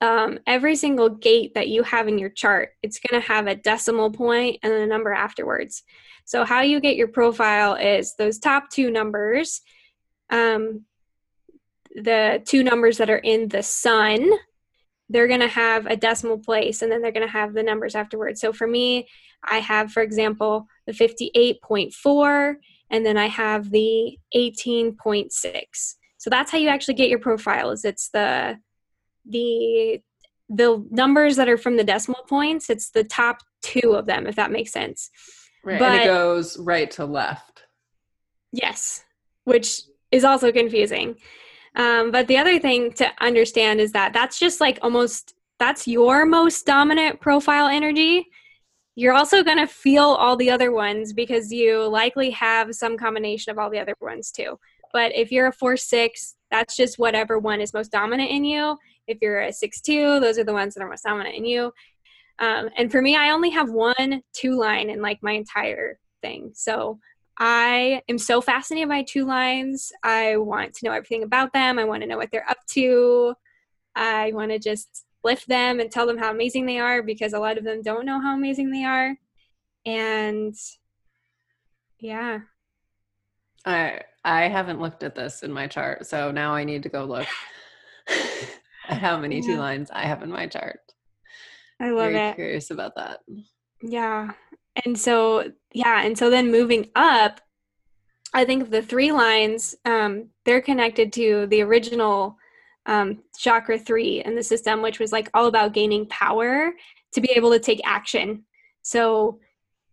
um, 0.00 0.40
every 0.46 0.74
single 0.74 1.08
gate 1.08 1.54
that 1.54 1.68
you 1.68 1.84
have 1.84 2.08
in 2.08 2.18
your 2.18 2.28
chart 2.28 2.70
it's 2.82 2.98
going 2.98 3.20
to 3.20 3.28
have 3.28 3.46
a 3.46 3.54
decimal 3.54 4.10
point 4.10 4.58
and 4.62 4.72
a 4.72 4.86
number 4.86 5.12
afterwards 5.12 5.84
so, 6.26 6.44
how 6.44 6.60
you 6.62 6.80
get 6.80 6.96
your 6.96 7.08
profile 7.08 7.74
is 7.74 8.16
those 8.16 8.40
top 8.40 8.68
two 8.68 8.90
numbers, 8.90 9.62
um, 10.28 10.84
the 11.94 12.42
two 12.44 12.64
numbers 12.64 12.98
that 12.98 13.08
are 13.08 13.16
in 13.16 13.48
the 13.48 13.62
sun, 13.62 14.28
they're 15.08 15.28
going 15.28 15.40
to 15.40 15.48
have 15.48 15.86
a 15.86 15.96
decimal 15.96 16.38
place 16.38 16.82
and 16.82 16.90
then 16.90 17.00
they're 17.00 17.12
going 17.12 17.26
to 17.26 17.32
have 17.32 17.54
the 17.54 17.62
numbers 17.62 17.94
afterwards. 17.94 18.40
So, 18.40 18.52
for 18.52 18.66
me, 18.66 19.06
I 19.44 19.58
have, 19.58 19.92
for 19.92 20.02
example, 20.02 20.66
the 20.86 20.92
58.4 20.92 22.56
and 22.90 23.06
then 23.06 23.16
I 23.16 23.26
have 23.26 23.70
the 23.70 24.18
18.6. 24.34 25.94
So 26.18 26.30
that's 26.30 26.50
how 26.50 26.58
you 26.58 26.68
actually 26.68 26.94
get 26.94 27.08
your 27.08 27.20
profile 27.20 27.70
is 27.70 27.84
it's 27.84 28.08
the 28.08 28.58
the 29.24 30.00
the 30.48 30.84
numbers 30.90 31.36
that 31.36 31.48
are 31.48 31.58
from 31.58 31.76
the 31.76 31.84
decimal 31.84 32.22
points, 32.28 32.70
it's 32.70 32.90
the 32.90 33.04
top 33.04 33.38
two 33.62 33.94
of 33.94 34.06
them, 34.06 34.26
if 34.26 34.36
that 34.36 34.52
makes 34.52 34.72
sense. 34.72 35.10
Right. 35.66 35.80
But, 35.80 35.92
and 35.92 36.02
it 36.02 36.06
goes 36.06 36.56
right 36.58 36.88
to 36.92 37.04
left. 37.04 37.64
Yes, 38.52 39.04
which 39.44 39.82
is 40.12 40.24
also 40.24 40.52
confusing. 40.52 41.16
Um, 41.74 42.12
but 42.12 42.28
the 42.28 42.38
other 42.38 42.60
thing 42.60 42.92
to 42.94 43.10
understand 43.20 43.80
is 43.80 43.90
that 43.92 44.12
that's 44.12 44.38
just 44.38 44.60
like 44.60 44.78
almost 44.80 45.34
that's 45.58 45.88
your 45.88 46.24
most 46.24 46.64
dominant 46.66 47.20
profile 47.20 47.66
energy. 47.66 48.28
You're 48.94 49.12
also 49.12 49.42
going 49.42 49.58
to 49.58 49.66
feel 49.66 50.04
all 50.04 50.36
the 50.36 50.50
other 50.50 50.70
ones 50.70 51.12
because 51.12 51.52
you 51.52 51.86
likely 51.88 52.30
have 52.30 52.74
some 52.74 52.96
combination 52.96 53.50
of 53.50 53.58
all 53.58 53.68
the 53.68 53.80
other 53.80 53.96
ones 54.00 54.30
too. 54.30 54.58
But 54.92 55.14
if 55.14 55.32
you're 55.32 55.48
a 55.48 55.52
4 55.52 55.76
6, 55.76 56.36
that's 56.50 56.76
just 56.76 56.98
whatever 56.98 57.38
one 57.40 57.60
is 57.60 57.74
most 57.74 57.90
dominant 57.90 58.30
in 58.30 58.44
you. 58.44 58.78
If 59.08 59.18
you're 59.20 59.40
a 59.40 59.52
6 59.52 59.80
2, 59.80 60.20
those 60.20 60.38
are 60.38 60.44
the 60.44 60.52
ones 60.52 60.74
that 60.74 60.82
are 60.82 60.88
most 60.88 61.04
dominant 61.04 61.34
in 61.34 61.44
you. 61.44 61.72
Um, 62.38 62.68
and 62.76 62.90
for 62.90 63.00
me, 63.00 63.16
I 63.16 63.30
only 63.30 63.50
have 63.50 63.70
one 63.70 64.22
two 64.32 64.58
line 64.58 64.90
in 64.90 65.00
like 65.00 65.18
my 65.22 65.32
entire 65.32 65.98
thing. 66.22 66.52
So 66.54 66.98
I 67.38 68.02
am 68.08 68.18
so 68.18 68.40
fascinated 68.40 68.88
by 68.88 69.02
two 69.02 69.26
lines. 69.26 69.92
I 70.02 70.36
want 70.36 70.74
to 70.74 70.86
know 70.86 70.92
everything 70.92 71.22
about 71.22 71.52
them. 71.52 71.78
I 71.78 71.84
want 71.84 72.02
to 72.02 72.08
know 72.08 72.16
what 72.16 72.30
they're 72.30 72.48
up 72.48 72.58
to. 72.72 73.34
I 73.94 74.32
want 74.32 74.50
to 74.50 74.58
just 74.58 75.04
lift 75.24 75.48
them 75.48 75.80
and 75.80 75.90
tell 75.90 76.06
them 76.06 76.18
how 76.18 76.30
amazing 76.30 76.66
they 76.66 76.78
are 76.78 77.02
because 77.02 77.32
a 77.32 77.38
lot 77.38 77.58
of 77.58 77.64
them 77.64 77.82
don't 77.82 78.06
know 78.06 78.20
how 78.20 78.34
amazing 78.34 78.70
they 78.70 78.84
are. 78.84 79.16
And 79.84 80.54
yeah. 81.98 82.40
I 83.64 84.00
I 84.24 84.48
haven't 84.48 84.80
looked 84.80 85.02
at 85.02 85.14
this 85.14 85.42
in 85.42 85.52
my 85.52 85.66
chart, 85.66 86.06
so 86.06 86.30
now 86.30 86.54
I 86.54 86.64
need 86.64 86.82
to 86.84 86.88
go 86.88 87.04
look 87.04 87.26
at 88.08 88.58
how 88.98 89.18
many 89.18 89.36
yeah. 89.36 89.46
two 89.46 89.56
lines 89.58 89.90
I 89.92 90.02
have 90.02 90.22
in 90.22 90.30
my 90.30 90.46
chart. 90.46 90.80
I 91.80 91.90
love 91.90 92.12
Very 92.12 92.30
it. 92.30 92.34
Curious 92.36 92.70
about 92.70 92.94
that. 92.96 93.20
Yeah. 93.82 94.30
And 94.84 94.98
so 94.98 95.52
yeah, 95.72 96.02
and 96.02 96.16
so 96.16 96.30
then 96.30 96.50
moving 96.50 96.90
up, 96.94 97.40
I 98.34 98.44
think 98.44 98.70
the 98.70 98.82
three 98.82 99.12
lines, 99.12 99.74
um, 99.84 100.28
they're 100.44 100.60
connected 100.60 101.12
to 101.14 101.46
the 101.46 101.62
original 101.62 102.36
um, 102.86 103.22
chakra 103.38 103.78
three 103.78 104.22
in 104.24 104.34
the 104.34 104.42
system, 104.42 104.82
which 104.82 104.98
was 104.98 105.12
like 105.12 105.30
all 105.34 105.46
about 105.46 105.74
gaining 105.74 106.06
power 106.06 106.72
to 107.12 107.20
be 107.20 107.30
able 107.32 107.50
to 107.50 107.58
take 107.58 107.80
action. 107.84 108.44
So, 108.82 109.40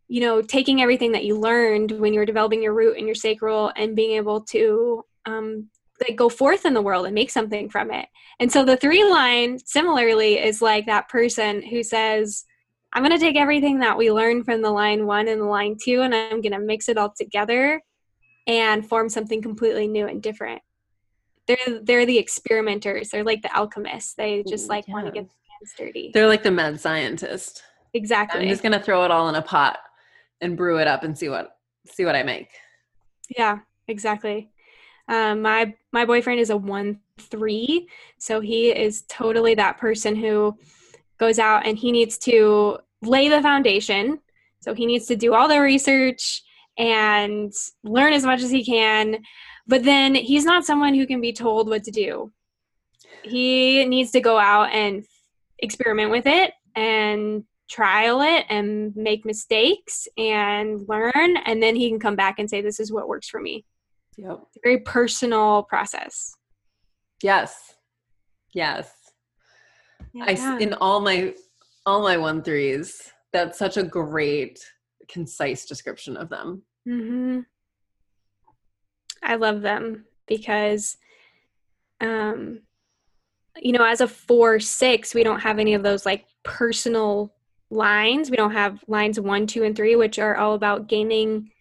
you 0.08 0.22
know, 0.22 0.42
taking 0.42 0.82
everything 0.82 1.12
that 1.14 1.26
you 1.26 1.40
learned 1.40 1.92
when 1.92 2.14
you 2.14 2.20
were 2.20 2.26
developing 2.26 2.62
your 2.62 2.74
root 2.74 2.98
and 2.98 3.06
your 3.06 3.16
sacral 3.16 3.72
and 3.76 3.96
being 3.96 4.12
able 4.12 4.42
to 4.42 5.04
um, 5.26 5.70
like 6.02 6.18
go 6.18 6.30
forth 6.30 6.66
in 6.66 6.74
the 6.74 6.82
world 6.82 7.06
and 7.06 7.16
make 7.16 7.30
something 7.30 7.70
from 7.70 7.92
it. 7.92 8.08
And 8.40 8.52
so 8.52 8.66
the 8.66 8.78
three 8.78 9.04
line 9.04 9.60
similarly 9.60 10.40
is 10.40 10.62
like 10.62 10.86
that 10.88 11.10
person 11.10 11.62
who 11.62 11.84
says, 11.84 12.46
I'm 12.94 13.04
going 13.04 13.16
to 13.16 13.24
take 13.24 13.36
everything 13.36 13.80
that 13.80 13.98
we 13.98 14.12
learned 14.12 14.46
from 14.46 14.62
the 14.62 14.72
line 14.72 15.06
one 15.06 15.28
and 15.28 15.42
the 15.42 15.46
line 15.46 15.78
two, 15.84 16.02
and 16.02 16.14
I'm 16.14 16.42
going 16.42 16.52
to 16.52 16.60
mix 16.60 16.90
it 16.90 16.98
all 16.98 17.14
together 17.16 17.82
and 18.46 18.88
form 18.88 19.10
something 19.10 19.42
completely 19.42 19.88
new 19.88 20.08
and 20.08 20.22
different. 20.22 20.62
they're 21.48 21.80
they're 21.82 22.06
the 22.06 22.18
experimenters. 22.18 23.10
They're 23.10 23.24
like 23.24 23.42
the 23.42 23.56
alchemists. 23.56 24.14
They 24.14 24.44
just 24.48 24.70
like 24.70 24.88
yeah. 24.88 24.94
want 24.94 25.06
to 25.08 25.12
get 25.12 25.28
their 25.28 25.36
hands 25.60 25.74
dirty. 25.78 26.12
They're 26.14 26.28
like 26.28 26.44
the 26.44 26.52
mad 26.52 26.80
scientist. 26.80 27.64
Exactly. 27.94 28.42
I'm 28.42 28.50
just 28.50 28.64
gonna 28.64 28.82
throw 28.82 29.04
it 29.04 29.12
all 29.12 29.30
in 29.30 29.36
a 29.36 29.42
pot 29.42 29.80
and 30.42 30.58
brew 30.58 30.80
it 30.80 30.88
up 30.88 31.04
and 31.04 31.18
see 31.18 31.30
what 31.30 31.58
see 31.86 32.06
what 32.06 32.16
I 32.16 32.24
make. 32.24 32.50
Yeah, 33.38 33.60
exactly. 33.88 34.52
Um, 35.08 35.42
my 35.42 35.74
my 35.92 36.06
boyfriend 36.06 36.40
is 36.40 36.50
a 36.50 36.58
one 36.58 37.00
three, 37.20 37.88
so 38.18 38.40
he 38.40 38.70
is 38.70 39.04
totally 39.10 39.56
that 39.56 39.78
person 39.78 40.16
who 40.16 40.58
goes 41.18 41.40
out 41.40 41.66
and 41.66 41.78
he 41.78 41.92
needs 41.92 42.18
to 42.20 42.78
lay 43.02 43.30
the 43.30 43.42
foundation. 43.42 44.20
So 44.62 44.74
he 44.74 44.86
needs 44.86 45.08
to 45.08 45.16
do 45.16 45.34
all 45.34 45.48
the 45.48 45.60
research 45.60 46.42
and 46.78 47.52
learn 47.84 48.14
as 48.14 48.26
much 48.26 48.42
as 48.42 48.50
he 48.50 48.64
can. 48.64 49.24
But 49.68 49.84
then 49.84 50.16
he's 50.16 50.46
not 50.46 50.66
someone 50.66 50.94
who 50.94 51.06
can 51.06 51.22
be 51.22 51.34
told 51.34 51.70
what 51.70 51.84
to 51.84 51.92
do. 51.92 52.32
He 53.24 53.86
needs 53.86 54.12
to 54.12 54.22
go 54.22 54.38
out 54.38 54.72
and 54.72 55.04
experiment 55.60 56.12
with 56.12 56.26
it 56.26 56.54
and 56.76 57.44
trial 57.70 58.22
it 58.22 58.46
and 58.50 58.96
make 58.96 59.26
mistakes 59.26 60.08
and 60.18 60.88
learn 60.88 61.38
and 61.46 61.64
then 61.64 61.76
he 61.76 61.90
can 61.90 62.00
come 62.00 62.16
back 62.16 62.38
and 62.38 62.50
say 62.50 62.62
this 62.62 62.80
is 62.80 62.92
what 62.92 63.08
works 63.08 63.30
for 63.30 63.40
me 63.40 63.64
yep 64.18 64.40
it's 64.48 64.58
a 64.58 64.60
very 64.64 64.80
personal 64.80 65.64
process 65.64 66.36
yes 67.22 67.76
yes 68.54 68.92
yeah. 70.14 70.26
i 70.28 70.58
in 70.60 70.74
all 70.76 71.00
my 71.00 71.34
all 71.86 72.02
my 72.02 72.18
one 72.18 72.42
threes 72.42 73.12
that's 73.32 73.58
such 73.58 73.78
a 73.78 73.84
great 73.84 74.60
concise 75.08 75.66
description 75.66 76.16
of 76.16 76.30
them 76.30 76.64
mm-hmm. 76.88 77.40
i 79.22 79.36
love 79.36 79.62
them 79.62 80.06
because 80.28 80.98
um 82.02 82.60
you 83.62 83.72
know 83.72 83.86
as 83.86 84.02
a 84.02 84.08
four 84.08 84.60
six 84.60 85.14
we 85.14 85.24
don't 85.24 85.42
have 85.42 85.60
any 85.60 85.74
of 85.74 85.84
those 85.84 86.06
like 86.06 86.26
personal 86.44 87.34
lines. 87.74 88.30
We 88.30 88.38
don't 88.38 88.54
have 88.54 88.84
lines 88.88 89.20
one, 89.20 89.48
two, 89.48 89.64
and 89.64 89.76
three, 89.76 89.96
which 89.96 90.20
are 90.20 90.38
all 90.38 90.54
about 90.54 90.88
gaining 90.88 91.52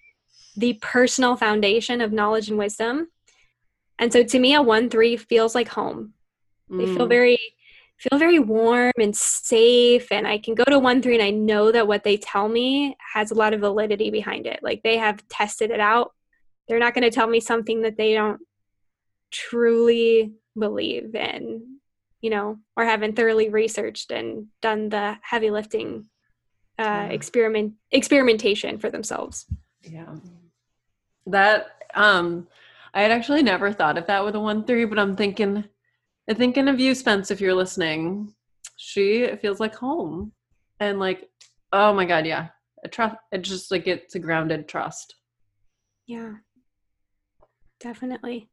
the 0.56 0.74
personal 0.74 1.36
foundation 1.36 2.00
of 2.00 2.12
knowledge 2.12 2.48
and 2.48 2.58
wisdom. 2.58 3.08
And 3.98 4.12
so 4.12 4.22
to 4.22 4.38
me, 4.38 4.54
a 4.54 4.62
one, 4.62 4.90
three 4.90 5.16
feels 5.16 5.54
like 5.54 5.68
home. 5.68 6.14
Mm. 6.70 6.78
They 6.78 6.86
feel 6.86 7.06
mm. 7.06 7.10
very 7.10 7.38
feel 7.98 8.18
very 8.18 8.40
warm 8.40 8.90
and 8.98 9.16
safe 9.16 10.10
and 10.10 10.26
i 10.26 10.36
can 10.36 10.56
go 10.56 10.64
to 10.64 10.76
one 10.76 11.00
three 11.00 11.14
and 11.14 11.22
i 11.22 11.30
know 11.30 11.70
that 11.70 11.86
what 11.86 12.02
they 12.02 12.16
tell 12.16 12.48
me 12.48 12.96
has 13.14 13.30
a 13.30 13.34
lot 13.34 13.54
of 13.54 13.60
validity 13.60 14.10
behind 14.10 14.44
it 14.44 14.58
like 14.60 14.82
they 14.82 14.96
have 14.96 15.22
tested 15.28 15.70
it 15.70 15.78
out 15.78 16.10
they're 16.66 16.80
not 16.80 16.94
going 16.94 17.04
to 17.04 17.14
tell 17.14 17.28
me 17.28 17.38
something 17.38 17.82
that 17.82 17.96
they 17.96 18.12
don't 18.12 18.40
truly 19.30 20.32
believe 20.58 21.14
in 21.14 21.78
you 22.22 22.30
know, 22.30 22.58
or 22.76 22.84
haven't 22.84 23.16
thoroughly 23.16 23.50
researched 23.50 24.12
and 24.12 24.46
done 24.62 24.88
the 24.88 25.18
heavy 25.22 25.50
lifting 25.50 26.06
uh, 26.78 26.84
yeah. 26.84 27.04
experiment 27.06 27.74
experimentation 27.90 28.78
for 28.78 28.88
themselves. 28.88 29.44
Yeah, 29.82 30.14
that 31.26 31.84
um, 31.94 32.48
I 32.94 33.02
had 33.02 33.10
actually 33.10 33.42
never 33.42 33.72
thought 33.72 33.98
of 33.98 34.06
that 34.06 34.24
with 34.24 34.34
a 34.34 34.40
one 34.40 34.64
three, 34.64 34.84
but 34.84 34.98
I'm 34.98 35.16
thinking, 35.16 35.64
I'm 36.28 36.36
thinking 36.36 36.68
of 36.68 36.80
you, 36.80 36.94
Spence. 36.94 37.30
If 37.30 37.40
you're 37.40 37.54
listening, 37.54 38.34
she 38.76 39.28
feels 39.40 39.60
like 39.60 39.74
home, 39.74 40.32
and 40.80 40.98
like, 40.98 41.28
oh 41.72 41.92
my 41.92 42.04
god, 42.04 42.26
yeah, 42.26 42.48
a 42.84 42.88
trust. 42.88 43.16
It 43.30 43.42
just 43.42 43.70
like 43.70 43.86
it's 43.86 44.14
a 44.14 44.18
grounded 44.18 44.68
trust. 44.68 45.14
Yeah, 46.06 46.34
definitely. 47.80 48.48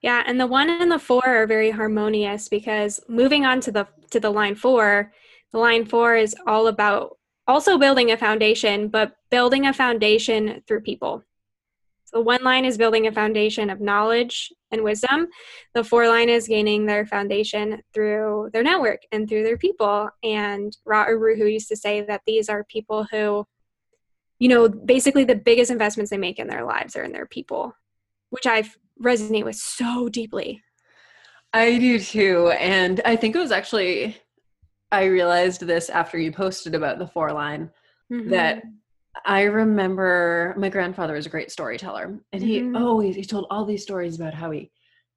Yeah, 0.00 0.22
and 0.26 0.40
the 0.40 0.46
one 0.46 0.70
and 0.70 0.92
the 0.92 0.98
four 0.98 1.26
are 1.26 1.46
very 1.46 1.70
harmonious 1.70 2.48
because 2.48 3.00
moving 3.08 3.44
on 3.44 3.60
to 3.62 3.72
the 3.72 3.88
to 4.10 4.20
the 4.20 4.30
line 4.30 4.54
four, 4.54 5.12
the 5.52 5.58
line 5.58 5.84
four 5.84 6.14
is 6.14 6.36
all 6.46 6.68
about 6.68 7.18
also 7.48 7.78
building 7.78 8.12
a 8.12 8.16
foundation, 8.16 8.88
but 8.88 9.16
building 9.30 9.66
a 9.66 9.72
foundation 9.72 10.62
through 10.66 10.82
people. 10.82 11.24
So 12.12 12.20
one 12.22 12.42
line 12.42 12.64
is 12.64 12.78
building 12.78 13.06
a 13.06 13.12
foundation 13.12 13.68
of 13.68 13.82
knowledge 13.82 14.50
and 14.70 14.82
wisdom. 14.82 15.26
The 15.74 15.84
four 15.84 16.08
line 16.08 16.30
is 16.30 16.48
gaining 16.48 16.86
their 16.86 17.04
foundation 17.04 17.82
through 17.92 18.48
their 18.54 18.62
network 18.62 19.02
and 19.12 19.28
through 19.28 19.42
their 19.42 19.58
people. 19.58 20.08
And 20.22 20.74
Ra 20.86 21.06
Uru 21.06 21.36
Hu 21.36 21.44
used 21.44 21.68
to 21.68 21.76
say 21.76 22.00
that 22.00 22.22
these 22.26 22.48
are 22.48 22.64
people 22.64 23.04
who, 23.10 23.46
you 24.38 24.48
know, 24.48 24.70
basically 24.70 25.24
the 25.24 25.34
biggest 25.34 25.70
investments 25.70 26.10
they 26.10 26.16
make 26.16 26.38
in 26.38 26.46
their 26.46 26.64
lives 26.64 26.96
are 26.96 27.04
in 27.04 27.12
their 27.12 27.26
people, 27.26 27.74
which 28.30 28.46
I've 28.46 28.74
resonate 29.02 29.44
with 29.44 29.56
so 29.56 30.08
deeply. 30.08 30.62
I 31.52 31.78
do 31.78 31.98
too. 32.00 32.52
And 32.58 33.02
I 33.04 33.16
think 33.16 33.36
it 33.36 33.38
was 33.38 33.52
actually, 33.52 34.16
I 34.90 35.04
realized 35.04 35.60
this 35.60 35.90
after 35.90 36.18
you 36.18 36.32
posted 36.32 36.74
about 36.74 36.98
the 36.98 37.06
four 37.06 37.32
line 37.32 37.70
mm-hmm. 38.10 38.30
that 38.30 38.62
I 39.24 39.42
remember 39.42 40.54
my 40.58 40.68
grandfather 40.68 41.14
was 41.14 41.26
a 41.26 41.30
great 41.30 41.50
storyteller 41.50 42.18
and 42.32 42.42
he 42.42 42.60
mm-hmm. 42.60 42.76
always, 42.76 43.16
he 43.16 43.24
told 43.24 43.46
all 43.50 43.64
these 43.64 43.82
stories 43.82 44.16
about 44.16 44.34
how 44.34 44.50
he 44.50 44.70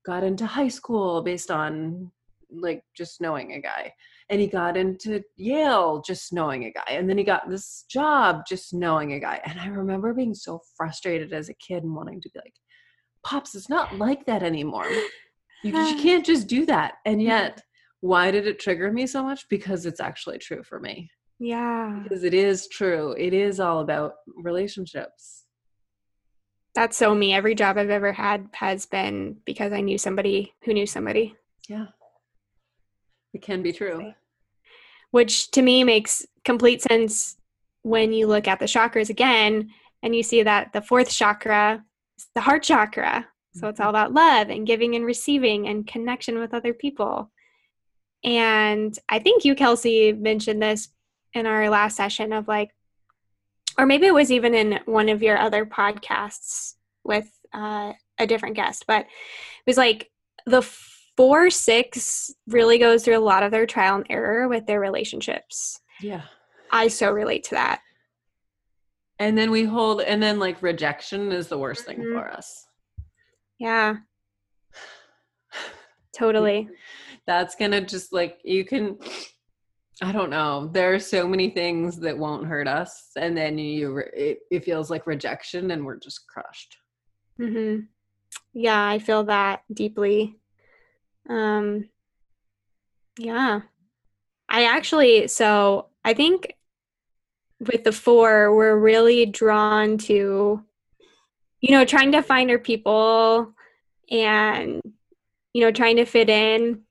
got 0.05 0.23
into 0.23 0.45
high 0.45 0.67
school 0.67 1.21
based 1.21 1.51
on 1.51 2.11
like 2.51 2.83
just 2.95 3.21
knowing 3.21 3.53
a 3.53 3.61
guy 3.61 3.93
and 4.29 4.39
he 4.39 4.47
got 4.47 4.75
into 4.77 5.21
Yale 5.37 6.01
just 6.05 6.33
knowing 6.33 6.65
a 6.65 6.71
guy 6.71 6.89
and 6.89 7.09
then 7.09 7.17
he 7.17 7.23
got 7.23 7.49
this 7.49 7.85
job 7.89 8.43
just 8.47 8.73
knowing 8.73 9.13
a 9.13 9.19
guy 9.19 9.39
and 9.45 9.59
I 9.59 9.67
remember 9.67 10.13
being 10.13 10.33
so 10.33 10.61
frustrated 10.75 11.33
as 11.33 11.49
a 11.49 11.53
kid 11.55 11.83
and 11.83 11.95
wanting 11.95 12.21
to 12.21 12.29
be 12.33 12.39
like 12.39 12.53
pops 13.23 13.55
it's 13.55 13.69
not 13.69 13.97
like 13.97 14.25
that 14.25 14.43
anymore 14.43 14.85
you, 15.63 15.77
you 15.77 15.95
can't 16.01 16.25
just 16.25 16.47
do 16.47 16.65
that 16.65 16.95
and 17.05 17.17
mm-hmm. 17.17 17.27
yet 17.27 17.61
why 18.01 18.31
did 18.31 18.47
it 18.47 18.59
trigger 18.59 18.91
me 18.91 19.05
so 19.07 19.23
much 19.23 19.47
because 19.49 19.85
it's 19.85 19.99
actually 19.99 20.39
true 20.39 20.63
for 20.63 20.79
me 20.79 21.09
yeah 21.41 21.99
because 22.03 22.23
it 22.23 22.33
is 22.33 22.67
true 22.67 23.15
it 23.17 23.33
is 23.33 23.59
all 23.59 23.79
about 23.79 24.13
relationships 24.37 25.45
that's 26.75 26.95
so 26.95 27.13
me 27.13 27.33
every 27.33 27.55
job 27.55 27.77
i've 27.77 27.89
ever 27.89 28.13
had 28.13 28.47
has 28.53 28.85
been 28.85 29.35
because 29.45 29.73
i 29.73 29.81
knew 29.81 29.97
somebody 29.97 30.53
who 30.63 30.73
knew 30.73 30.85
somebody 30.85 31.35
yeah 31.67 31.87
it 33.33 33.41
can 33.41 33.61
be 33.61 33.73
true 33.73 34.13
which 35.09 35.49
to 35.51 35.61
me 35.61 35.83
makes 35.83 36.25
complete 36.45 36.81
sense 36.81 37.37
when 37.81 38.13
you 38.13 38.27
look 38.27 38.47
at 38.47 38.59
the 38.59 38.65
chakras 38.65 39.09
again 39.09 39.69
and 40.03 40.15
you 40.15 40.21
see 40.21 40.43
that 40.43 40.71
the 40.73 40.81
fourth 40.81 41.09
chakra 41.09 41.83
the 42.35 42.41
heart 42.41 42.63
chakra. 42.63 43.27
So 43.53 43.67
it's 43.67 43.79
all 43.79 43.87
mm-hmm. 43.87 43.95
about 43.95 44.13
love 44.13 44.49
and 44.49 44.67
giving 44.67 44.95
and 44.95 45.05
receiving 45.05 45.67
and 45.67 45.85
connection 45.85 46.39
with 46.39 46.53
other 46.53 46.73
people. 46.73 47.31
And 48.23 48.97
I 49.09 49.19
think 49.19 49.43
you, 49.43 49.55
Kelsey, 49.55 50.13
mentioned 50.13 50.61
this 50.61 50.89
in 51.33 51.45
our 51.45 51.69
last 51.69 51.95
session 51.95 52.33
of 52.33 52.47
like, 52.47 52.71
or 53.77 53.85
maybe 53.85 54.05
it 54.05 54.13
was 54.13 54.31
even 54.31 54.53
in 54.53 54.79
one 54.85 55.09
of 55.09 55.23
your 55.23 55.37
other 55.37 55.65
podcasts 55.65 56.73
with 57.03 57.29
uh, 57.53 57.93
a 58.19 58.27
different 58.27 58.55
guest, 58.55 58.85
but 58.87 59.01
it 59.01 59.67
was 59.67 59.77
like 59.77 60.09
the 60.45 60.61
four 61.17 61.49
six 61.49 62.33
really 62.47 62.77
goes 62.77 63.03
through 63.03 63.17
a 63.17 63.19
lot 63.19 63.43
of 63.43 63.51
their 63.51 63.65
trial 63.65 63.95
and 63.95 64.05
error 64.09 64.47
with 64.47 64.65
their 64.65 64.79
relationships. 64.79 65.79
Yeah. 66.01 66.23
I 66.71 66.87
so 66.87 67.11
relate 67.11 67.43
to 67.45 67.55
that 67.55 67.81
and 69.21 69.37
then 69.37 69.51
we 69.51 69.63
hold 69.63 70.01
and 70.01 70.21
then 70.21 70.39
like 70.39 70.61
rejection 70.63 71.31
is 71.31 71.47
the 71.47 71.57
worst 71.57 71.85
thing 71.85 71.99
mm-hmm. 71.99 72.17
for 72.17 72.29
us 72.31 72.65
yeah 73.59 73.97
totally 76.17 76.67
that's 77.27 77.55
gonna 77.55 77.79
just 77.79 78.11
like 78.11 78.39
you 78.43 78.65
can 78.65 78.97
i 80.01 80.11
don't 80.11 80.29
know 80.29 80.69
there 80.73 80.93
are 80.93 80.99
so 80.99 81.27
many 81.27 81.49
things 81.49 81.99
that 81.99 82.17
won't 82.17 82.47
hurt 82.47 82.67
us 82.67 83.11
and 83.17 83.37
then 83.37 83.57
you 83.57 83.97
it, 84.15 84.39
it 84.49 84.65
feels 84.65 84.89
like 84.89 85.07
rejection 85.07 85.71
and 85.71 85.85
we're 85.85 85.97
just 85.97 86.27
crushed 86.27 86.77
mm-hmm. 87.39 87.81
yeah 88.53 88.87
i 88.87 88.99
feel 88.99 89.23
that 89.23 89.63
deeply 89.73 90.35
um 91.29 91.87
yeah 93.17 93.61
i 94.49 94.65
actually 94.65 95.27
so 95.27 95.87
i 96.03 96.13
think 96.13 96.55
with 97.61 97.83
the 97.83 97.91
four, 97.91 98.55
we're 98.55 98.77
really 98.77 99.25
drawn 99.25 99.97
to, 99.99 100.63
you 101.61 101.71
know, 101.71 101.85
trying 101.85 102.11
to 102.13 102.23
find 102.23 102.49
our 102.49 102.57
people 102.57 103.53
and, 104.09 104.81
you 105.53 105.61
know, 105.61 105.71
trying 105.71 105.97
to 105.97 106.05
fit 106.05 106.29
in. 106.29 106.81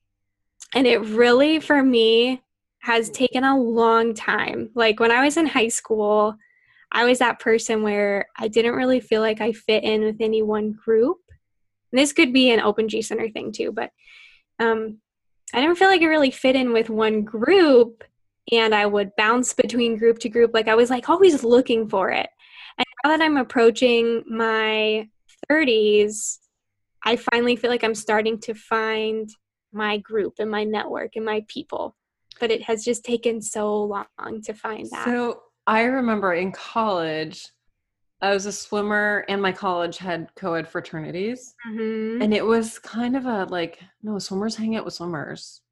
And 0.74 0.86
it 0.86 1.00
really, 1.00 1.58
for 1.58 1.82
me, 1.82 2.42
has 2.80 3.10
taken 3.10 3.44
a 3.44 3.58
long 3.58 4.14
time. 4.14 4.70
Like 4.74 5.00
when 5.00 5.10
I 5.10 5.24
was 5.24 5.36
in 5.36 5.46
high 5.46 5.68
school, 5.68 6.36
I 6.92 7.04
was 7.04 7.18
that 7.18 7.38
person 7.38 7.82
where 7.82 8.26
I 8.36 8.48
didn't 8.48 8.74
really 8.74 9.00
feel 9.00 9.20
like 9.20 9.40
I 9.40 9.52
fit 9.52 9.84
in 9.84 10.02
with 10.02 10.16
any 10.20 10.42
one 10.42 10.72
group. 10.72 11.18
And 11.92 12.00
this 12.00 12.12
could 12.12 12.32
be 12.32 12.50
an 12.50 12.60
open 12.60 12.88
G 12.88 13.02
Center 13.02 13.28
thing 13.28 13.52
too, 13.52 13.72
but 13.72 13.90
um, 14.58 14.98
I 15.52 15.60
didn't 15.60 15.76
feel 15.78 15.88
like 15.88 16.02
I 16.02 16.06
really 16.06 16.30
fit 16.30 16.56
in 16.56 16.72
with 16.72 16.90
one 16.90 17.22
group 17.22 18.04
and 18.50 18.74
I 18.74 18.86
would 18.86 19.14
bounce 19.16 19.52
between 19.52 19.98
group 19.98 20.18
to 20.20 20.28
group. 20.28 20.52
Like 20.54 20.68
I 20.68 20.74
was 20.74 20.90
like 20.90 21.08
always 21.08 21.44
looking 21.44 21.88
for 21.88 22.10
it. 22.10 22.28
And 22.78 22.86
now 23.04 23.10
that 23.10 23.22
I'm 23.22 23.36
approaching 23.36 24.24
my 24.28 25.08
30s, 25.50 26.38
I 27.04 27.16
finally 27.16 27.56
feel 27.56 27.70
like 27.70 27.84
I'm 27.84 27.94
starting 27.94 28.38
to 28.40 28.54
find 28.54 29.28
my 29.72 29.98
group 29.98 30.34
and 30.38 30.50
my 30.50 30.64
network 30.64 31.16
and 31.16 31.24
my 31.24 31.44
people. 31.48 31.96
But 32.40 32.50
it 32.50 32.62
has 32.62 32.84
just 32.84 33.04
taken 33.04 33.40
so 33.40 33.82
long 33.84 34.42
to 34.42 34.52
find 34.54 34.88
that. 34.90 35.04
So 35.04 35.42
I 35.66 35.82
remember 35.82 36.32
in 36.34 36.50
college, 36.52 37.46
I 38.22 38.32
was 38.34 38.46
a 38.46 38.52
swimmer, 38.52 39.24
and 39.28 39.40
my 39.40 39.52
college 39.52 39.98
had 39.98 40.28
co 40.36 40.54
ed 40.54 40.66
fraternities. 40.68 41.54
Mm-hmm. 41.68 42.22
And 42.22 42.34
it 42.34 42.44
was 42.44 42.78
kind 42.78 43.16
of 43.16 43.26
a 43.26 43.44
like, 43.44 43.78
no, 44.02 44.18
swimmers 44.18 44.56
hang 44.56 44.76
out 44.76 44.84
with 44.84 44.94
swimmers. 44.94 45.62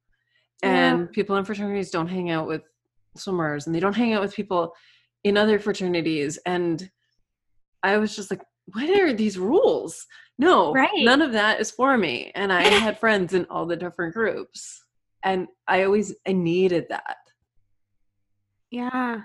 And 0.63 1.01
Yeah. 1.01 1.05
people 1.11 1.35
in 1.37 1.45
fraternities 1.45 1.91
don't 1.91 2.07
hang 2.07 2.29
out 2.31 2.47
with 2.47 2.63
swimmers, 3.17 3.65
and 3.65 3.75
they 3.75 3.79
don't 3.79 3.95
hang 3.95 4.13
out 4.13 4.21
with 4.21 4.33
people 4.35 4.73
in 5.23 5.37
other 5.37 5.59
fraternities. 5.59 6.37
And 6.45 6.89
I 7.83 7.97
was 7.97 8.15
just 8.15 8.29
like, 8.31 8.41
what 8.73 8.89
are 8.99 9.13
these 9.13 9.37
rules? 9.37 10.05
No, 10.37 10.71
Right. 10.73 10.89
none 11.03 11.21
of 11.21 11.31
that 11.33 11.59
is 11.59 11.71
for 11.71 11.97
me. 11.97 12.31
And 12.35 12.51
I 12.53 12.61
had 12.87 12.99
friends 12.99 13.33
in 13.33 13.45
all 13.49 13.65
the 13.65 13.75
different 13.75 14.13
groups. 14.13 14.83
And 15.23 15.47
I 15.67 15.83
always 15.83 16.15
I 16.27 16.31
needed 16.33 16.87
that. 16.89 17.17
Yeah. 18.71 19.21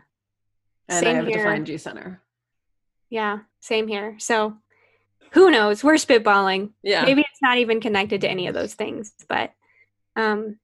And 0.89 0.99
I 0.99 1.01
Same 1.01 1.17
have 1.17 1.27
a 1.27 1.31
here. 1.31 1.39
defined 1.39 1.67
G 1.67 1.79
center. 1.79 2.21
Yeah. 3.11 3.41
Same 3.61 3.87
here. 3.87 4.17
So 4.19 4.57
who 5.33 5.51
knows? 5.51 5.85
We're 5.85 5.95
spitballing. 5.95 6.71
Yeah. 6.83 7.05
Maybe 7.05 7.21
it's 7.23 7.43
not 7.43 7.59
even 7.59 7.81
connected 7.81 8.21
to 8.23 8.29
any 8.29 8.47
of 8.47 8.55
those 8.55 8.75
things, 8.75 9.13
but 9.29 9.53
um 10.17 10.59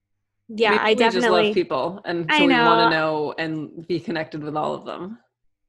yeah, 0.49 0.71
Maybe 0.71 0.83
I 0.83 0.95
definitely 0.95 1.47
love 1.47 1.55
people 1.55 2.01
and 2.05 2.27
I 2.29 2.39
so 2.39 2.47
we 2.47 2.55
want 2.55 2.91
to 2.93 2.97
know 2.99 3.35
and 3.39 3.87
be 3.87 4.01
connected 4.01 4.43
with 4.43 4.57
all 4.57 4.75
of 4.75 4.85
them. 4.85 5.19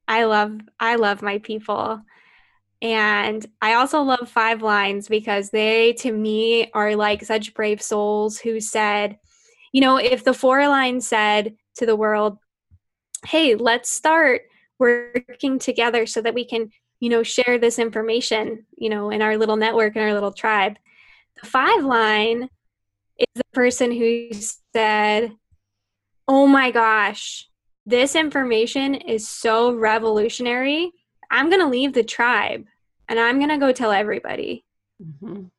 I 0.07 0.23
love 0.23 0.59
I 0.79 0.95
love 0.95 1.21
my 1.21 1.37
people. 1.37 2.01
And 2.81 3.45
I 3.61 3.75
also 3.75 4.01
love 4.01 4.27
Five 4.27 4.63
Lines 4.63 5.07
because 5.07 5.51
they 5.51 5.93
to 5.99 6.11
me 6.11 6.71
are 6.73 6.95
like 6.95 7.23
such 7.23 7.53
brave 7.53 7.79
souls 7.79 8.39
who 8.39 8.59
said, 8.59 9.19
you 9.71 9.81
know, 9.81 9.97
if 9.97 10.23
the 10.23 10.33
four 10.33 10.67
line 10.67 11.01
said 11.01 11.55
to 11.75 11.85
the 11.85 11.95
world, 11.95 12.37
"Hey, 13.25 13.55
let's 13.55 13.89
start 13.89 14.43
working 14.79 15.59
together 15.59 16.05
so 16.05 16.21
that 16.21 16.33
we 16.33 16.45
can, 16.45 16.71
you 16.99 17.09
know, 17.09 17.23
share 17.23 17.57
this 17.57 17.79
information, 17.79 18.65
you 18.77 18.89
know, 18.89 19.09
in 19.09 19.21
our 19.21 19.37
little 19.37 19.55
network 19.57 19.95
in 19.95 20.01
our 20.01 20.13
little 20.13 20.33
tribe." 20.33 20.77
The 21.41 21.47
five 21.47 21.83
line 21.83 22.49
is 23.17 23.27
the 23.35 23.43
person 23.53 23.91
who 23.91 24.29
said, 24.73 25.35
"Oh 26.27 26.47
my 26.47 26.71
gosh, 26.71 27.47
this 27.85 28.15
information 28.15 28.95
is 28.95 29.27
so 29.27 29.73
revolutionary. 29.73 30.91
I'm 31.29 31.49
going 31.49 31.61
to 31.61 31.67
leave 31.67 31.93
the 31.93 32.03
tribe 32.03 32.65
and 33.07 33.19
I'm 33.19 33.37
going 33.37 33.49
to 33.49 33.57
go 33.57 33.71
tell 33.71 33.91
everybody. 33.91 34.65
Mhm. 35.01 35.49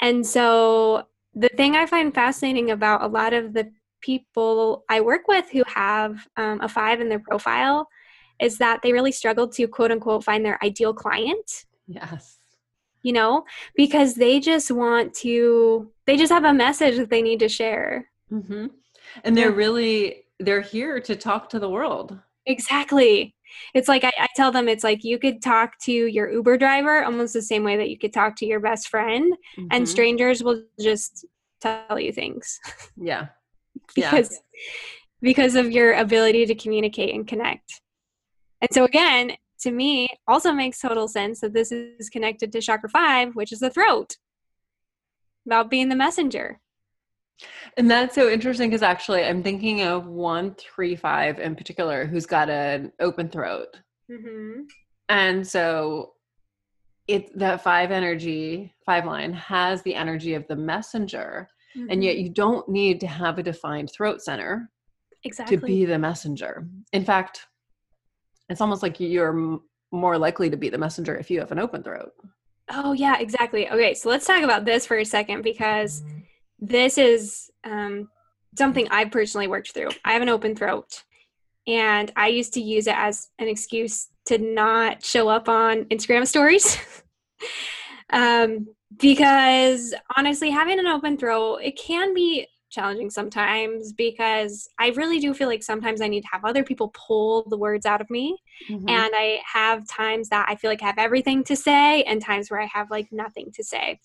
And 0.00 0.26
so, 0.26 1.06
the 1.34 1.48
thing 1.56 1.76
I 1.76 1.86
find 1.86 2.14
fascinating 2.14 2.70
about 2.70 3.02
a 3.02 3.06
lot 3.06 3.32
of 3.32 3.52
the 3.52 3.70
people 4.00 4.84
I 4.88 5.00
work 5.00 5.28
with 5.28 5.50
who 5.50 5.62
have 5.66 6.26
um, 6.36 6.60
a 6.60 6.68
five 6.68 7.00
in 7.00 7.08
their 7.08 7.18
profile 7.20 7.88
is 8.40 8.58
that 8.58 8.80
they 8.82 8.92
really 8.92 9.12
struggle 9.12 9.46
to 9.48 9.68
quote 9.68 9.90
unquote 9.92 10.24
find 10.24 10.44
their 10.44 10.62
ideal 10.64 10.94
client, 10.94 11.66
Yes. 11.86 12.38
you 13.02 13.12
know, 13.12 13.44
because 13.76 14.14
they 14.14 14.40
just 14.40 14.70
want 14.70 15.14
to, 15.14 15.90
they 16.06 16.16
just 16.16 16.32
have 16.32 16.44
a 16.44 16.54
message 16.54 16.96
that 16.96 17.10
they 17.10 17.22
need 17.22 17.40
to 17.40 17.48
share. 17.48 18.10
hmm 18.28 18.66
And 19.24 19.36
they're 19.36 19.52
really 19.52 20.24
they're 20.38 20.62
here 20.62 21.00
to 21.00 21.16
talk 21.16 21.50
to 21.50 21.58
the 21.58 21.68
world. 21.68 22.18
Exactly. 22.46 23.34
It's 23.74 23.88
like 23.88 24.04
I, 24.04 24.12
I 24.18 24.26
tell 24.36 24.52
them 24.52 24.68
it's 24.68 24.84
like 24.84 25.04
you 25.04 25.18
could 25.18 25.42
talk 25.42 25.78
to 25.82 25.92
your 25.92 26.30
Uber 26.30 26.58
driver 26.58 27.04
almost 27.04 27.32
the 27.32 27.42
same 27.42 27.64
way 27.64 27.76
that 27.76 27.90
you 27.90 27.98
could 27.98 28.12
talk 28.12 28.36
to 28.36 28.46
your 28.46 28.60
best 28.60 28.88
friend, 28.88 29.34
and 29.70 29.84
Mhm. 29.84 29.88
strangers 29.88 30.42
will 30.42 30.64
just 30.80 31.26
tell 31.60 31.98
you 31.98 32.12
things 32.12 32.58
yeah. 32.96 33.28
Yeah. 33.96 34.10
because 34.10 34.40
because 35.20 35.54
of 35.54 35.70
your 35.70 35.92
ability 35.94 36.46
to 36.46 36.54
communicate 36.54 37.14
and 37.14 37.26
connect. 37.28 37.82
And 38.62 38.70
so 38.72 38.84
again, 38.84 39.32
to 39.60 39.70
me, 39.70 40.08
also 40.26 40.52
makes 40.52 40.80
total 40.80 41.08
sense 41.08 41.40
that 41.40 41.52
this 41.52 41.70
is 41.72 42.08
connected 42.08 42.50
to 42.52 42.60
chakra 42.62 42.88
five, 42.88 43.34
which 43.34 43.52
is 43.52 43.60
the 43.60 43.68
throat, 43.70 44.16
about 45.46 45.68
being 45.70 45.90
the 45.90 45.96
messenger. 45.96 46.60
And 47.76 47.90
that's 47.90 48.14
so 48.14 48.28
interesting 48.28 48.70
because 48.70 48.82
actually 48.82 49.24
I'm 49.24 49.42
thinking 49.42 49.82
of 49.82 50.06
one 50.06 50.54
three 50.54 50.96
five 50.96 51.38
in 51.38 51.54
particular 51.54 52.06
who's 52.06 52.26
got 52.26 52.50
an 52.50 52.92
open 53.00 53.28
throat. 53.28 53.76
Mm-hmm. 54.10 54.62
And 55.08 55.46
so 55.46 56.12
it 57.08 57.36
that 57.38 57.62
five 57.62 57.90
energy, 57.90 58.74
five 58.84 59.04
line 59.04 59.32
has 59.32 59.82
the 59.82 59.94
energy 59.94 60.34
of 60.34 60.46
the 60.48 60.56
messenger. 60.56 61.48
And 61.88 62.02
yet 62.02 62.18
you 62.18 62.30
don't 62.30 62.68
need 62.68 62.98
to 62.98 63.06
have 63.06 63.38
a 63.38 63.44
defined 63.44 63.92
throat 63.92 64.20
center 64.20 64.68
exactly. 65.22 65.56
to 65.56 65.64
be 65.64 65.84
the 65.84 65.98
messenger. 65.98 66.66
In 66.92 67.04
fact, 67.04 67.46
it's 68.48 68.60
almost 68.60 68.82
like 68.82 68.98
you're 68.98 69.60
more 69.92 70.18
likely 70.18 70.50
to 70.50 70.56
be 70.56 70.68
the 70.68 70.78
messenger 70.78 71.16
if 71.16 71.30
you 71.30 71.38
have 71.38 71.52
an 71.52 71.60
open 71.60 71.84
throat. 71.84 72.10
Oh 72.72 72.92
yeah, 72.92 73.18
exactly. 73.18 73.68
Okay, 73.68 73.94
so 73.94 74.08
let's 74.08 74.26
talk 74.26 74.42
about 74.42 74.64
this 74.64 74.84
for 74.84 74.98
a 74.98 75.04
second 75.04 75.42
because 75.42 76.02
this 76.60 76.98
is 76.98 77.50
um, 77.64 78.08
something 78.56 78.86
I've 78.90 79.10
personally 79.10 79.48
worked 79.48 79.72
through. 79.72 79.90
I 80.04 80.12
have 80.12 80.22
an 80.22 80.28
open 80.28 80.54
throat, 80.54 81.02
and 81.66 82.12
I 82.16 82.28
used 82.28 82.54
to 82.54 82.60
use 82.60 82.86
it 82.86 82.96
as 82.96 83.28
an 83.38 83.48
excuse 83.48 84.08
to 84.26 84.38
not 84.38 85.04
show 85.04 85.28
up 85.28 85.48
on 85.48 85.84
Instagram 85.86 86.26
stories. 86.26 86.78
um, 88.10 88.66
because 88.98 89.94
honestly, 90.16 90.50
having 90.50 90.78
an 90.78 90.86
open 90.86 91.16
throat, 91.16 91.60
it 91.62 91.78
can 91.78 92.14
be 92.14 92.46
challenging 92.70 93.10
sometimes 93.10 93.92
because 93.92 94.68
I 94.78 94.90
really 94.90 95.18
do 95.18 95.34
feel 95.34 95.48
like 95.48 95.62
sometimes 95.62 96.00
I 96.00 96.08
need 96.08 96.22
to 96.22 96.28
have 96.32 96.44
other 96.44 96.62
people 96.62 96.94
pull 96.94 97.44
the 97.48 97.58
words 97.58 97.84
out 97.84 98.00
of 98.00 98.08
me 98.10 98.38
Mhm. 98.68 98.88
and 98.88 99.12
I 99.14 99.40
have 99.44 99.88
times 99.88 100.28
that 100.28 100.46
I 100.48 100.54
feel 100.54 100.70
like 100.70 100.82
I 100.82 100.86
have 100.86 100.98
everything 100.98 101.42
to 101.44 101.56
say 101.56 102.04
and 102.04 102.22
times 102.22 102.48
where 102.50 102.60
I 102.60 102.66
have 102.66 102.88
like 102.90 103.10
nothing 103.10 103.50
to 103.54 103.64
say. 103.64 103.98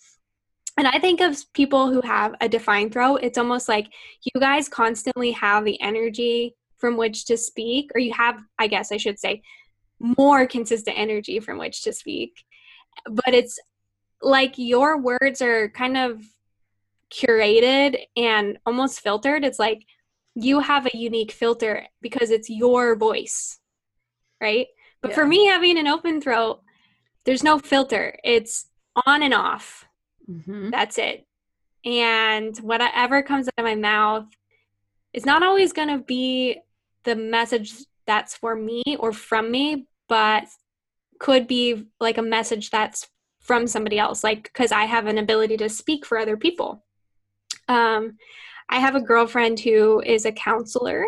And 0.77 0.87
I 0.87 0.99
think 0.99 1.21
of 1.21 1.37
people 1.53 1.91
who 1.91 2.01
have 2.01 2.35
a 2.41 2.49
defined 2.49 2.91
throat, 2.91 3.21
it's 3.23 3.37
almost 3.37 3.69
like 3.69 3.87
you 4.21 4.41
guys 4.41 4.67
constantly 4.67 5.31
have 5.31 5.63
the 5.63 5.79
energy 5.81 6.55
from 6.77 6.97
which 6.97 7.25
to 7.25 7.37
speak, 7.37 7.91
or 7.95 7.99
you 7.99 8.13
have, 8.13 8.41
I 8.59 8.67
guess 8.67 8.91
I 8.91 8.97
should 8.97 9.19
say, 9.19 9.41
more 9.99 10.45
consistent 10.45 10.97
energy 10.99 11.39
from 11.39 11.57
which 11.57 11.83
to 11.83 11.93
speak. 11.93 12.43
But 13.09 13.33
it's 13.33 13.57
like 14.21 14.57
your 14.57 14.97
words 14.97 15.41
are 15.41 15.69
kind 15.69 15.95
of 15.97 16.21
curated 17.09 17.97
and 18.17 18.57
almost 18.65 18.99
filtered. 18.99 19.45
It's 19.45 19.59
like 19.59 19.85
you 20.35 20.59
have 20.59 20.85
a 20.85 20.97
unique 20.97 21.31
filter 21.31 21.85
because 22.01 22.29
it's 22.29 22.49
your 22.49 22.95
voice, 22.95 23.59
right? 24.41 24.67
But 25.01 25.13
for 25.13 25.25
me, 25.25 25.45
having 25.45 25.77
an 25.77 25.87
open 25.87 26.19
throat, 26.19 26.61
there's 27.25 27.43
no 27.43 27.59
filter. 27.59 28.17
It's 28.23 28.67
on 29.05 29.21
and 29.21 29.33
off. 29.33 29.85
Mhm. 30.29 30.71
That's 30.71 30.97
it. 30.97 31.25
And 31.83 32.57
whatever 32.57 33.21
comes 33.21 33.47
out 33.47 33.53
of 33.57 33.65
my 33.65 33.75
mouth 33.75 34.25
is 35.13 35.25
not 35.25 35.43
always 35.43 35.71
going 35.71 35.87
to 35.87 35.99
be 36.03 36.59
the 37.03 37.15
message 37.15 37.73
that's 38.05 38.35
for 38.35 38.55
me 38.55 38.83
or 38.99 39.11
from 39.11 39.51
me, 39.51 39.87
but 40.09 40.45
could 41.19 41.47
be 41.47 41.85
like 41.99 42.17
a 42.17 42.23
message 42.23 42.69
that's 42.69 43.07
from 43.39 43.67
somebody 43.67 43.99
else, 43.99 44.23
like 44.23 44.43
because 44.43 44.71
I 44.71 44.85
have 44.85 45.05
an 45.05 45.19
ability 45.19 45.57
to 45.57 45.69
speak 45.69 46.05
for 46.05 46.17
other 46.17 46.35
people. 46.35 46.83
Um, 47.67 48.17
I 48.69 48.79
have 48.79 48.95
a 48.95 49.01
girlfriend 49.01 49.59
who 49.59 50.01
is 50.01 50.25
a 50.25 50.31
counselor, 50.31 51.05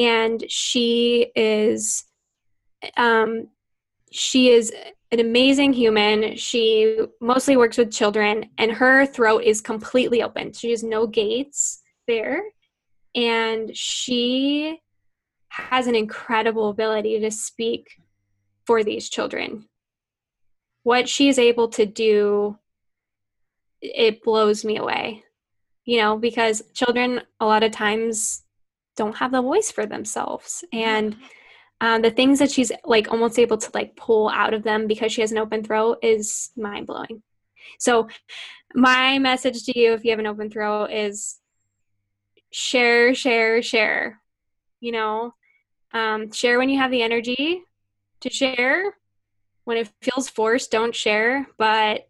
and 0.00 0.42
she 0.48 1.30
is, 1.36 2.04
um, 2.96 3.48
she 4.10 4.50
is 4.50 4.72
an 5.14 5.20
amazing 5.20 5.72
human. 5.72 6.36
She 6.36 6.98
mostly 7.20 7.56
works 7.56 7.78
with 7.78 7.92
children, 7.92 8.50
and 8.58 8.72
her 8.72 9.06
throat 9.06 9.44
is 9.44 9.60
completely 9.60 10.22
open. 10.22 10.52
She 10.52 10.70
has 10.70 10.82
no 10.82 11.06
gates 11.06 11.80
there, 12.06 12.42
and 13.14 13.74
she 13.76 14.80
has 15.48 15.86
an 15.86 15.94
incredible 15.94 16.68
ability 16.68 17.20
to 17.20 17.30
speak 17.30 17.96
for 18.66 18.82
these 18.82 19.08
children. 19.08 19.68
What 20.82 21.08
she 21.08 21.28
is 21.28 21.38
able 21.38 21.68
to 21.68 21.86
do, 21.86 22.58
it 23.80 24.22
blows 24.22 24.64
me 24.64 24.76
away. 24.76 25.22
You 25.84 25.98
know, 25.98 26.18
because 26.18 26.62
children 26.72 27.22
a 27.40 27.46
lot 27.46 27.62
of 27.62 27.70
times 27.70 28.42
don't 28.96 29.16
have 29.16 29.32
the 29.32 29.42
voice 29.42 29.70
for 29.70 29.86
themselves, 29.86 30.64
and 30.72 31.14
mm-hmm. 31.14 31.24
Um, 31.80 32.02
the 32.02 32.10
things 32.10 32.38
that 32.38 32.50
she's 32.50 32.72
like 32.84 33.10
almost 33.10 33.38
able 33.38 33.58
to 33.58 33.70
like 33.74 33.96
pull 33.96 34.28
out 34.28 34.54
of 34.54 34.62
them 34.62 34.86
because 34.86 35.12
she 35.12 35.20
has 35.20 35.32
an 35.32 35.38
open 35.38 35.62
throat 35.62 35.98
is 36.02 36.50
mind 36.56 36.86
blowing. 36.86 37.22
So, 37.78 38.08
my 38.74 39.18
message 39.18 39.64
to 39.64 39.78
you, 39.78 39.92
if 39.92 40.04
you 40.04 40.10
have 40.10 40.20
an 40.20 40.26
open 40.26 40.50
throat, 40.50 40.90
is 40.90 41.38
share, 42.50 43.14
share, 43.14 43.62
share. 43.62 44.20
You 44.80 44.92
know, 44.92 45.34
um, 45.92 46.30
share 46.30 46.58
when 46.58 46.68
you 46.68 46.78
have 46.78 46.90
the 46.90 47.02
energy 47.02 47.62
to 48.20 48.30
share. 48.30 48.96
When 49.64 49.78
it 49.78 49.90
feels 50.02 50.28
forced, 50.28 50.70
don't 50.70 50.94
share. 50.94 51.46
But 51.56 52.06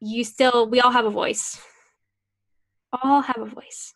you 0.00 0.24
still 0.24 0.68
we 0.68 0.80
all 0.80 0.90
have 0.90 1.06
a 1.06 1.10
voice 1.10 1.60
all 3.02 3.20
have 3.20 3.38
a 3.38 3.44
voice 3.44 3.94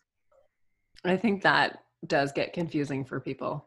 i 1.05 1.15
think 1.15 1.41
that 1.41 1.79
does 2.07 2.31
get 2.31 2.53
confusing 2.53 3.05
for 3.05 3.19
people 3.19 3.65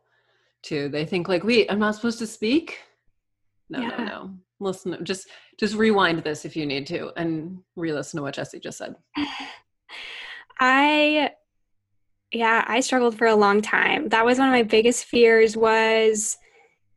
too. 0.66 0.88
They 0.88 1.04
think 1.04 1.28
like 1.28 1.44
wait 1.44 1.70
i'm 1.70 1.78
not 1.78 1.94
supposed 1.94 2.18
to 2.18 2.26
speak? 2.26 2.80
No 3.70 3.80
yeah. 3.80 3.88
no 3.88 4.04
no. 4.04 4.34
Listen 4.60 4.98
just 5.04 5.28
just 5.58 5.74
rewind 5.74 6.22
this 6.22 6.44
if 6.44 6.56
you 6.56 6.66
need 6.66 6.86
to 6.88 7.12
and 7.16 7.58
re-listen 7.76 8.18
to 8.18 8.22
what 8.22 8.34
Jessie 8.34 8.60
just 8.60 8.78
said. 8.78 8.94
I 10.60 11.30
yeah 12.32 12.64
i 12.66 12.80
struggled 12.80 13.16
for 13.16 13.26
a 13.26 13.36
long 13.36 13.62
time. 13.62 14.08
That 14.08 14.24
was 14.24 14.38
one 14.38 14.48
of 14.48 14.52
my 14.52 14.62
biggest 14.62 15.04
fears 15.04 15.56
was 15.56 16.36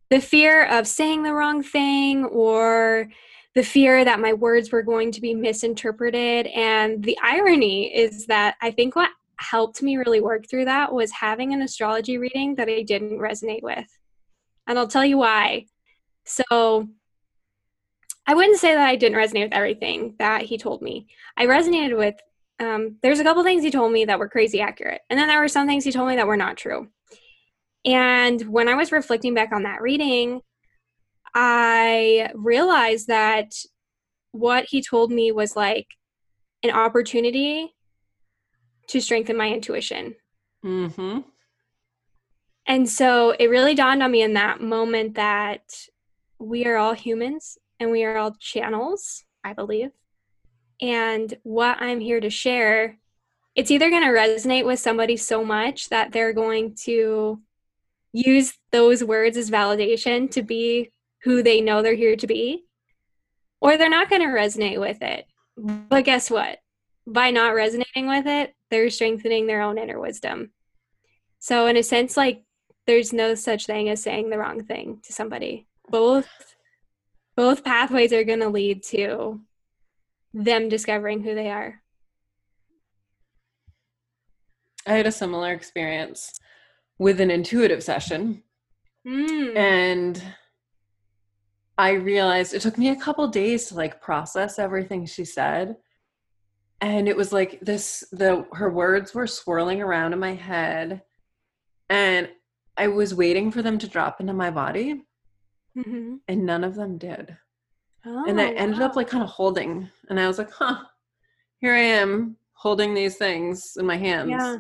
the 0.10 0.20
fear 0.20 0.66
of 0.66 0.88
saying 0.88 1.24
the 1.24 1.34
wrong 1.34 1.62
thing 1.62 2.26
or 2.26 3.10
the 3.56 3.64
fear 3.64 4.06
that 4.06 4.20
my 4.20 4.34
words 4.34 4.72
were 4.72 4.82
going 4.82 5.12
to 5.12 5.22
be 5.22 5.34
misinterpreted. 5.34 6.48
And 6.48 7.04
the 7.04 7.18
irony 7.24 7.96
is 7.96 8.26
that 8.28 8.56
I 8.62 8.72
think 8.72 8.96
what 8.96 9.10
helped 9.40 9.82
me 9.82 9.98
really 9.98 10.22
work 10.22 10.50
through 10.50 10.66
that 10.66 10.94
was 10.94 11.12
having 11.12 11.54
an 11.54 11.62
astrology 11.62 12.18
reading 12.18 12.56
that 12.56 12.70
I 12.70 12.84
didn't 12.84 13.20
resonate 13.20 13.64
with. 13.64 13.88
And 14.68 14.78
I'll 14.78 14.88
tell 14.88 15.06
you 15.06 15.18
why. 15.18 15.66
So, 16.26 16.88
I 18.28 18.36
wouldn't 18.36 18.60
say 18.60 18.76
that 18.76 18.88
I 18.88 18.96
didn't 18.96 19.18
resonate 19.18 19.46
with 19.46 19.54
everything 19.54 20.14
that 20.20 20.44
he 20.44 20.58
told 20.60 20.84
me. 20.84 21.08
I 21.36 21.48
resonated 21.48 21.98
with, 21.98 22.14
um, 22.60 22.98
there's 23.02 23.20
a 23.20 23.24
couple 23.24 23.44
things 23.44 23.64
he 23.64 23.72
told 23.72 23.92
me 23.92 24.06
that 24.06 24.20
were 24.20 24.30
crazy 24.30 24.62
accurate. 24.62 25.02
And 25.10 25.18
then 25.18 25.28
there 25.28 25.40
were 25.40 25.48
some 25.48 25.66
things 25.66 25.84
he 25.84 25.92
told 25.92 26.10
me 26.10 26.16
that 26.18 26.28
were 26.28 26.38
not 26.38 26.56
true. 26.56 26.90
And 27.86 28.42
when 28.42 28.68
I 28.68 28.76
was 28.76 28.92
reflecting 28.92 29.34
back 29.34 29.52
on 29.52 29.64
that 29.64 29.82
reading, 29.82 30.42
I 31.34 32.30
realized 32.36 33.08
that 33.08 33.54
what 34.32 34.66
he 34.70 34.84
told 34.84 35.12
me 35.12 35.32
was 35.32 35.56
like 35.56 35.88
an 36.62 36.72
opportunity 36.72 37.74
to 38.90 39.02
strengthen 39.02 39.38
my 39.38 39.50
intuition. 39.50 40.16
Mm-hmm. 40.64 41.20
And 42.66 42.90
so 42.90 43.32
it 43.32 43.50
really 43.50 43.74
dawned 43.74 44.04
on 44.04 44.12
me 44.12 44.22
in 44.22 44.34
that 44.34 44.62
moment 44.62 45.16
that 45.16 45.88
we 46.38 46.66
are 46.66 46.78
all 46.78 46.94
humans 46.94 47.58
and 47.80 47.92
we 47.92 48.04
are 48.04 48.18
all 48.18 48.36
channels, 48.40 49.24
I 49.44 49.54
believe. 49.54 49.92
And 50.82 51.34
what 51.44 51.82
I'm 51.82 52.00
here 52.00 52.20
to 52.20 52.30
share, 52.30 52.98
it's 53.56 53.72
either 53.72 53.90
going 53.90 54.04
to 54.04 54.10
resonate 54.10 54.66
with 54.66 54.80
somebody 54.80 55.18
so 55.18 55.44
much 55.44 55.90
that 55.90 56.12
they're 56.12 56.34
going 56.34 56.76
to 56.84 57.42
use 58.14 58.54
those 58.72 59.04
words 59.04 59.38
as 59.38 59.52
validation 59.52 60.30
to 60.32 60.42
be 60.42 60.92
who 61.24 61.44
they 61.44 61.62
know 61.62 61.82
they're 61.82 61.96
here 61.96 62.16
to 62.16 62.28
be, 62.28 62.66
or 63.60 63.78
they're 63.78 63.90
not 63.90 64.10
going 64.10 64.22
to 64.22 64.28
resonate 64.28 64.80
with 64.80 65.02
it. 65.02 65.26
But 65.58 66.06
guess 66.06 66.32
what? 66.32 66.60
By 67.06 67.32
not 67.32 67.56
resonating 67.56 68.08
with 68.08 68.26
it, 68.26 68.56
they're 68.70 68.90
strengthening 68.90 69.48
their 69.48 69.62
own 69.62 69.78
inner 69.78 70.00
wisdom. 70.00 70.52
So, 71.40 71.68
in 71.68 71.78
a 71.78 71.84
sense, 71.84 72.18
like 72.18 72.44
there's 72.86 73.14
no 73.14 73.36
such 73.36 73.66
thing 73.66 73.90
as 73.90 74.02
saying 74.02 74.30
the 74.30 74.38
wrong 74.38 74.64
thing 74.64 75.00
to 75.04 75.14
somebody. 75.14 75.68
Both 75.90 76.28
both 77.36 77.64
pathways 77.64 78.12
are 78.12 78.26
going 78.26 78.42
to 78.42 78.50
lead 78.50 78.84
to 78.84 79.40
them 80.34 80.70
discovering 80.70 81.24
who 81.24 81.36
they 81.36 81.50
are. 81.50 81.82
I 84.86 84.94
had 84.94 85.08
a 85.08 85.12
similar 85.12 85.54
experience 85.54 86.34
with 86.98 87.22
an 87.22 87.32
intuitive 87.32 87.84
session. 87.84 88.44
Mm. 89.08 89.56
And 89.56 90.24
I 91.78 91.92
realized 91.92 92.54
it 92.54 92.62
took 92.62 92.78
me 92.78 92.90
a 92.90 92.96
couple 92.96 93.28
days 93.28 93.68
to 93.68 93.76
like 93.76 94.02
process 94.02 94.60
everything 94.60 95.06
she 95.06 95.24
said. 95.24 95.78
And 96.82 97.10
it 97.10 97.18
was 97.18 97.34
like 97.34 97.60
this 97.62 98.04
the 98.12 98.46
her 98.54 98.70
words 98.70 99.14
were 99.14 99.28
swirling 99.28 99.82
around 99.82 100.14
in 100.14 100.20
my 100.20 100.34
head 100.34 101.02
and 101.90 102.30
I 102.78 102.88
was 102.88 103.14
waiting 103.14 103.52
for 103.52 103.62
them 103.62 103.78
to 103.80 103.88
drop 103.88 104.22
into 104.22 104.34
my 104.34 104.50
body. 104.50 105.02
Mm-hmm. 105.78 106.16
And 106.28 106.46
none 106.46 106.64
of 106.64 106.76
them 106.76 106.98
did. 106.98 107.38
Oh, 108.06 108.26
and 108.28 108.40
I 108.40 108.52
ended 108.52 108.80
wow. 108.80 108.86
up 108.86 108.96
like 108.96 109.10
kind 109.10 109.24
of 109.24 109.30
holding 109.30 109.90
and 110.10 110.20
I 110.20 110.28
was 110.28 110.38
like, 110.38 110.52
"Huh. 110.52 110.86
Here 111.60 111.74
I 111.74 111.80
am 111.80 112.38
holding 112.54 112.94
these 112.94 113.18
things 113.18 113.76
in 113.78 113.86
my 113.86 113.98
hands." 113.98 114.30
Yeah. 114.30 114.58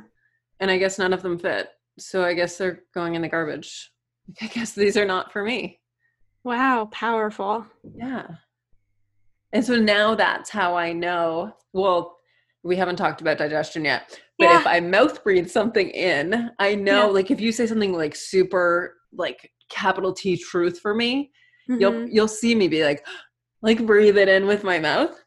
And 0.59 0.69
I 0.69 0.77
guess 0.77 0.99
none 0.99 1.13
of 1.13 1.21
them 1.21 1.39
fit. 1.39 1.69
So 1.97 2.23
I 2.25 2.33
guess 2.33 2.57
they're 2.57 2.83
going 2.93 3.15
in 3.15 3.21
the 3.21 3.29
garbage. 3.29 3.91
I 4.41 4.47
guess 4.47 4.73
these 4.73 4.97
are 4.97 5.05
not 5.05 5.31
for 5.31 5.43
me. 5.43 5.79
Wow, 6.43 6.89
powerful. 6.91 7.65
Yeah. 7.95 8.27
And 9.53 9.65
so 9.65 9.75
now 9.75 10.15
that's 10.15 10.49
how 10.49 10.75
I 10.75 10.93
know. 10.93 11.53
Well, 11.73 12.17
we 12.63 12.75
haven't 12.75 12.97
talked 12.97 13.21
about 13.21 13.37
digestion 13.37 13.85
yet, 13.85 14.19
but 14.37 14.45
yeah. 14.45 14.59
if 14.59 14.67
I 14.67 14.79
mouth 14.79 15.23
breathe 15.23 15.49
something 15.49 15.89
in, 15.89 16.51
I 16.59 16.75
know 16.75 17.07
yeah. 17.07 17.13
like 17.13 17.31
if 17.31 17.39
you 17.39 17.51
say 17.51 17.65
something 17.65 17.93
like 17.93 18.15
super 18.15 18.95
like 19.13 19.51
capital 19.69 20.13
T 20.13 20.37
truth 20.37 20.79
for 20.79 20.93
me, 20.93 21.31
mm-hmm. 21.69 21.81
you'll 21.81 22.07
you'll 22.07 22.27
see 22.27 22.53
me 22.55 22.67
be 22.67 22.83
like 22.83 23.05
like 23.61 23.85
breathe 23.85 24.17
it 24.17 24.27
in 24.27 24.45
with 24.45 24.63
my 24.63 24.77
mouth. 24.77 25.17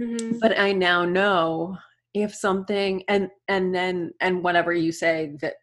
Mm-hmm. 0.00 0.38
But 0.40 0.58
I 0.58 0.72
now 0.72 1.04
know 1.04 1.76
if 2.14 2.34
something 2.34 3.02
and 3.08 3.28
and 3.48 3.74
then 3.74 4.12
and 4.20 4.42
whatever 4.42 4.72
you 4.72 4.92
say 4.92 5.36
that 5.40 5.54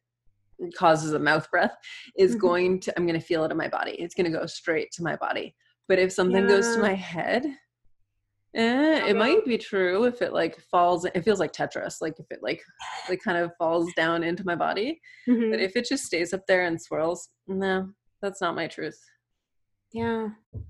causes 0.78 1.14
a 1.14 1.20
mouth 1.20 1.50
breath 1.52 1.76
is 2.18 2.32
mm-hmm. 2.32 2.40
going 2.40 2.80
to 2.80 2.94
i'm 2.98 3.06
going 3.06 3.20
to 3.20 3.26
feel 3.26 3.44
it 3.44 3.52
in 3.52 3.58
my 3.58 3.68
body 3.68 3.92
it's 3.92 4.16
going 4.16 4.30
to 4.32 4.36
go 4.36 4.46
straight 4.46 4.92
to 4.92 5.04
my 5.04 5.16
body 5.18 5.54
but 5.88 6.00
if 6.00 6.12
something 6.12 6.44
yeah. 6.44 6.50
goes 6.50 6.74
to 6.74 6.82
my 6.82 6.94
head 6.94 7.46
eh, 8.58 9.08
it 9.08 9.16
might 9.16 9.46
be 9.46 9.58
true 9.58 10.04
if 10.06 10.22
it 10.22 10.34
like 10.34 10.60
falls 10.72 11.06
it 11.06 11.24
feels 11.24 11.40
like 11.40 11.54
tetris 11.54 12.02
like 12.02 12.20
if 12.20 12.26
it 12.30 12.40
like 12.42 12.62
like 13.10 13.22
kind 13.22 13.38
of 13.38 13.52
falls 13.58 13.92
down 13.96 14.24
into 14.24 14.46
my 14.46 14.56
body 14.56 15.00
mm-hmm. 15.28 15.52
but 15.52 15.60
if 15.60 15.76
it 15.76 15.86
just 15.88 16.06
stays 16.06 16.34
up 16.34 16.42
there 16.48 16.66
and 16.66 16.82
swirls 16.82 17.30
no 17.48 17.90
that's 18.22 18.42
not 18.42 18.56
my 18.56 18.68
truth 18.68 19.00
yeah 19.94 20.30
wow. 20.54 20.62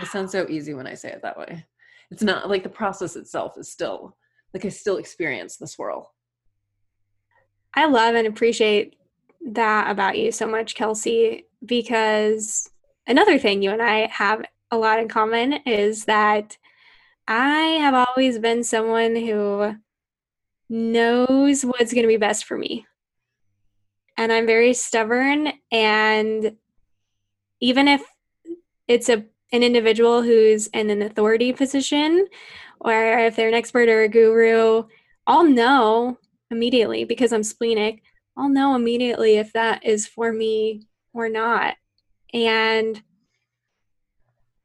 it 0.00 0.08
sounds 0.08 0.32
so 0.32 0.46
easy 0.48 0.74
when 0.74 0.86
i 0.86 0.94
say 0.94 1.10
it 1.10 1.22
that 1.22 1.38
way 1.38 1.64
it's 2.10 2.22
not 2.22 2.48
like 2.48 2.62
the 2.62 2.68
process 2.68 3.14
itself 3.14 3.56
is 3.56 3.70
still 3.70 4.16
like 4.54 4.64
i 4.64 4.68
still 4.68 4.96
experience 4.96 5.56
the 5.56 5.66
swirl 5.66 6.12
I 7.74 7.86
love 7.86 8.14
and 8.14 8.26
appreciate 8.26 8.96
that 9.52 9.90
about 9.90 10.18
you 10.18 10.32
so 10.32 10.46
much, 10.46 10.74
Kelsey, 10.74 11.46
because 11.64 12.68
another 13.06 13.38
thing 13.38 13.62
you 13.62 13.70
and 13.70 13.82
I 13.82 14.08
have 14.08 14.42
a 14.70 14.76
lot 14.76 14.98
in 14.98 15.08
common 15.08 15.54
is 15.64 16.04
that 16.06 16.56
I 17.28 17.76
have 17.80 17.94
always 17.94 18.38
been 18.38 18.64
someone 18.64 19.14
who 19.14 19.76
knows 20.70 21.62
what's 21.62 21.92
going 21.92 22.02
to 22.04 22.08
be 22.08 22.16
best 22.16 22.46
for 22.46 22.56
me. 22.56 22.86
And 24.16 24.32
I'm 24.32 24.46
very 24.46 24.72
stubborn 24.72 25.52
and 25.70 26.56
even 27.60 27.86
if 27.86 28.02
it's 28.86 29.08
a 29.08 29.24
an 29.52 29.62
individual 29.62 30.22
who's 30.22 30.66
in 30.68 30.90
an 30.90 31.00
authority 31.00 31.52
position 31.52 32.26
or 32.80 33.18
if 33.20 33.34
they're 33.34 33.48
an 33.48 33.54
expert 33.54 33.88
or 33.88 34.02
a 34.02 34.08
guru, 34.08 34.84
I'll 35.26 35.44
know 35.44 36.18
immediately 36.50 37.04
because 37.04 37.32
I'm 37.32 37.42
splenic 37.42 38.02
I'll 38.38 38.48
know 38.48 38.76
immediately 38.76 39.36
if 39.36 39.52
that 39.54 39.84
is 39.84 40.06
for 40.06 40.32
me 40.32 40.86
or 41.12 41.28
not. 41.28 41.74
And 42.32 43.02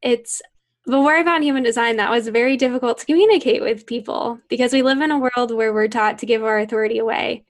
it's 0.04 0.44
before 0.86 1.16
I 1.16 1.24
found 1.24 1.44
human 1.44 1.64
design, 1.64 1.98
that 1.98 2.12
was 2.12 2.28
very 2.28 2.58
difficult 2.58 2.98
to 3.00 3.06
communicate 3.06 3.62
with 3.62 3.86
people 3.86 4.40
because 4.50 4.74
we 4.74 4.82
live 4.82 5.02
in 5.02 5.12
a 5.12 5.20
world 5.20 5.52
where 5.54 5.74
we're 5.74 5.88
taught 5.88 6.20
to 6.20 6.26
give 6.26 6.44
our 6.44 6.60
authority 6.60 6.98
away. 6.98 7.46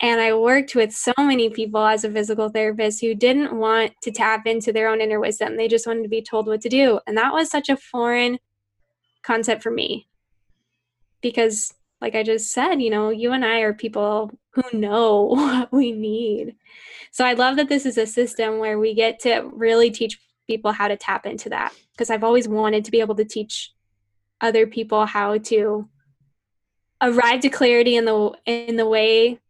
And 0.00 0.20
I 0.20 0.34
worked 0.34 0.74
with 0.74 0.92
so 0.92 1.12
many 1.16 1.48
people 1.48 1.86
as 1.86 2.02
a 2.02 2.10
physical 2.10 2.48
therapist 2.48 3.00
who 3.00 3.14
didn't 3.14 3.56
want 3.56 3.92
to 4.02 4.10
tap 4.10 4.46
into 4.46 4.72
their 4.72 4.88
own 4.88 5.00
inner 5.00 5.20
wisdom. 5.20 5.56
They 5.56 5.68
just 5.68 5.86
wanted 5.86 6.02
to 6.02 6.08
be 6.08 6.22
told 6.22 6.48
what 6.48 6.60
to 6.62 6.68
do. 6.68 6.98
And 7.06 7.16
that 7.16 7.32
was 7.32 7.50
such 7.50 7.68
a 7.68 7.76
foreign 7.76 8.40
concept 9.22 9.62
for 9.62 9.70
me 9.70 10.08
because 11.20 11.72
like 12.00 12.16
I 12.16 12.24
just 12.24 12.52
said, 12.52 12.82
you 12.82 12.90
know, 12.90 13.10
you 13.10 13.30
and 13.30 13.44
I 13.44 13.60
are 13.60 13.72
people 13.72 14.32
who 14.50 14.64
know 14.76 15.22
what 15.26 15.72
we 15.72 15.92
need. 15.92 16.56
So 17.12 17.24
I 17.24 17.34
love 17.34 17.56
that 17.56 17.68
this 17.68 17.86
is 17.86 17.96
a 17.96 18.06
system 18.06 18.58
where 18.58 18.78
we 18.78 18.92
get 18.92 19.20
to 19.20 19.48
really 19.52 19.90
teach 19.90 20.18
people 20.52 20.72
how 20.72 20.88
to 20.88 20.96
tap 20.96 21.24
into 21.24 21.48
that 21.48 21.72
because 21.92 22.10
I've 22.10 22.24
always 22.24 22.46
wanted 22.46 22.84
to 22.84 22.90
be 22.90 23.00
able 23.00 23.14
to 23.14 23.24
teach 23.24 23.72
other 24.42 24.66
people 24.66 25.06
how 25.06 25.38
to 25.38 25.88
arrive 27.00 27.40
to 27.40 27.48
clarity 27.48 27.96
in 27.96 28.04
the 28.04 28.32
in 28.44 28.76
the 28.76 28.86
way 28.86 29.40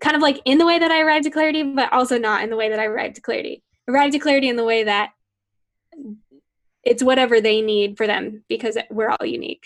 kind 0.00 0.16
of 0.16 0.22
like 0.22 0.40
in 0.44 0.58
the 0.58 0.66
way 0.66 0.78
that 0.78 0.90
I 0.90 1.00
arrived 1.00 1.24
to 1.24 1.30
clarity, 1.30 1.62
but 1.62 1.92
also 1.92 2.18
not 2.18 2.42
in 2.42 2.50
the 2.50 2.56
way 2.56 2.68
that 2.68 2.80
I 2.80 2.86
arrived 2.86 3.16
to 3.16 3.20
clarity. 3.20 3.62
Arrive 3.88 4.12
to 4.12 4.18
clarity 4.18 4.48
in 4.48 4.56
the 4.56 4.64
way 4.64 4.84
that 4.84 5.10
it's 6.82 7.02
whatever 7.02 7.40
they 7.40 7.60
need 7.62 7.96
for 7.96 8.06
them 8.06 8.44
because 8.48 8.76
we're 8.90 9.10
all 9.10 9.26
unique. 9.26 9.64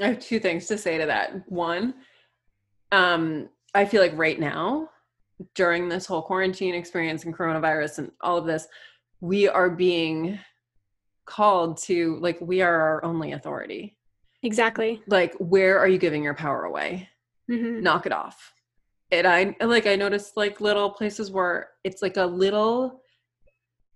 I 0.00 0.08
have 0.08 0.20
two 0.20 0.40
things 0.40 0.66
to 0.66 0.78
say 0.78 0.98
to 0.98 1.06
that. 1.06 1.48
One, 1.48 1.94
um, 2.90 3.48
I 3.74 3.84
feel 3.84 4.00
like 4.00 4.16
right 4.16 4.38
now, 4.38 4.90
during 5.54 5.88
this 5.88 6.06
whole 6.06 6.22
quarantine 6.22 6.74
experience 6.74 7.24
and 7.24 7.36
coronavirus 7.36 7.98
and 7.98 8.12
all 8.20 8.38
of 8.38 8.46
this, 8.46 8.66
we 9.24 9.48
are 9.48 9.70
being 9.70 10.38
called 11.24 11.78
to 11.78 12.16
like 12.20 12.38
we 12.42 12.60
are 12.60 12.78
our 12.78 13.04
only 13.04 13.32
authority. 13.32 13.96
Exactly. 14.42 15.00
Like, 15.06 15.34
where 15.38 15.78
are 15.78 15.88
you 15.88 15.96
giving 15.96 16.22
your 16.22 16.34
power 16.34 16.64
away? 16.64 17.08
Mm-hmm. 17.50 17.82
Knock 17.82 18.04
it 18.04 18.12
off. 18.12 18.52
And 19.10 19.26
I 19.26 19.56
like 19.64 19.86
I 19.86 19.96
noticed 19.96 20.36
like 20.36 20.60
little 20.60 20.90
places 20.90 21.30
where 21.30 21.70
it's 21.84 22.02
like 22.02 22.18
a 22.18 22.26
little 22.26 23.00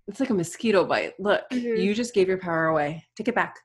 it's 0.07 0.19
like 0.19 0.31
a 0.31 0.33
mosquito 0.33 0.83
bite. 0.83 1.13
Look, 1.19 1.43
Mhm. 1.51 1.79
you 1.83 1.93
just 1.93 2.15
gave 2.15 2.27
your 2.27 2.39
power 2.39 2.65
away. 2.65 3.05
Take 3.15 3.27
it 3.27 3.35
back. 3.35 3.55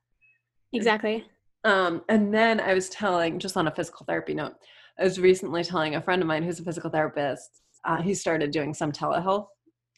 Exactly. 0.75 1.25
Um, 1.65 2.03
and 2.11 2.35
then 2.35 2.61
I 2.61 2.75
was 2.75 2.91
telling, 2.91 3.39
just 3.39 3.57
on 3.57 3.69
a 3.69 3.71
physical 3.75 4.05
therapy 4.05 4.35
note, 4.35 4.53
I 5.01 5.05
was 5.05 5.19
recently 5.19 5.65
telling 5.65 5.95
a 5.95 6.03
friend 6.03 6.21
of 6.21 6.29
mine 6.29 6.43
who's 6.43 6.61
a 6.61 6.65
physical 6.65 6.91
therapist, 6.91 7.63
uh, 7.87 8.03
he 8.03 8.13
started 8.13 8.51
doing 8.51 8.75
some 8.75 8.93
telehealth. 8.93 9.47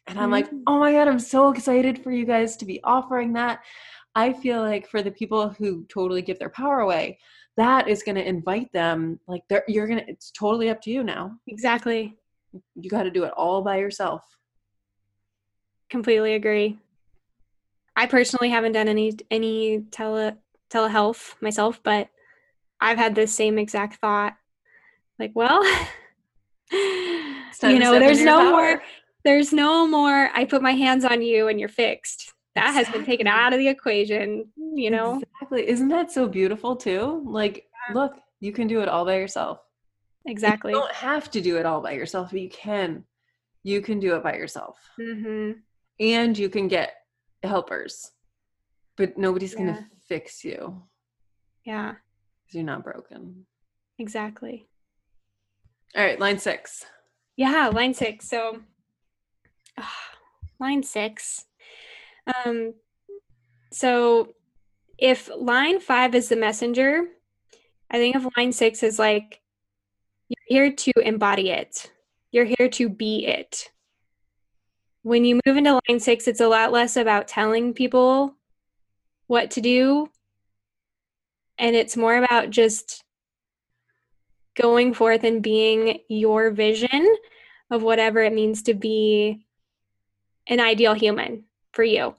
And 0.08 0.18
I'm 0.20 0.30
like, 0.30 0.50
Mm. 0.50 0.62
oh 0.66 0.78
my 0.78 0.92
God, 0.92 1.08
I'm 1.08 1.18
so 1.18 1.50
excited 1.50 2.02
for 2.02 2.10
you 2.12 2.24
guys 2.24 2.56
to 2.58 2.64
be 2.64 2.82
offering 2.84 3.32
that. 3.34 3.60
I 4.14 4.32
feel 4.32 4.60
like 4.62 4.88
for 4.88 5.02
the 5.02 5.10
people 5.10 5.50
who 5.50 5.84
totally 5.88 6.22
give 6.22 6.38
their 6.38 6.48
power 6.50 6.80
away, 6.80 7.18
that 7.56 7.88
is 7.88 8.02
going 8.02 8.14
to 8.16 8.26
invite 8.26 8.72
them. 8.72 9.18
Like, 9.26 9.42
they're, 9.48 9.64
you're 9.68 9.86
going 9.86 9.98
to, 10.00 10.08
it's 10.10 10.30
totally 10.30 10.70
up 10.70 10.80
to 10.82 10.90
you 10.90 11.02
now. 11.02 11.36
Exactly. 11.46 12.16
You 12.74 12.88
got 12.90 13.02
to 13.02 13.10
do 13.10 13.24
it 13.24 13.32
all 13.36 13.62
by 13.62 13.76
yourself. 13.78 14.22
Completely 15.90 16.34
agree. 16.34 16.78
I 17.96 18.06
personally 18.06 18.50
haven't 18.50 18.72
done 18.72 18.88
any 18.88 19.14
any 19.30 19.80
tele 19.90 20.36
telehealth 20.70 21.34
myself, 21.40 21.80
but 21.82 22.08
I've 22.80 22.98
had 22.98 23.14
the 23.14 23.26
same 23.26 23.58
exact 23.58 24.00
thought. 24.00 24.34
Like, 25.18 25.32
well, 25.34 25.62
you 26.72 27.78
know, 27.78 27.98
there's 27.98 28.22
no 28.22 28.38
power. 28.38 28.50
more 28.50 28.82
there's 29.26 29.52
no 29.52 29.86
more 29.86 30.30
I 30.34 30.44
put 30.44 30.62
my 30.62 30.72
hands 30.72 31.04
on 31.04 31.20
you 31.20 31.48
and 31.48 31.58
you're 31.60 31.68
fixed. 31.68 32.32
That 32.54 32.72
has 32.72 32.88
been 32.88 33.04
taken 33.04 33.26
out 33.26 33.52
of 33.52 33.58
the 33.58 33.68
equation, 33.68 34.46
you 34.56 34.90
know. 34.90 35.20
Exactly. 35.40 35.68
Isn't 35.68 35.88
that 35.88 36.10
so 36.10 36.26
beautiful 36.28 36.76
too? 36.76 37.22
Like, 37.26 37.66
look, 37.92 38.14
you 38.40 38.52
can 38.52 38.66
do 38.68 38.80
it 38.80 38.88
all 38.88 39.04
by 39.04 39.16
yourself. 39.16 39.58
Exactly. 40.26 40.72
You 40.72 40.78
don't 40.80 40.92
have 40.94 41.30
to 41.32 41.40
do 41.40 41.56
it 41.58 41.66
all 41.66 41.80
by 41.82 41.92
yourself, 41.92 42.30
but 42.30 42.40
you 42.40 42.48
can. 42.48 43.04
You 43.62 43.82
can 43.82 43.98
do 44.00 44.14
it 44.16 44.22
by 44.22 44.34
yourself. 44.36 44.78
Mhm. 44.98 45.56
And 46.00 46.38
you 46.38 46.48
can 46.48 46.68
get 46.68 46.94
helpers. 47.42 48.12
But 48.96 49.18
nobody's 49.18 49.54
going 49.54 49.74
to 49.74 49.84
fix 50.08 50.42
you 50.44 50.82
Yeah, 51.64 51.90
because 52.44 52.54
you're 52.54 52.64
not 52.64 52.84
broken. 52.84 53.44
exactly. 53.98 54.68
All 55.96 56.04
right, 56.04 56.18
line 56.18 56.38
six. 56.38 56.84
Yeah, 57.36 57.68
line 57.68 57.92
six. 57.92 58.28
So, 58.28 58.62
line 60.60 60.82
six. 60.82 61.44
Um, 62.44 62.74
so 63.72 64.34
if 64.98 65.30
line 65.36 65.80
five 65.80 66.14
is 66.14 66.28
the 66.28 66.36
messenger, 66.36 67.04
I 67.90 67.98
think 67.98 68.16
of 68.16 68.28
line 68.36 68.52
six 68.52 68.82
as 68.82 68.98
like 68.98 69.40
you're 70.28 70.44
here 70.46 70.72
to 70.72 70.92
embody 71.04 71.50
it. 71.50 71.90
You're 72.32 72.44
here 72.46 72.68
to 72.70 72.88
be 72.88 73.26
it. 73.26 73.70
When 75.02 75.24
you 75.24 75.40
move 75.46 75.56
into 75.56 75.80
line 75.88 76.00
six, 76.00 76.26
it's 76.26 76.40
a 76.40 76.48
lot 76.48 76.72
less 76.72 76.96
about 76.96 77.28
telling 77.28 77.74
people 77.74 78.34
what 79.28 79.52
to 79.52 79.60
do, 79.60 80.08
and 81.58 81.76
it's 81.76 81.96
more 81.96 82.16
about 82.16 82.50
just 82.50 83.04
going 84.56 84.94
forth 84.94 85.22
and 85.22 85.42
being 85.42 86.00
your 86.08 86.50
vision 86.50 87.16
of 87.70 87.82
whatever 87.82 88.20
it 88.20 88.32
means 88.32 88.62
to 88.62 88.74
be 88.74 89.45
an 90.46 90.60
ideal 90.60 90.94
human 90.94 91.44
for 91.72 91.84
you. 91.84 92.14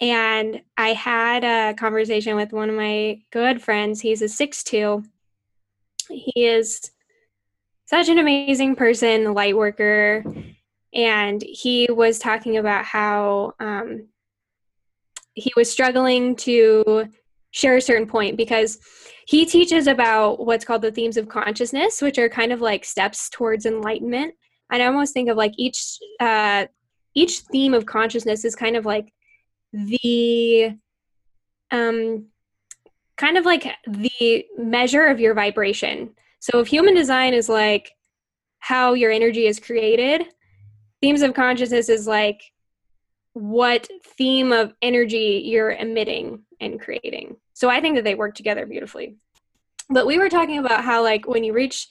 And 0.00 0.62
I 0.76 0.94
had 0.94 1.44
a 1.44 1.74
conversation 1.74 2.34
with 2.34 2.52
one 2.52 2.68
of 2.68 2.74
my 2.74 3.20
good 3.30 3.62
friends. 3.62 4.00
He's 4.00 4.22
a 4.22 4.28
six-two. 4.28 5.04
He 6.08 6.32
is 6.44 6.90
such 7.86 8.08
an 8.08 8.18
amazing 8.18 8.74
person, 8.74 9.34
light 9.34 9.56
worker. 9.56 10.24
And 10.92 11.42
he 11.42 11.88
was 11.90 12.18
talking 12.18 12.56
about 12.56 12.84
how 12.84 13.52
um, 13.60 14.08
he 15.34 15.52
was 15.56 15.70
struggling 15.70 16.36
to 16.36 17.08
share 17.52 17.76
a 17.76 17.80
certain 17.82 18.06
point 18.06 18.36
because 18.36 18.78
he 19.26 19.46
teaches 19.46 19.86
about 19.86 20.44
what's 20.44 20.64
called 20.64 20.82
the 20.82 20.90
themes 20.90 21.16
of 21.16 21.28
consciousness, 21.28 22.02
which 22.02 22.18
are 22.18 22.28
kind 22.28 22.52
of 22.52 22.60
like 22.60 22.84
steps 22.84 23.30
towards 23.30 23.66
enlightenment. 23.66 24.34
And 24.70 24.82
I 24.82 24.86
almost 24.86 25.14
think 25.14 25.28
of 25.28 25.36
like 25.36 25.52
each 25.56 25.98
uh, 26.18 26.66
each 27.14 27.40
theme 27.40 27.74
of 27.74 27.86
consciousness 27.86 28.44
is 28.44 28.54
kind 28.54 28.76
of 28.76 28.86
like 28.86 29.12
the 29.72 30.76
um, 31.70 32.26
kind 33.16 33.38
of 33.38 33.44
like 33.44 33.66
the 33.86 34.44
measure 34.58 35.06
of 35.06 35.20
your 35.20 35.34
vibration. 35.34 36.10
So 36.40 36.60
if 36.60 36.66
human 36.66 36.94
design 36.94 37.34
is 37.34 37.48
like 37.48 37.92
how 38.58 38.94
your 38.94 39.10
energy 39.10 39.46
is 39.46 39.60
created, 39.60 40.26
themes 41.00 41.22
of 41.22 41.34
consciousness 41.34 41.88
is 41.88 42.06
like 42.06 42.42
what 43.34 43.88
theme 44.16 44.52
of 44.52 44.74
energy 44.82 45.42
you're 45.44 45.72
emitting 45.72 46.42
and 46.60 46.80
creating. 46.80 47.36
So 47.54 47.70
I 47.70 47.80
think 47.80 47.96
that 47.96 48.04
they 48.04 48.14
work 48.14 48.34
together 48.34 48.66
beautifully. 48.66 49.16
But 49.88 50.06
we 50.06 50.18
were 50.18 50.28
talking 50.28 50.58
about 50.58 50.84
how 50.84 51.02
like 51.02 51.26
when 51.26 51.44
you 51.44 51.52
reach 51.52 51.88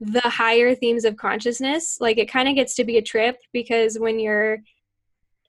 the 0.00 0.20
higher 0.20 0.74
themes 0.74 1.04
of 1.04 1.16
consciousness, 1.16 1.98
like 2.00 2.18
it 2.18 2.30
kind 2.30 2.48
of 2.48 2.54
gets 2.54 2.74
to 2.76 2.84
be 2.84 2.96
a 2.98 3.02
trip 3.02 3.36
because 3.52 3.98
when 3.98 4.18
you're 4.18 4.58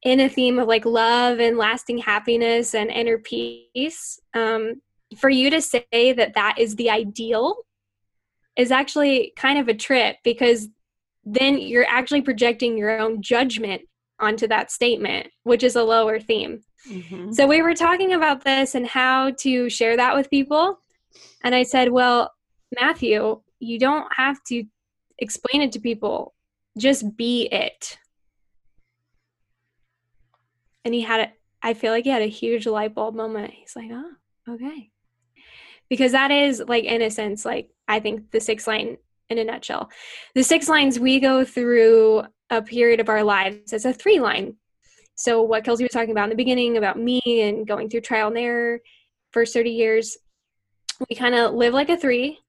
in 0.04 0.20
a 0.20 0.30
theme 0.30 0.60
of 0.60 0.68
like 0.68 0.86
love 0.86 1.40
and 1.40 1.58
lasting 1.58 1.98
happiness 1.98 2.76
and 2.76 2.92
inner 2.92 3.18
peace, 3.18 4.20
um, 4.34 4.82
for 5.18 5.30
you 5.30 5.50
to 5.50 5.62
say 5.62 5.86
that 5.92 6.34
that 6.36 6.56
is 6.60 6.76
the 6.76 6.90
ideal 6.90 7.58
is 8.56 8.72
actually 8.72 9.34
kind 9.36 9.60
of 9.60 9.68
a 9.68 9.74
trip 9.74 10.18
because 10.24 10.70
then 11.24 11.58
you're 11.58 11.88
actually 11.90 12.22
projecting 12.22 12.78
your 12.78 13.00
own 13.00 13.22
judgment 13.22 13.82
onto 14.20 14.48
that 14.48 14.72
statement, 14.72 15.28
which 15.44 15.64
is 15.64 15.76
a 15.76 15.84
lower 15.84 16.20
theme. 16.20 16.62
Mhm. 16.88 17.34
So 17.34 17.48
we 17.48 17.62
were 17.62 17.74
talking 17.74 18.14
about 18.14 18.44
this 18.44 18.76
and 18.76 18.86
how 18.86 19.32
to 19.40 19.70
share 19.70 19.98
that 19.98 20.16
with 20.16 20.30
people. 20.30 20.80
And 21.44 21.56
I 21.56 21.64
said, 21.64 21.92
well, 21.92 22.32
Matthew, 22.80 23.42
you 23.66 23.80
don't 23.80 24.08
have 24.16 24.44
to 24.46 24.64
explain 25.20 25.62
it 25.62 25.72
to 25.74 25.80
people, 25.80 26.34
just 26.78 27.16
be 27.18 27.48
it. 27.52 27.98
And 30.84 30.94
he 30.94 31.02
had, 31.02 31.20
a, 31.22 31.32
I 31.64 31.74
feel 31.74 31.92
like 31.92 32.04
he 32.04 32.12
had 32.12 32.22
a 32.22 32.28
huge 32.28 32.68
light 32.68 32.94
bulb 32.94 33.16
moment. 33.16 33.52
He's 33.52 33.76
like, 33.76 33.90
oh, 33.92 34.12
okay. 34.50 34.92
Because 35.90 36.12
that 36.12 36.32
is, 36.32 36.64
like, 36.68 36.84
in 36.84 37.02
a 37.02 37.10
sense, 37.10 37.46
like, 37.46 37.70
I 37.88 38.00
think 38.00 38.32
the 38.32 38.40
six 38.40 38.68
line 38.68 38.98
in 39.30 39.38
a 39.38 39.44
nutshell. 39.44 39.90
The 40.36 40.44
six 40.44 40.70
lines 40.70 41.00
we 41.00 41.20
go 41.20 41.44
through 41.44 42.24
a 42.50 42.62
period 42.62 43.00
of 43.00 43.10
our 43.10 43.24
lives 43.24 43.74
as 43.74 43.86
a 43.86 43.94
three 43.94 44.20
line. 44.20 44.56
So, 45.16 45.42
what 45.42 45.64
Kelsey 45.64 45.84
was 45.84 45.92
talking 45.92 46.12
about 46.12 46.26
in 46.26 46.30
the 46.30 46.36
beginning 46.36 46.78
about 46.78 47.00
me 47.00 47.22
and 47.26 47.68
going 47.68 47.90
through 47.90 48.02
trial 48.02 48.28
and 48.28 48.38
error, 48.38 48.80
first 49.32 49.54
30 49.54 49.72
years, 49.72 50.18
we 51.10 51.16
kind 51.16 51.36
of 51.36 51.54
live 51.54 51.74
like 51.74 51.90
a 51.90 51.98
three, 51.98 52.40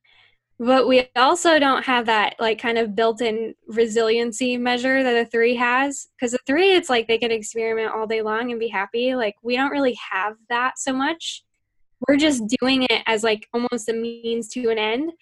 but 0.59 0.89
we 0.89 1.07
also 1.17 1.59
don't 1.59 1.85
have 1.85 2.07
that 2.07 2.37
like 2.41 2.59
kind 2.59 2.79
of 2.79 2.95
built 2.95 3.21
in 3.21 3.55
resiliency 3.69 4.57
measure 4.57 5.03
that 5.03 5.27
a 5.27 5.29
three 5.29 5.55
has. 5.55 6.09
Because 6.19 6.33
a 6.33 6.39
three, 6.47 6.73
it's 6.75 6.89
like 6.89 7.07
they 7.07 7.19
can 7.19 7.31
experiment 7.31 7.93
all 7.95 8.07
day 8.07 8.23
long 8.23 8.51
and 8.51 8.59
be 8.59 8.69
happy. 8.69 9.15
Like, 9.15 9.35
we 9.43 9.57
don't 9.57 9.71
really 9.71 9.99
have 10.11 10.35
that 10.49 10.79
so 10.79 10.95
much. 10.95 11.45
We're 12.09 12.17
just 12.17 12.43
doing 12.61 12.85
it 12.85 13.03
as 13.07 13.23
like 13.23 13.47
almost 13.53 13.89
a 13.89 13.93
means 13.93 14.49
to 14.49 14.71
an 14.71 14.79
end. 14.79 15.13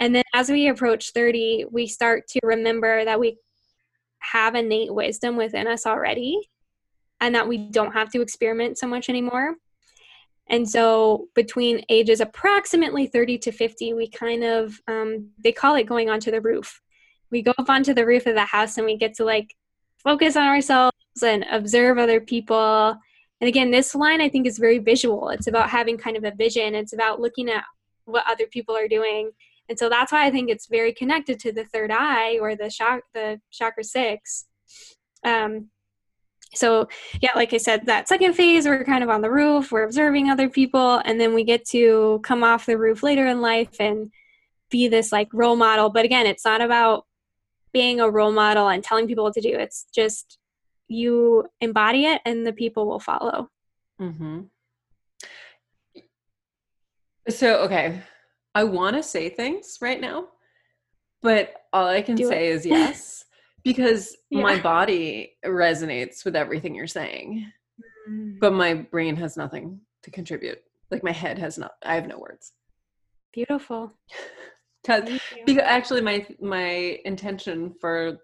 And 0.00 0.14
then 0.14 0.24
as 0.34 0.50
we 0.50 0.68
approach 0.68 1.12
30, 1.12 1.66
we 1.70 1.86
start 1.86 2.26
to 2.28 2.40
remember 2.42 3.04
that 3.04 3.20
we 3.20 3.38
have 4.18 4.56
innate 4.56 4.92
wisdom 4.92 5.36
within 5.36 5.68
us 5.68 5.86
already 5.86 6.48
and 7.20 7.34
that 7.36 7.46
we 7.46 7.56
don't 7.56 7.92
have 7.92 8.10
to 8.12 8.20
experiment 8.20 8.78
so 8.78 8.88
much 8.88 9.08
anymore. 9.08 9.56
And 10.52 10.68
so 10.68 11.28
between 11.34 11.82
ages 11.88 12.20
approximately 12.20 13.06
30 13.06 13.38
to 13.38 13.52
50, 13.52 13.94
we 13.94 14.08
kind 14.08 14.44
of, 14.44 14.78
um, 14.86 15.30
they 15.42 15.50
call 15.50 15.74
it 15.76 15.84
going 15.84 16.10
onto 16.10 16.30
the 16.30 16.42
roof. 16.42 16.82
We 17.30 17.40
go 17.40 17.54
up 17.56 17.70
onto 17.70 17.94
the 17.94 18.04
roof 18.04 18.26
of 18.26 18.34
the 18.34 18.44
house 18.44 18.76
and 18.76 18.84
we 18.84 18.98
get 18.98 19.14
to 19.14 19.24
like 19.24 19.56
focus 20.04 20.36
on 20.36 20.46
ourselves 20.46 20.92
and 21.24 21.46
observe 21.50 21.96
other 21.96 22.20
people. 22.20 22.94
And 23.40 23.48
again, 23.48 23.70
this 23.70 23.94
line 23.94 24.20
I 24.20 24.28
think 24.28 24.46
is 24.46 24.58
very 24.58 24.78
visual. 24.78 25.30
It's 25.30 25.46
about 25.46 25.70
having 25.70 25.96
kind 25.96 26.18
of 26.18 26.24
a 26.24 26.34
vision, 26.36 26.74
it's 26.74 26.92
about 26.92 27.18
looking 27.18 27.48
at 27.48 27.64
what 28.04 28.24
other 28.28 28.46
people 28.46 28.76
are 28.76 28.88
doing. 28.88 29.30
And 29.70 29.78
so 29.78 29.88
that's 29.88 30.12
why 30.12 30.26
I 30.26 30.30
think 30.30 30.50
it's 30.50 30.66
very 30.66 30.92
connected 30.92 31.38
to 31.40 31.52
the 31.52 31.64
third 31.64 31.90
eye 31.90 32.38
or 32.38 32.54
the 32.56 32.68
shock, 32.68 33.04
the 33.14 33.40
chakra 33.50 33.84
six. 33.84 34.44
Um, 35.24 35.70
so 36.54 36.88
yeah 37.20 37.30
like 37.34 37.52
i 37.52 37.56
said 37.56 37.86
that 37.86 38.08
second 38.08 38.34
phase 38.34 38.66
we're 38.66 38.84
kind 38.84 39.02
of 39.02 39.10
on 39.10 39.20
the 39.22 39.30
roof 39.30 39.72
we're 39.72 39.84
observing 39.84 40.30
other 40.30 40.48
people 40.48 41.00
and 41.04 41.20
then 41.20 41.34
we 41.34 41.44
get 41.44 41.64
to 41.64 42.20
come 42.22 42.44
off 42.44 42.66
the 42.66 42.76
roof 42.76 43.02
later 43.02 43.26
in 43.26 43.40
life 43.40 43.80
and 43.80 44.10
be 44.70 44.88
this 44.88 45.12
like 45.12 45.28
role 45.32 45.56
model 45.56 45.90
but 45.90 46.04
again 46.04 46.26
it's 46.26 46.44
not 46.44 46.60
about 46.60 47.06
being 47.72 48.00
a 48.00 48.10
role 48.10 48.32
model 48.32 48.68
and 48.68 48.84
telling 48.84 49.06
people 49.06 49.24
what 49.24 49.34
to 49.34 49.40
do 49.40 49.54
it's 49.54 49.86
just 49.94 50.38
you 50.88 51.44
embody 51.60 52.04
it 52.04 52.20
and 52.26 52.46
the 52.46 52.52
people 52.52 52.86
will 52.86 53.00
follow 53.00 53.48
Mm-hmm. 54.02 54.40
So, 57.28 57.58
okay, 57.62 58.02
I 58.54 58.64
want 58.64 58.96
to 58.96 59.02
say 59.02 59.28
things 59.28 59.78
right 59.80 60.00
now, 60.00 60.26
but 61.20 61.54
all 61.72 61.86
I 61.86 62.02
can 62.02 62.16
Do 62.16 62.26
say 62.26 62.48
it. 62.48 62.54
is 62.54 62.66
yes 62.66 63.24
because 63.64 64.16
Yeah. 64.30 64.42
my 64.42 64.60
body 64.60 65.32
resonates 65.44 66.24
with 66.24 66.36
everything 66.36 66.74
you're 66.74 66.86
saying, 66.86 67.50
Mm, 68.08 68.40
but 68.40 68.52
my 68.52 68.74
brain 68.74 69.14
has 69.16 69.36
nothing 69.36 69.80
to 70.02 70.10
contribute. 70.10 70.60
Like 70.90 71.04
my 71.04 71.12
head 71.12 71.38
has 71.38 71.56
not. 71.56 71.72
I 71.84 71.94
have 71.94 72.06
no 72.08 72.18
words. 72.18 72.52
Beautiful. 73.32 73.92
Because 74.84 75.20
because 75.46 75.62
actually 75.64 76.00
my 76.00 76.26
my 76.40 76.98
intention 77.04 77.72
for 77.80 78.18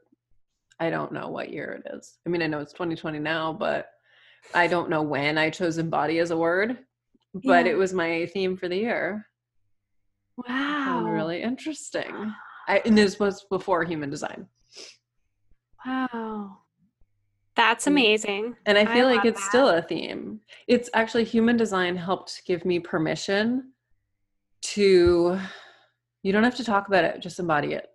I 0.81 0.91
don't 0.91 1.13
know 1.13 1.29
what 1.29 1.53
year 1.53 1.81
it 1.85 1.95
is. 1.95 2.19
I 2.27 2.31
mean, 2.31 2.43
I 2.43 2.49
know 2.49 2.59
it's 2.59 2.73
2020 2.73 3.21
now, 3.21 3.53
but 3.53 3.91
I 4.55 4.67
don't 4.67 4.91
know 4.91 5.03
when 5.03 5.39
I 5.39 5.51
chose 5.51 5.79
embody 5.79 6.19
as 6.19 6.33
a 6.33 6.37
word. 6.37 6.79
But 7.33 7.67
Yeah. 7.67 7.73
it 7.73 7.79
was 7.79 7.95
my 7.95 8.27
theme 8.27 8.57
for 8.57 8.69
the 8.69 8.77
year. 8.77 9.29
Wow. 10.49 11.05
really 11.05 11.43
interesting. 11.43 12.35
I, 12.69 12.83
and 12.85 12.99
this 12.99 13.19
was 13.21 13.45
before 13.51 13.85
human 13.85 14.11
design. 14.11 14.49
Wow. 15.87 16.59
That's 17.57 17.87
amazing. 17.89 18.57
And 18.67 18.79
I 18.79 18.87
feel 18.87 19.07
like 19.07 19.25
it's 19.25 19.41
that. 19.41 19.49
still 19.49 19.69
a 19.69 19.83
theme. 19.83 20.41
It's 20.69 20.89
actually 20.95 21.25
human 21.25 21.57
design 21.57 21.97
helped 21.97 22.43
give 22.47 22.65
me 22.65 22.79
permission 22.79 23.73
to, 24.61 25.39
you 26.23 26.33
don't 26.33 26.45
have 26.45 26.57
to 26.57 26.65
talk 26.65 26.87
about 26.87 27.05
it, 27.05 27.21
just 27.21 27.41
embody 27.41 27.73
it. 27.73 27.89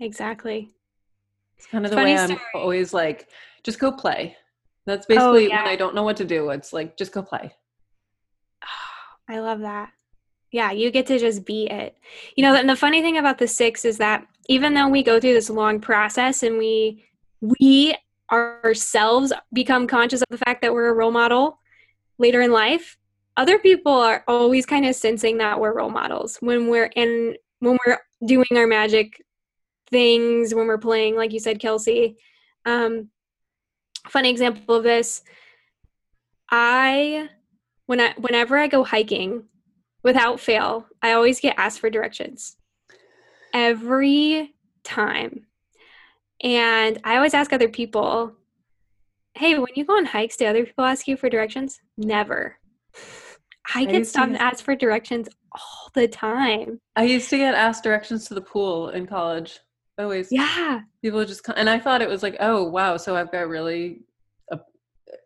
Exactly. 0.00 0.70
It's 1.56 1.66
kind 1.66 1.84
of 1.84 1.90
the 1.92 1.96
Funny 1.96 2.14
way 2.14 2.18
I'm 2.18 2.26
story. 2.26 2.40
always 2.54 2.92
like, 2.92 3.28
just 3.62 3.78
go 3.78 3.92
play. 3.92 4.36
That's 4.84 5.06
oh, 5.06 5.14
basically 5.14 5.46
Oh, 5.46 5.48
yeah. 5.48 5.62
when 5.62 5.72
I 5.72 5.76
don't 5.76 5.94
know 5.94 6.02
what 6.02 6.16
to 6.16 6.24
do. 6.24 6.50
It's 6.50 6.72
like, 6.72 6.96
just 6.96 7.12
go 7.12 7.22
play. 7.22 7.52
I 9.28 9.38
love 9.38 9.60
that. 9.60 9.90
Yeah, 10.50 10.72
you 10.72 10.90
get 10.90 11.06
to 11.06 11.18
just 11.18 11.44
be 11.44 11.70
it. 11.70 11.96
You 12.34 12.42
know, 12.42 12.54
and 12.54 12.68
the 12.68 12.74
funny 12.76 13.02
thing 13.02 13.18
about 13.18 13.38
the 13.38 13.46
six 13.46 13.84
is 13.84 13.98
that 13.98 14.26
even 14.48 14.74
though 14.74 14.88
we 14.88 15.02
go 15.02 15.20
through 15.20 15.34
this 15.34 15.50
long 15.50 15.80
process 15.80 16.42
and 16.42 16.58
we 16.58 17.04
we 17.40 17.94
ourselves 18.32 19.32
become 19.52 19.86
conscious 19.86 20.20
of 20.22 20.28
the 20.30 20.38
fact 20.38 20.62
that 20.62 20.72
we're 20.74 20.88
a 20.88 20.94
role 20.94 21.10
model 21.10 21.58
later 22.18 22.42
in 22.42 22.50
life, 22.50 22.98
other 23.36 23.58
people 23.58 23.92
are 23.92 24.24
always 24.26 24.66
kind 24.66 24.84
of 24.84 24.94
sensing 24.94 25.38
that 25.38 25.60
we're 25.60 25.72
role 25.72 25.90
models 25.90 26.36
when 26.40 26.68
we're 26.68 26.90
in 26.96 27.36
when 27.60 27.78
we're 27.86 27.98
doing 28.24 28.46
our 28.56 28.66
magic 28.66 29.22
things, 29.90 30.54
when 30.54 30.66
we're 30.66 30.78
playing, 30.78 31.16
like 31.16 31.32
you 31.32 31.40
said, 31.40 31.60
Kelsey. 31.60 32.16
Um, 32.64 33.10
funny 34.08 34.30
example 34.30 34.74
of 34.74 34.82
this. 34.82 35.22
I 36.50 37.28
when 37.86 38.00
I 38.00 38.14
whenever 38.16 38.58
I 38.58 38.66
go 38.66 38.84
hiking, 38.84 39.44
without 40.02 40.40
fail, 40.40 40.86
I 41.02 41.12
always 41.12 41.40
get 41.40 41.54
asked 41.58 41.80
for 41.80 41.90
directions. 41.90 42.56
Every 43.52 44.54
time. 44.84 45.46
And 46.42 47.00
I 47.04 47.16
always 47.16 47.34
ask 47.34 47.52
other 47.52 47.68
people, 47.68 48.34
"Hey, 49.34 49.58
when 49.58 49.72
you 49.74 49.84
go 49.84 49.96
on 49.96 50.04
hikes, 50.04 50.36
do 50.36 50.46
other 50.46 50.64
people 50.64 50.84
ask 50.84 51.08
you 51.08 51.16
for 51.16 51.28
directions?" 51.28 51.80
Never. 51.96 52.56
I 53.74 53.84
get 53.84 53.94
used 53.94 54.10
to 54.14 54.18
stopped 54.18 54.28
and 54.28 54.38
asked 54.38 54.62
for 54.62 54.74
directions 54.74 55.28
all 55.52 55.90
the 55.94 56.08
time. 56.08 56.80
I 56.96 57.04
used 57.04 57.28
to 57.30 57.36
get 57.36 57.54
asked 57.54 57.84
directions 57.84 58.26
to 58.28 58.34
the 58.34 58.40
pool 58.40 58.90
in 58.90 59.06
college. 59.06 59.60
Always. 59.98 60.30
Yeah. 60.30 60.82
People 61.02 61.24
just 61.24 61.42
come, 61.42 61.56
and 61.58 61.68
I 61.68 61.78
thought 61.78 62.02
it 62.02 62.08
was 62.08 62.22
like, 62.22 62.36
oh, 62.40 62.64
wow. 62.64 62.96
So 62.96 63.16
I've 63.16 63.32
got 63.32 63.48
really 63.48 64.02
uh, 64.52 64.58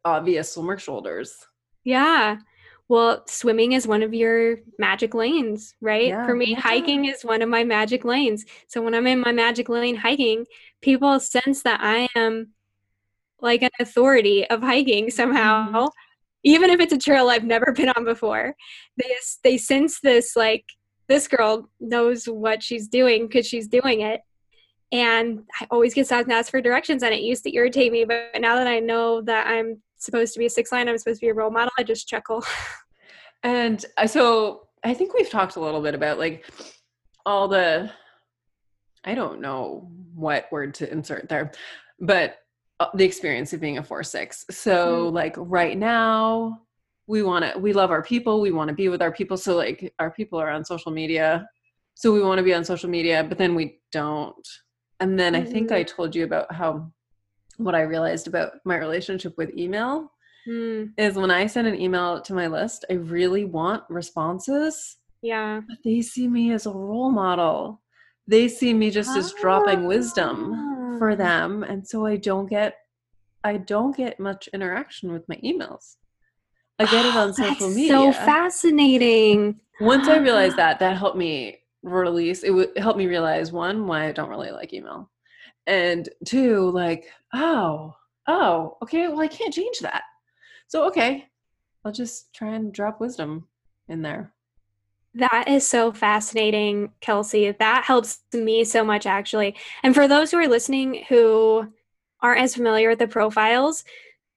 obvious 0.05 0.53
swimmer 0.53 0.79
shoulders. 0.79 1.37
Yeah. 1.85 2.39
Well, 2.93 3.23
swimming 3.27 3.73
is 3.73 3.87
one 3.87 4.03
of 4.03 4.13
your 4.13 4.59
magic 4.79 5.15
lanes, 5.15 5.75
right? 5.81 6.09
Yeah. 6.09 6.27
For 6.27 6.35
me, 6.35 6.53
hiking 6.53 7.07
is 7.07 7.25
one 7.25 7.41
of 7.41 7.49
my 7.49 7.65
magic 7.65 8.05
lanes. 8.05 8.45
So 8.67 8.83
when 8.83 8.95
I'm 8.95 9.07
in 9.07 9.19
my 9.19 9.33
magic 9.33 9.71
lane 9.71 9.97
hiking, 9.97 10.45
people 10.83 11.19
sense 11.19 11.63
that 11.63 11.81
I 11.83 12.07
am 12.15 12.49
like 13.41 13.63
an 13.63 13.71
authority 13.81 14.47
of 14.47 14.61
hiking 14.61 15.09
somehow. 15.09 15.71
Mm-hmm. 15.71 15.87
Even 16.43 16.69
if 16.69 16.81
it's 16.81 16.93
a 16.93 16.99
trail 16.99 17.31
I've 17.31 17.45
never 17.45 17.73
been 17.73 17.89
on 17.89 18.05
before, 18.05 18.55
they 18.99 19.17
they 19.43 19.57
sense 19.57 20.01
this 20.01 20.37
like 20.37 20.67
this 21.09 21.29
girl 21.29 21.71
knows 21.81 22.27
what 22.27 22.63
she's 22.63 22.89
doing 22.89 23.27
because 23.27 23.47
she's 23.47 23.69
doing 23.69 24.03
it. 24.03 24.21
And 24.93 25.45
I 25.59 25.67
always 25.71 25.95
get 25.95 26.05
stopped 26.05 26.25
and 26.25 26.33
asked 26.35 26.51
for 26.51 26.61
directions, 26.61 27.03
and 27.03 27.15
it 27.15 27.23
used 27.23 27.45
to 27.45 27.55
irritate 27.57 27.91
me. 27.91 28.05
But 28.05 28.39
now 28.39 28.57
that 28.57 28.67
I 28.67 28.81
know 28.81 29.23
that 29.23 29.47
I'm 29.47 29.81
supposed 30.05 30.33
to 30.35 30.39
be 30.39 30.47
a 30.47 30.51
six 30.51 30.73
line, 30.73 30.89
I'm 30.89 30.99
supposed 30.99 31.21
to 31.21 31.27
be 31.27 31.31
a 31.31 31.35
role 31.35 31.51
model, 31.51 31.71
I 31.79 31.83
just 31.83 32.09
chuckle. 32.09 32.45
And 33.43 33.85
uh, 33.99 34.07
so 34.07 34.69
I 34.85 34.95
think 34.95 35.15
we've 35.15 35.31
talked 35.31 35.57
a 35.57 35.61
little 35.61 35.81
bit 35.81 35.95
about 35.95 36.19
like 36.19 36.49
all 37.27 37.49
the, 37.49 37.91
I 39.05 39.15
don't 39.15 39.41
know 39.41 39.91
what 40.15 40.47
word 40.53 40.75
to 40.75 40.91
insert 40.91 41.29
there, 41.29 41.53
but 42.01 42.37
uh, 42.81 42.87
the 42.95 43.05
experience 43.05 43.53
of 43.53 43.61
being 43.61 43.79
a 43.79 43.83
four 43.83 44.03
six. 44.03 44.45
So 44.51 45.09
like 45.09 45.35
right 45.37 45.77
now, 45.77 46.61
we 47.09 47.23
want 47.23 47.45
to, 47.45 47.59
we 47.59 47.73
love 47.73 47.91
our 47.91 48.03
people. 48.03 48.41
We 48.41 48.53
want 48.53 48.69
to 48.69 48.75
be 48.75 48.89
with 48.89 49.03
our 49.03 49.13
people. 49.13 49.37
So 49.37 49.57
like 49.57 49.93
our 49.99 50.11
people 50.11 50.41
are 50.41 50.51
on 50.51 50.65
social 50.65 50.93
media. 50.93 51.49
So 51.95 52.13
we 52.13 52.23
want 52.23 52.39
to 52.39 52.45
be 52.45 52.55
on 52.55 52.65
social 52.65 52.89
media, 52.89 53.25
but 53.29 53.39
then 53.39 53.55
we 53.55 53.81
don't. 53.91 54.49
And 55.01 55.19
then 55.19 55.35
I 55.35 55.45
think 55.45 55.73
I 55.73 55.83
told 55.83 56.15
you 56.15 56.25
about 56.25 56.53
how 56.55 56.93
what 57.65 57.75
I 57.75 57.83
realized 57.83 58.27
about 58.29 58.53
my 58.65 58.77
relationship 58.77 59.37
with 59.37 59.57
email 59.57 60.11
Hmm, 60.45 60.87
is 60.99 61.15
when 61.15 61.31
I 61.31 61.47
send 61.47 61.69
an 61.69 61.81
email 61.81 62.21
to 62.23 62.35
my 62.35 62.49
list, 62.49 62.85
I 62.91 62.95
really 62.95 63.45
want 63.45 63.85
responses, 63.89 64.97
yeah. 65.23 65.61
but 65.69 65.79
they 65.85 66.01
see 66.03 66.27
me 66.27 66.51
as 66.53 66.67
a 66.67 66.73
role 66.73 67.13
model. 67.13 67.81
They 68.27 68.49
see 68.49 68.75
me 68.75 68.91
just 68.91 69.17
as 69.17 69.33
dropping 69.41 69.87
wisdom 69.87 70.97
for 70.99 71.13
Ah. 71.13 71.15
them, 71.17 71.63
and 71.63 71.87
so 71.87 72.07
I 72.07 72.17
don't 72.17 72.47
get 72.51 72.75
I 73.45 73.57
don't 73.59 73.97
get 73.97 74.19
much 74.21 74.49
interaction 74.53 75.13
with 75.13 75.29
my 75.29 75.37
emails. 75.45 75.97
I 76.81 76.87
get 76.87 77.07
it 77.07 77.15
on 77.23 77.35
social 77.35 77.67
That's 77.69 77.77
media. 77.77 78.13
So 78.13 78.13
fascinating. 78.13 79.61
Once 79.81 80.09
I 80.09 80.17
realized 80.19 80.57
that, 80.63 80.79
that 80.81 80.97
helped 80.97 81.17
me 81.19 81.59
release. 81.85 82.43
It 82.43 82.51
would 82.51 82.77
help 82.79 82.97
me 82.97 83.07
realize 83.07 83.53
one 83.53 83.87
why 83.87 84.07
I 84.09 84.13
don't 84.13 84.29
really 84.31 84.51
like 84.51 84.73
email, 84.73 85.11
and 85.67 86.09
two, 86.25 86.71
like 86.71 87.11
oh 87.35 87.95
oh 88.27 88.77
okay, 88.83 89.09
well 89.09 89.21
I 89.21 89.29
can't 89.29 89.55
change 89.55 89.81
that. 89.81 90.03
So 90.69 90.87
okay, 90.89 91.29
I'll 91.85 91.93
just 91.93 92.33
try 92.33 92.55
and 92.55 92.73
drop 92.73 93.01
wisdom 93.01 93.49
in 93.89 94.03
there. 94.03 94.33
That 95.15 95.45
is 95.49 95.67
so 95.67 95.93
fascinating, 95.93 96.93
Kelsey. 97.01 97.51
That 97.51 97.85
helps 97.85 98.21
me 98.33 98.65
so 98.65 98.83
much, 98.83 99.05
actually. 99.05 99.57
And 99.83 99.95
for 99.95 100.09
those 100.09 100.31
who 100.31 100.39
are 100.39 100.49
listening 100.49 101.05
who 101.09 101.71
aren't 102.21 102.41
as 102.41 102.55
familiar 102.55 102.89
with 102.89 102.99
the 102.99 103.07
profiles, 103.07 103.85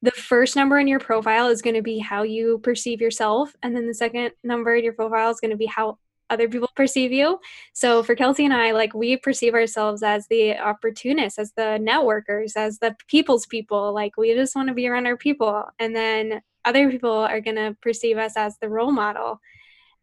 the 0.02 0.12
first 0.12 0.56
number 0.56 0.78
in 0.78 0.88
your 0.88 1.00
profile 1.00 1.48
is 1.48 1.62
going 1.62 1.76
to 1.76 1.82
be 1.82 2.00
how 2.00 2.24
you 2.24 2.60
perceive 2.60 3.00
yourself. 3.00 3.56
And 3.64 3.76
then 3.76 3.88
the 3.88 3.94
second 3.94 4.32
number 4.44 4.76
in 4.76 4.84
your 4.84 4.94
profile 4.94 5.32
is 5.32 5.40
going 5.40 5.52
to 5.52 5.58
be 5.58 5.66
how 5.66 5.98
other 6.30 6.50
people 6.50 6.70
perceive 6.76 7.12
you. 7.12 7.40
So 7.74 8.04
for 8.04 8.16
Kelsey 8.16 8.46
and 8.46 8.54
I, 8.54 8.72
like 8.72 8.94
we 8.94 9.18
perceive 9.18 9.54
ourselves 9.54 10.04
as 10.04 10.28
the 10.28 10.58
opportunists, 10.58 11.38
as 11.38 11.52
the 11.54 11.80
networkers, 11.82 12.54
as 12.56 12.80
the 12.80 12.96
people's 13.08 13.46
people. 13.46 13.94
Like 13.94 14.18
we 14.18 14.34
just 14.34 14.56
want 14.56 14.68
to 14.70 14.74
be 14.74 14.88
around 14.88 15.06
our 15.06 15.18
people. 15.18 15.64
And 15.80 15.96
then 15.96 16.42
other 16.64 16.90
people 16.90 17.12
are 17.12 17.42
going 17.42 17.58
to 17.58 17.78
perceive 17.82 18.18
us 18.18 18.36
as 18.36 18.58
the 18.60 18.70
role 18.70 18.92
model. 18.92 19.40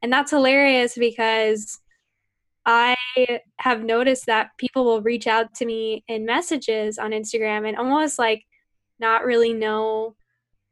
And 0.01 0.13
that's 0.13 0.31
hilarious 0.31 0.95
because 0.97 1.81
I 2.65 2.97
have 3.59 3.83
noticed 3.83 4.27
that 4.27 4.51
people 4.59 4.85
will 4.85 5.03
reach 5.03 5.27
out 5.27 5.55
to 5.55 5.65
me 5.65 6.05
in 6.07 6.25
messages 6.25 6.99
on 6.99 7.11
Instagram 7.11 7.67
and 7.67 7.77
almost 7.77 8.19
like 8.19 8.45
not 9.01 9.25
really 9.25 9.53
know 9.53 10.15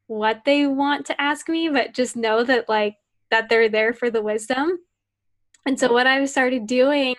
what 0.07 0.43
they 0.45 0.67
want 0.67 1.07
to 1.07 1.21
ask 1.21 1.49
me, 1.49 1.69
but 1.69 1.95
just 1.95 2.17
know 2.17 2.45
that 2.45 2.69
like 2.69 2.95
that 3.31 3.49
they're 3.49 3.69
there 3.69 3.93
for 3.93 4.11
the 4.11 4.23
wisdom. 4.23 4.79
And 5.67 5.79
so 5.79 5.93
what 5.93 6.07
I've 6.07 6.29
started 6.31 6.67
doing, 6.67 7.15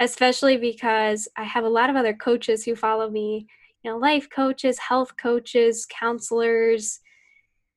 especially 0.00 0.56
because 0.56 1.28
I 1.36 1.44
have 1.44 1.64
a 1.64 1.68
lot 1.68 1.90
of 1.90 1.96
other 1.96 2.14
coaches 2.14 2.64
who 2.64 2.74
follow 2.74 3.10
me, 3.10 3.46
you 3.82 3.90
know, 3.90 3.98
life 3.98 4.28
coaches, 4.30 4.78
health 4.78 5.12
coaches, 5.20 5.86
counselors, 5.86 7.00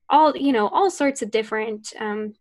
all, 0.08 0.36
you 0.36 0.52
know, 0.52 0.68
all 0.68 0.90
sorts 0.90 1.20
of 1.22 1.30
different 1.30 1.92
um, 2.00 2.34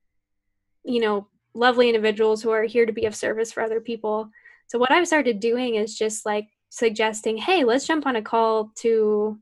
you 0.87 1.01
know, 1.01 1.27
lovely 1.53 1.89
individuals 1.89 2.41
who 2.41 2.49
are 2.49 2.63
here 2.63 2.85
to 2.85 2.93
be 2.93 3.05
of 3.05 3.15
service 3.15 3.51
for 3.51 3.61
other 3.61 3.81
people. 3.81 4.29
So 4.67 4.79
what 4.79 4.91
I've 4.91 5.07
started 5.07 5.39
doing 5.39 5.75
is 5.75 5.97
just 5.97 6.25
like 6.25 6.47
suggesting, 6.69 7.37
hey, 7.37 7.63
let's 7.63 7.85
jump 7.85 8.05
on 8.07 8.15
a 8.15 8.21
call 8.21 8.71
to 8.77 9.37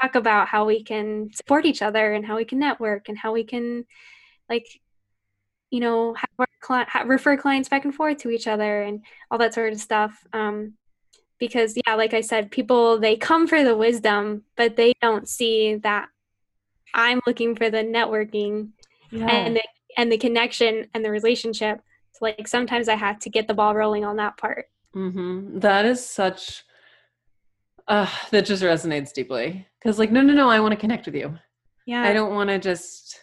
talk 0.00 0.14
about 0.14 0.48
how 0.48 0.64
we 0.64 0.82
can 0.82 1.30
support 1.34 1.66
each 1.66 1.82
other 1.82 2.12
and 2.12 2.24
how 2.24 2.36
we 2.36 2.44
can 2.44 2.58
network 2.58 3.08
and 3.08 3.18
how 3.18 3.32
we 3.32 3.44
can 3.44 3.84
like 4.48 4.66
you 5.70 5.80
know 5.80 6.14
have 6.14 6.47
cli- 6.68 7.04
refer 7.06 7.36
clients 7.36 7.68
back 7.68 7.84
and 7.84 7.94
forth 7.94 8.18
to 8.18 8.30
each 8.30 8.46
other 8.46 8.82
and 8.82 9.00
all 9.30 9.38
that 9.38 9.54
sort 9.54 9.72
of 9.72 9.80
stuff 9.80 10.12
um, 10.32 10.74
because 11.38 11.74
yeah 11.86 11.94
like 11.94 12.14
i 12.14 12.20
said 12.20 12.50
people 12.50 12.98
they 12.98 13.16
come 13.16 13.46
for 13.46 13.62
the 13.64 13.76
wisdom 13.76 14.42
but 14.56 14.76
they 14.76 14.92
don't 15.00 15.28
see 15.28 15.76
that 15.76 16.08
i'm 16.94 17.20
looking 17.26 17.54
for 17.56 17.70
the 17.70 17.78
networking 17.82 18.70
Yeah. 19.10 19.26
and 19.30 19.60
and 19.96 20.12
the 20.12 20.18
connection 20.18 20.86
and 20.94 21.04
the 21.04 21.10
relationship. 21.10 21.80
So 22.12 22.18
like 22.26 22.46
sometimes 22.46 22.88
I 22.88 22.94
have 22.94 23.18
to 23.20 23.30
get 23.30 23.48
the 23.48 23.54
ball 23.54 23.74
rolling 23.74 24.04
on 24.04 24.16
that 24.16 24.36
part. 24.36 24.66
Mm-hmm. 24.94 25.58
That 25.58 25.84
is 25.86 26.04
such 26.04 26.62
uh, 27.88 28.06
that 28.30 28.44
just 28.46 28.62
resonates 28.62 29.12
deeply 29.12 29.66
because 29.80 29.98
like 29.98 30.12
no 30.12 30.20
no 30.20 30.34
no 30.34 30.48
i 30.50 30.60
want 30.60 30.72
to 30.72 30.80
connect 30.84 31.06
with 31.06 31.14
you 31.14 31.28
Yeah. 31.86 32.02
i 32.02 32.12
don't 32.12 32.34
want 32.34 32.50
to 32.50 32.58
just 32.58 33.18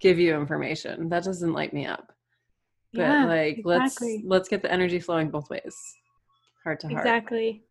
give 0.00 0.18
you 0.18 0.34
information 0.34 1.08
that 1.10 1.22
doesn't 1.24 1.52
light 1.52 1.72
me 1.72 1.86
up 1.86 2.12
but 2.92 3.00
Yeah, 3.00 3.24
like 3.26 3.58
exactly. 3.58 4.14
let's 4.14 4.24
let's 4.24 4.48
get 4.48 4.62
the 4.62 4.72
energy 4.72 5.00
flowing 5.00 5.30
both 5.30 5.48
ways 5.50 5.76
heart 6.64 6.80
to 6.80 6.88
heart 6.88 6.98
Exactly. 6.98 7.62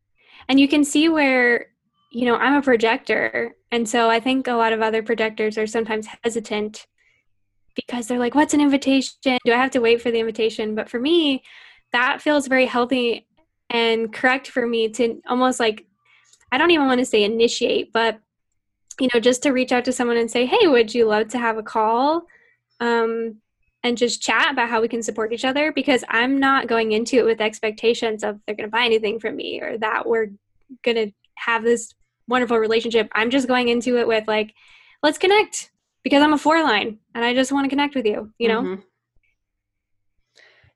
And 0.48 0.60
you 0.60 0.68
can 0.68 0.84
see 0.84 1.10
where, 1.10 1.68
you 2.12 2.26
know, 2.26 2.36
I'm 2.36 2.56
a 2.56 2.62
projector. 2.62 3.56
And 3.72 3.88
so 3.88 4.10
I 4.10 4.20
think 4.20 4.48
a 4.48 4.54
lot 4.54 4.74
of 4.74 4.82
other 4.82 5.04
projectors 5.04 5.58
are 5.58 5.68
sometimes 5.68 6.08
hesitant 6.24 6.88
because 7.76 8.08
they're 8.08 8.20
like, 8.20 8.36
what's 8.36 8.54
an 8.54 8.62
invitation? 8.62 9.14
Do 9.24 9.54
I 9.54 9.58
have 9.58 9.72
to 9.72 9.80
wait 9.80 10.02
for 10.02 10.12
the 10.12 10.20
invitation? 10.20 10.76
But 10.76 10.90
for 10.90 11.00
me, 11.00 11.44
that 11.92 12.22
feels 12.22 12.48
very 12.48 12.66
healthy 12.66 13.28
and 13.70 14.12
correct 14.12 14.48
for 14.48 14.66
me 14.66 14.90
to 14.90 15.22
almost 15.28 15.60
like, 15.60 15.86
I 16.52 16.58
don't 16.58 16.72
even 16.72 16.88
want 16.88 17.00
to 17.00 17.06
say 17.06 17.24
initiate, 17.24 17.94
but, 17.94 18.20
you 19.00 19.08
know, 19.14 19.20
just 19.20 19.44
to 19.44 19.52
reach 19.52 19.72
out 19.72 19.86
to 19.86 19.92
someone 19.92 20.18
and 20.18 20.32
say, 20.32 20.46
hey, 20.46 20.68
would 20.68 20.94
you 20.94 21.06
love 21.06 21.28
to 21.30 21.38
have 21.38 21.58
a 21.58 21.64
call? 21.64 22.24
Um, 22.80 23.42
and 23.84 23.98
just 23.98 24.22
chat 24.22 24.52
about 24.52 24.70
how 24.70 24.82
we 24.82 24.88
can 24.88 25.02
support 25.02 25.32
each 25.32 25.46
other 25.46 25.72
because 25.72 26.04
I'm 26.10 26.40
not 26.40 26.68
going 26.68 26.92
into 26.92 27.18
it 27.18 27.26
with 27.26 27.42
expectations 27.42 28.24
of 28.24 28.40
they're 28.46 28.56
going 28.56 28.68
to 28.68 28.72
buy 28.72 28.84
anything 28.86 29.20
from 29.20 29.36
me 29.36 29.62
or 29.62 29.78
that 29.78 30.06
we're 30.06 30.32
going 30.84 30.98
to 30.98 31.12
have 31.36 31.64
this 31.64 31.94
wonderful 32.28 32.58
relationship. 32.58 33.10
I'm 33.14 33.30
just 33.30 33.48
going 33.48 33.70
into 33.70 33.98
it 33.98 34.08
with 34.08 34.28
like, 34.28 34.54
let's 35.02 35.18
connect 35.18 35.72
because 36.04 36.22
I'm 36.22 36.34
a 36.34 36.38
four 36.38 36.62
line 36.62 37.00
and 37.16 37.24
I 37.24 37.34
just 37.34 37.52
want 37.52 37.66
to 37.66 37.70
connect 37.70 37.96
with 37.96 38.06
you, 38.06 38.32
you 38.38 38.48
know? 38.48 38.62
Mhm. 38.64 38.84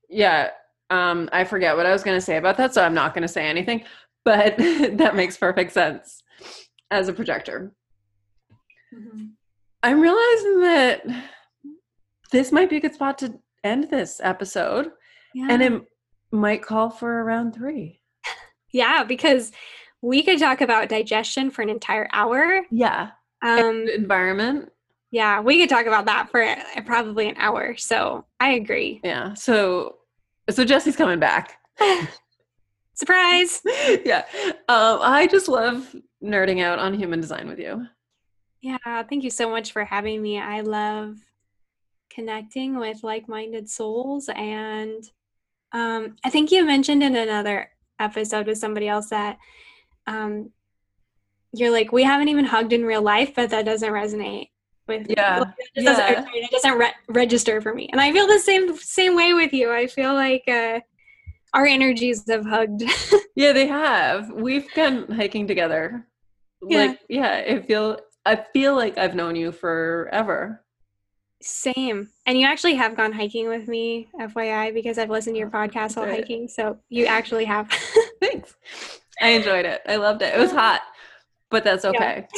yeah 0.09 0.49
um 0.89 1.29
i 1.31 1.43
forget 1.43 1.75
what 1.75 1.85
i 1.85 1.91
was 1.91 2.03
going 2.03 2.15
to 2.17 2.21
say 2.21 2.37
about 2.37 2.57
that 2.57 2.73
so 2.73 2.83
i'm 2.83 2.93
not 2.93 3.13
going 3.13 3.21
to 3.21 3.27
say 3.27 3.45
anything 3.47 3.83
but 4.25 4.55
that 4.57 5.15
makes 5.15 5.37
perfect 5.37 5.71
sense 5.71 6.21
as 6.91 7.07
a 7.07 7.13
projector 7.13 7.71
i'm 9.81 9.99
realizing 9.99 10.61
that 10.61 11.01
this 12.33 12.51
might 12.51 12.69
be 12.69 12.75
a 12.77 12.79
good 12.81 12.93
spot 12.93 13.17
to 13.19 13.39
end 13.63 13.89
this 13.89 14.19
episode 14.23 14.91
Yeah. 15.33 15.47
and 15.49 15.61
it 15.61 15.81
might 16.31 16.61
call 16.61 16.89
for 16.89 17.19
a 17.19 17.23
round 17.23 17.55
three 17.55 18.01
yeah, 18.73 19.03
because 19.03 19.51
we 20.01 20.23
could 20.23 20.39
talk 20.39 20.59
about 20.61 20.89
digestion 20.89 21.51
for 21.51 21.61
an 21.61 21.69
entire 21.69 22.09
hour. 22.11 22.61
yeah 22.71 23.11
Um, 23.41 23.87
environment 23.87 24.69
yeah, 25.11 25.41
we 25.41 25.59
could 25.59 25.69
talk 25.69 25.85
about 25.85 26.05
that 26.07 26.31
for 26.31 26.43
probably 26.87 27.29
an 27.29 27.35
hour. 27.37 27.75
So 27.77 28.25
I 28.39 28.53
agree. 28.53 28.99
yeah 29.03 29.33
so 29.35 29.97
so 30.49 30.65
jessie's 30.65 30.95
coming 30.97 31.19
back 31.19 31.57
Surprise. 32.95 33.61
yeah 34.05 34.23
um 34.69 34.99
i 35.01 35.27
just 35.29 35.47
love 35.47 35.95
nerding 36.23 36.61
out 36.63 36.79
on 36.79 36.93
human 36.93 37.19
design 37.21 37.47
with 37.47 37.59
you 37.59 37.85
Yeah, 38.61 39.03
thank 39.09 39.23
you 39.23 39.29
so 39.29 39.49
much 39.49 39.71
for 39.73 39.83
having 39.83 40.21
me. 40.21 40.39
I 40.39 40.61
love 40.61 41.17
connecting 42.13 42.77
with 42.77 43.03
like-minded 43.03 43.69
souls 43.69 44.29
and 44.35 45.03
um, 45.73 46.15
I 46.23 46.29
think 46.29 46.51
you 46.51 46.65
mentioned 46.65 47.01
in 47.01 47.15
another 47.15 47.69
episode 47.99 48.45
with 48.47 48.59
somebody 48.59 48.87
else 48.87 49.09
that 49.09 49.37
um, 50.05 50.51
you're 51.51 51.71
like 51.71 51.91
we 51.91 52.03
haven't 52.03 52.29
even 52.29 52.45
hugged 52.45 52.73
in 52.73 52.85
real 52.85 53.01
life, 53.01 53.33
but 53.35 53.49
that 53.49 53.65
doesn't 53.65 53.91
resonate 53.91 54.49
with. 54.87 55.07
Yeah, 55.09 55.39
Like, 55.39 55.47
it 55.75 55.83
doesn't, 55.83 56.09
yeah. 56.09 56.25
it 56.33 56.51
doesn't 56.51 56.77
re- 56.77 56.93
register 57.09 57.61
for 57.61 57.73
me. 57.73 57.89
And 57.91 57.99
I 57.99 58.11
feel 58.11 58.27
the 58.27 58.39
same 58.39 58.77
same 58.77 59.15
way 59.15 59.33
with 59.33 59.53
you. 59.53 59.71
I 59.71 59.87
feel 59.87 60.13
like 60.13 60.43
uh, 60.47 60.79
our 61.53 61.65
energies 61.65 62.23
have 62.29 62.45
hugged. 62.45 62.83
Yeah, 63.35 63.51
they 63.51 63.65
have. 63.65 64.29
We've 64.29 64.67
been 64.75 65.11
hiking 65.11 65.47
together. 65.47 66.05
Yeah. 66.61 66.85
Like, 66.85 66.99
yeah, 67.09 67.37
it 67.37 67.65
feel 67.65 67.97
I 68.27 68.45
feel 68.53 68.75
like 68.75 68.99
I've 68.99 69.15
known 69.15 69.35
you 69.35 69.51
forever. 69.51 70.62
Same. 71.43 72.09
And 72.25 72.39
you 72.39 72.45
actually 72.45 72.75
have 72.75 72.95
gone 72.95 73.11
hiking 73.11 73.49
with 73.49 73.67
me, 73.67 74.07
FYI, 74.19 74.73
because 74.73 74.97
I've 74.97 75.09
listened 75.09 75.35
to 75.35 75.39
your 75.39 75.49
podcast 75.49 75.97
while 75.97 76.05
hiking. 76.05 76.47
So 76.47 76.77
you 76.89 77.05
actually 77.05 77.43
have. 77.45 77.69
Thanks. 78.21 78.55
I 79.21 79.29
enjoyed 79.29 79.65
it. 79.65 79.81
I 79.87 79.97
loved 79.97 80.21
it. 80.21 80.33
It 80.33 80.39
was 80.39 80.51
hot, 80.51 80.81
but 81.49 81.63
that's 81.65 81.83
Yeah. 81.83 81.89
okay. 81.91 82.27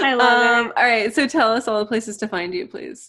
I 0.00 0.14
love 0.14 0.66
Um, 0.66 0.72
all 0.76 0.84
right, 0.84 1.12
so 1.14 1.26
tell 1.26 1.52
us 1.52 1.66
all 1.68 1.78
the 1.80 1.86
places 1.86 2.16
to 2.18 2.28
find 2.28 2.52
you, 2.54 2.66
please. 2.66 3.08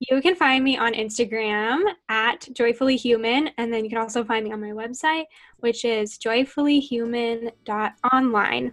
You 0.00 0.20
can 0.20 0.34
find 0.34 0.64
me 0.64 0.76
on 0.76 0.92
Instagram 0.92 1.82
at 2.08 2.48
joyfully 2.52 2.96
human, 2.96 3.50
and 3.56 3.72
then 3.72 3.84
you 3.84 3.90
can 3.90 3.98
also 3.98 4.24
find 4.24 4.44
me 4.44 4.50
on 4.52 4.60
my 4.60 4.70
website, 4.70 5.26
which 5.58 5.84
is 5.84 6.18
joyfullyhuman.online. 6.18 8.72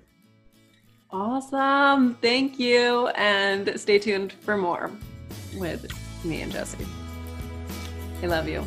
Awesome. 1.13 2.15
Thank 2.21 2.57
you. 2.59 3.07
And 3.09 3.79
stay 3.79 3.99
tuned 3.99 4.33
for 4.33 4.57
more 4.57 4.91
with 5.57 5.85
me 6.23 6.41
and 6.41 6.51
Jessie. 6.51 6.87
I 8.23 8.27
love 8.27 8.47
you. 8.47 8.63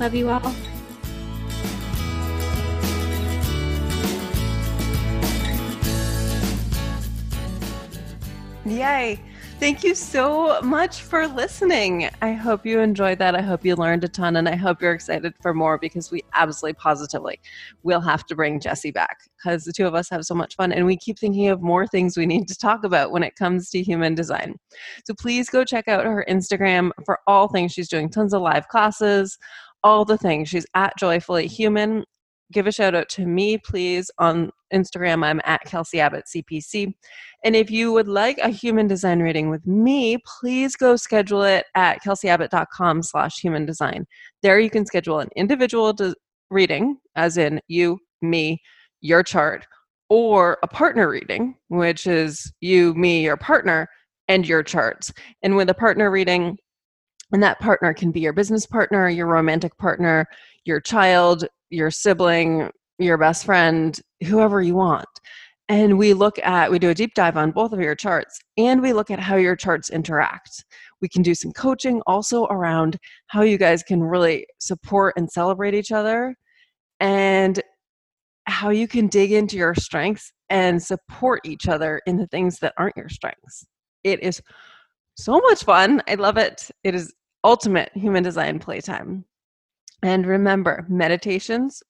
Love 0.00 0.14
you 0.14 0.28
all. 0.30 0.54
Yay. 8.64 9.20
Thank 9.58 9.82
you 9.82 9.94
so 9.94 10.60
much 10.60 11.00
for 11.00 11.26
listening. 11.26 12.10
I 12.20 12.32
hope 12.32 12.66
you 12.66 12.80
enjoyed 12.80 13.18
that. 13.20 13.34
I 13.34 13.40
hope 13.40 13.64
you 13.64 13.74
learned 13.74 14.04
a 14.04 14.08
ton 14.08 14.36
and 14.36 14.46
I 14.46 14.54
hope 14.54 14.82
you're 14.82 14.92
excited 14.92 15.32
for 15.40 15.54
more 15.54 15.78
because 15.78 16.10
we 16.10 16.22
absolutely 16.34 16.74
positively 16.74 17.40
will 17.82 18.02
have 18.02 18.26
to 18.26 18.36
bring 18.36 18.60
Jessie 18.60 18.90
back 18.90 19.16
because 19.38 19.64
the 19.64 19.72
two 19.72 19.86
of 19.86 19.94
us 19.94 20.10
have 20.10 20.26
so 20.26 20.34
much 20.34 20.56
fun 20.56 20.72
and 20.72 20.84
we 20.84 20.98
keep 20.98 21.18
thinking 21.18 21.48
of 21.48 21.62
more 21.62 21.86
things 21.86 22.18
we 22.18 22.26
need 22.26 22.48
to 22.48 22.58
talk 22.58 22.84
about 22.84 23.12
when 23.12 23.22
it 23.22 23.34
comes 23.34 23.70
to 23.70 23.82
human 23.82 24.14
design. 24.14 24.56
So 25.06 25.14
please 25.14 25.48
go 25.48 25.64
check 25.64 25.88
out 25.88 26.04
her 26.04 26.26
Instagram 26.28 26.90
for 27.06 27.18
all 27.26 27.48
things 27.48 27.72
she's 27.72 27.88
doing, 27.88 28.10
tons 28.10 28.34
of 28.34 28.42
live 28.42 28.68
classes, 28.68 29.38
all 29.82 30.04
the 30.04 30.18
things. 30.18 30.50
She's 30.50 30.66
at 30.74 30.92
Joyfully 30.98 31.46
Human. 31.46 32.04
Give 32.52 32.66
a 32.66 32.72
shout 32.72 32.94
out 32.94 33.08
to 33.10 33.24
me, 33.24 33.56
please, 33.56 34.10
on 34.18 34.50
Instagram. 34.72 35.24
I'm 35.24 35.40
at 35.44 35.64
Kelsey 35.64 36.00
Abbott 36.00 36.24
CPC. 36.26 36.94
And 37.44 37.56
if 37.56 37.70
you 37.70 37.92
would 37.92 38.08
like 38.08 38.38
a 38.38 38.48
human 38.48 38.86
design 38.86 39.20
reading 39.20 39.50
with 39.50 39.66
me, 39.66 40.18
please 40.40 40.76
go 40.76 40.96
schedule 40.96 41.42
it 41.42 41.66
at 41.74 42.02
kelseyabbott.com 42.02 43.02
slash 43.02 43.38
human 43.38 43.66
design. 43.66 44.06
There 44.42 44.58
you 44.58 44.70
can 44.70 44.86
schedule 44.86 45.20
an 45.20 45.28
individual 45.36 45.92
de- 45.92 46.14
reading, 46.50 46.96
as 47.16 47.36
in 47.36 47.60
you, 47.68 47.98
me, 48.22 48.60
your 49.00 49.22
chart, 49.22 49.66
or 50.08 50.58
a 50.62 50.68
partner 50.68 51.08
reading, 51.08 51.56
which 51.68 52.06
is 52.06 52.52
you, 52.60 52.94
me, 52.94 53.22
your 53.22 53.36
partner, 53.36 53.88
and 54.28 54.46
your 54.46 54.62
charts. 54.62 55.12
And 55.42 55.56
with 55.56 55.68
a 55.70 55.74
partner 55.74 56.10
reading, 56.10 56.58
and 57.32 57.42
that 57.42 57.58
partner 57.60 57.92
can 57.92 58.12
be 58.12 58.20
your 58.20 58.32
business 58.32 58.66
partner, 58.66 59.08
your 59.08 59.26
romantic 59.26 59.76
partner, 59.78 60.26
your 60.64 60.80
child, 60.80 61.46
your 61.70 61.90
sibling, 61.90 62.70
your 62.98 63.18
best 63.18 63.44
friend, 63.44 63.98
whoever 64.24 64.62
you 64.62 64.74
want. 64.74 65.08
And 65.68 65.98
we 65.98 66.14
look 66.14 66.38
at 66.38 66.70
we 66.70 66.78
do 66.78 66.90
a 66.90 66.94
deep 66.94 67.14
dive 67.14 67.36
on 67.36 67.50
both 67.50 67.72
of 67.72 67.80
your 67.80 67.96
charts 67.96 68.38
and 68.56 68.80
we 68.80 68.92
look 68.92 69.10
at 69.10 69.18
how 69.18 69.34
your 69.36 69.56
charts 69.56 69.90
interact. 69.90 70.64
We 71.02 71.08
can 71.08 71.22
do 71.22 71.34
some 71.34 71.52
coaching 71.52 72.00
also 72.06 72.46
around 72.46 72.98
how 73.26 73.42
you 73.42 73.58
guys 73.58 73.82
can 73.82 74.02
really 74.02 74.46
support 74.58 75.14
and 75.16 75.30
celebrate 75.30 75.74
each 75.74 75.90
other 75.90 76.36
and 77.00 77.60
how 78.46 78.70
you 78.70 78.86
can 78.86 79.08
dig 79.08 79.32
into 79.32 79.56
your 79.56 79.74
strengths 79.74 80.32
and 80.50 80.80
support 80.80 81.40
each 81.44 81.66
other 81.66 82.00
in 82.06 82.16
the 82.16 82.28
things 82.28 82.60
that 82.60 82.74
aren't 82.78 82.96
your 82.96 83.08
strengths. 83.08 83.66
It 84.04 84.22
is 84.22 84.40
so 85.16 85.40
much 85.40 85.64
fun. 85.64 86.00
I 86.06 86.14
love 86.14 86.36
it. 86.36 86.70
It 86.84 86.94
is 86.94 87.12
ultimate 87.42 87.90
human 87.94 88.22
design 88.22 88.60
playtime. 88.60 89.24
And 90.02 90.26
remember 90.26 90.86
meditations 90.88 91.82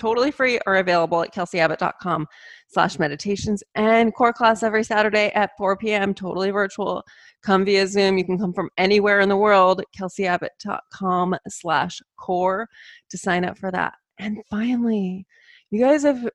totally 0.00 0.30
free 0.30 0.58
are 0.66 0.76
available 0.76 1.22
at 1.22 1.32
kelseyabbott.com 1.32 2.26
slash 2.68 2.98
meditations. 2.98 3.62
And 3.74 4.14
core 4.14 4.32
class 4.32 4.62
every 4.62 4.82
saturday 4.82 5.30
at 5.34 5.50
4 5.58 5.76
p.m 5.76 6.14
totally 6.14 6.50
virtual. 6.50 7.04
Come 7.42 7.64
via 7.64 7.86
zoom. 7.86 8.16
You 8.16 8.24
can 8.24 8.38
come 8.38 8.54
from 8.54 8.70
anywhere 8.78 9.20
in 9.20 9.28
the 9.28 9.36
world 9.36 9.82
kelseyabbott.com 9.98 11.36
slash 11.48 12.00
core 12.18 12.66
to 13.10 13.18
sign 13.18 13.44
up 13.44 13.58
for 13.58 13.70
that. 13.70 13.92
And 14.18 14.38
finally 14.48 15.26
you 15.70 15.80
guys 15.80 16.02
have 16.02 16.26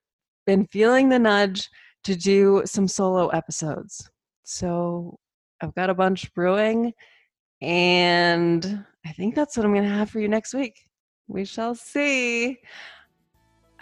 been 0.46 0.66
feeling 0.66 1.08
the 1.08 1.18
nudge 1.18 1.68
to 2.04 2.14
do 2.14 2.62
some 2.64 2.86
solo 2.86 3.28
episodes. 3.28 4.08
So 4.44 5.18
i've 5.60 5.74
got 5.74 5.90
a 5.90 5.94
bunch 5.94 6.32
brewing 6.34 6.92
and 7.62 8.84
i 9.06 9.12
think 9.12 9.34
that's 9.34 9.56
what 9.56 9.64
i'm 9.64 9.72
going 9.72 9.82
to 9.82 9.88
have 9.88 10.10
for 10.10 10.20
you 10.20 10.28
next 10.28 10.54
week. 10.54 10.78
We 11.28 11.44
shall 11.44 11.74
see 11.74 12.58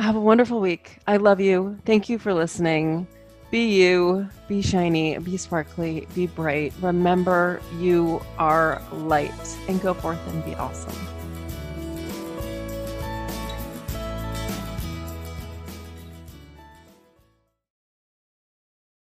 have 0.03 0.16
a 0.16 0.20
wonderful 0.20 0.61
week. 0.61 0.99
I 1.07 1.18
love 1.18 1.40
you. 1.40 1.78
Thank 1.84 2.09
you 2.09 2.18
for 2.18 2.34
listening. 2.34 3.07
Be 3.51 3.80
you, 3.80 4.28
be 4.49 4.62
shiny, 4.62 5.16
be 5.18 5.36
sparkly, 5.36 6.09
be 6.14 6.26
bright. 6.26 6.72
Remember, 6.80 7.61
you 7.78 8.20
are 8.36 8.82
light, 8.90 9.30
and 9.68 9.80
go 9.80 9.95
forth 9.95 10.18
and 10.32 10.45
be 10.45 10.57
awesome. 10.57 11.23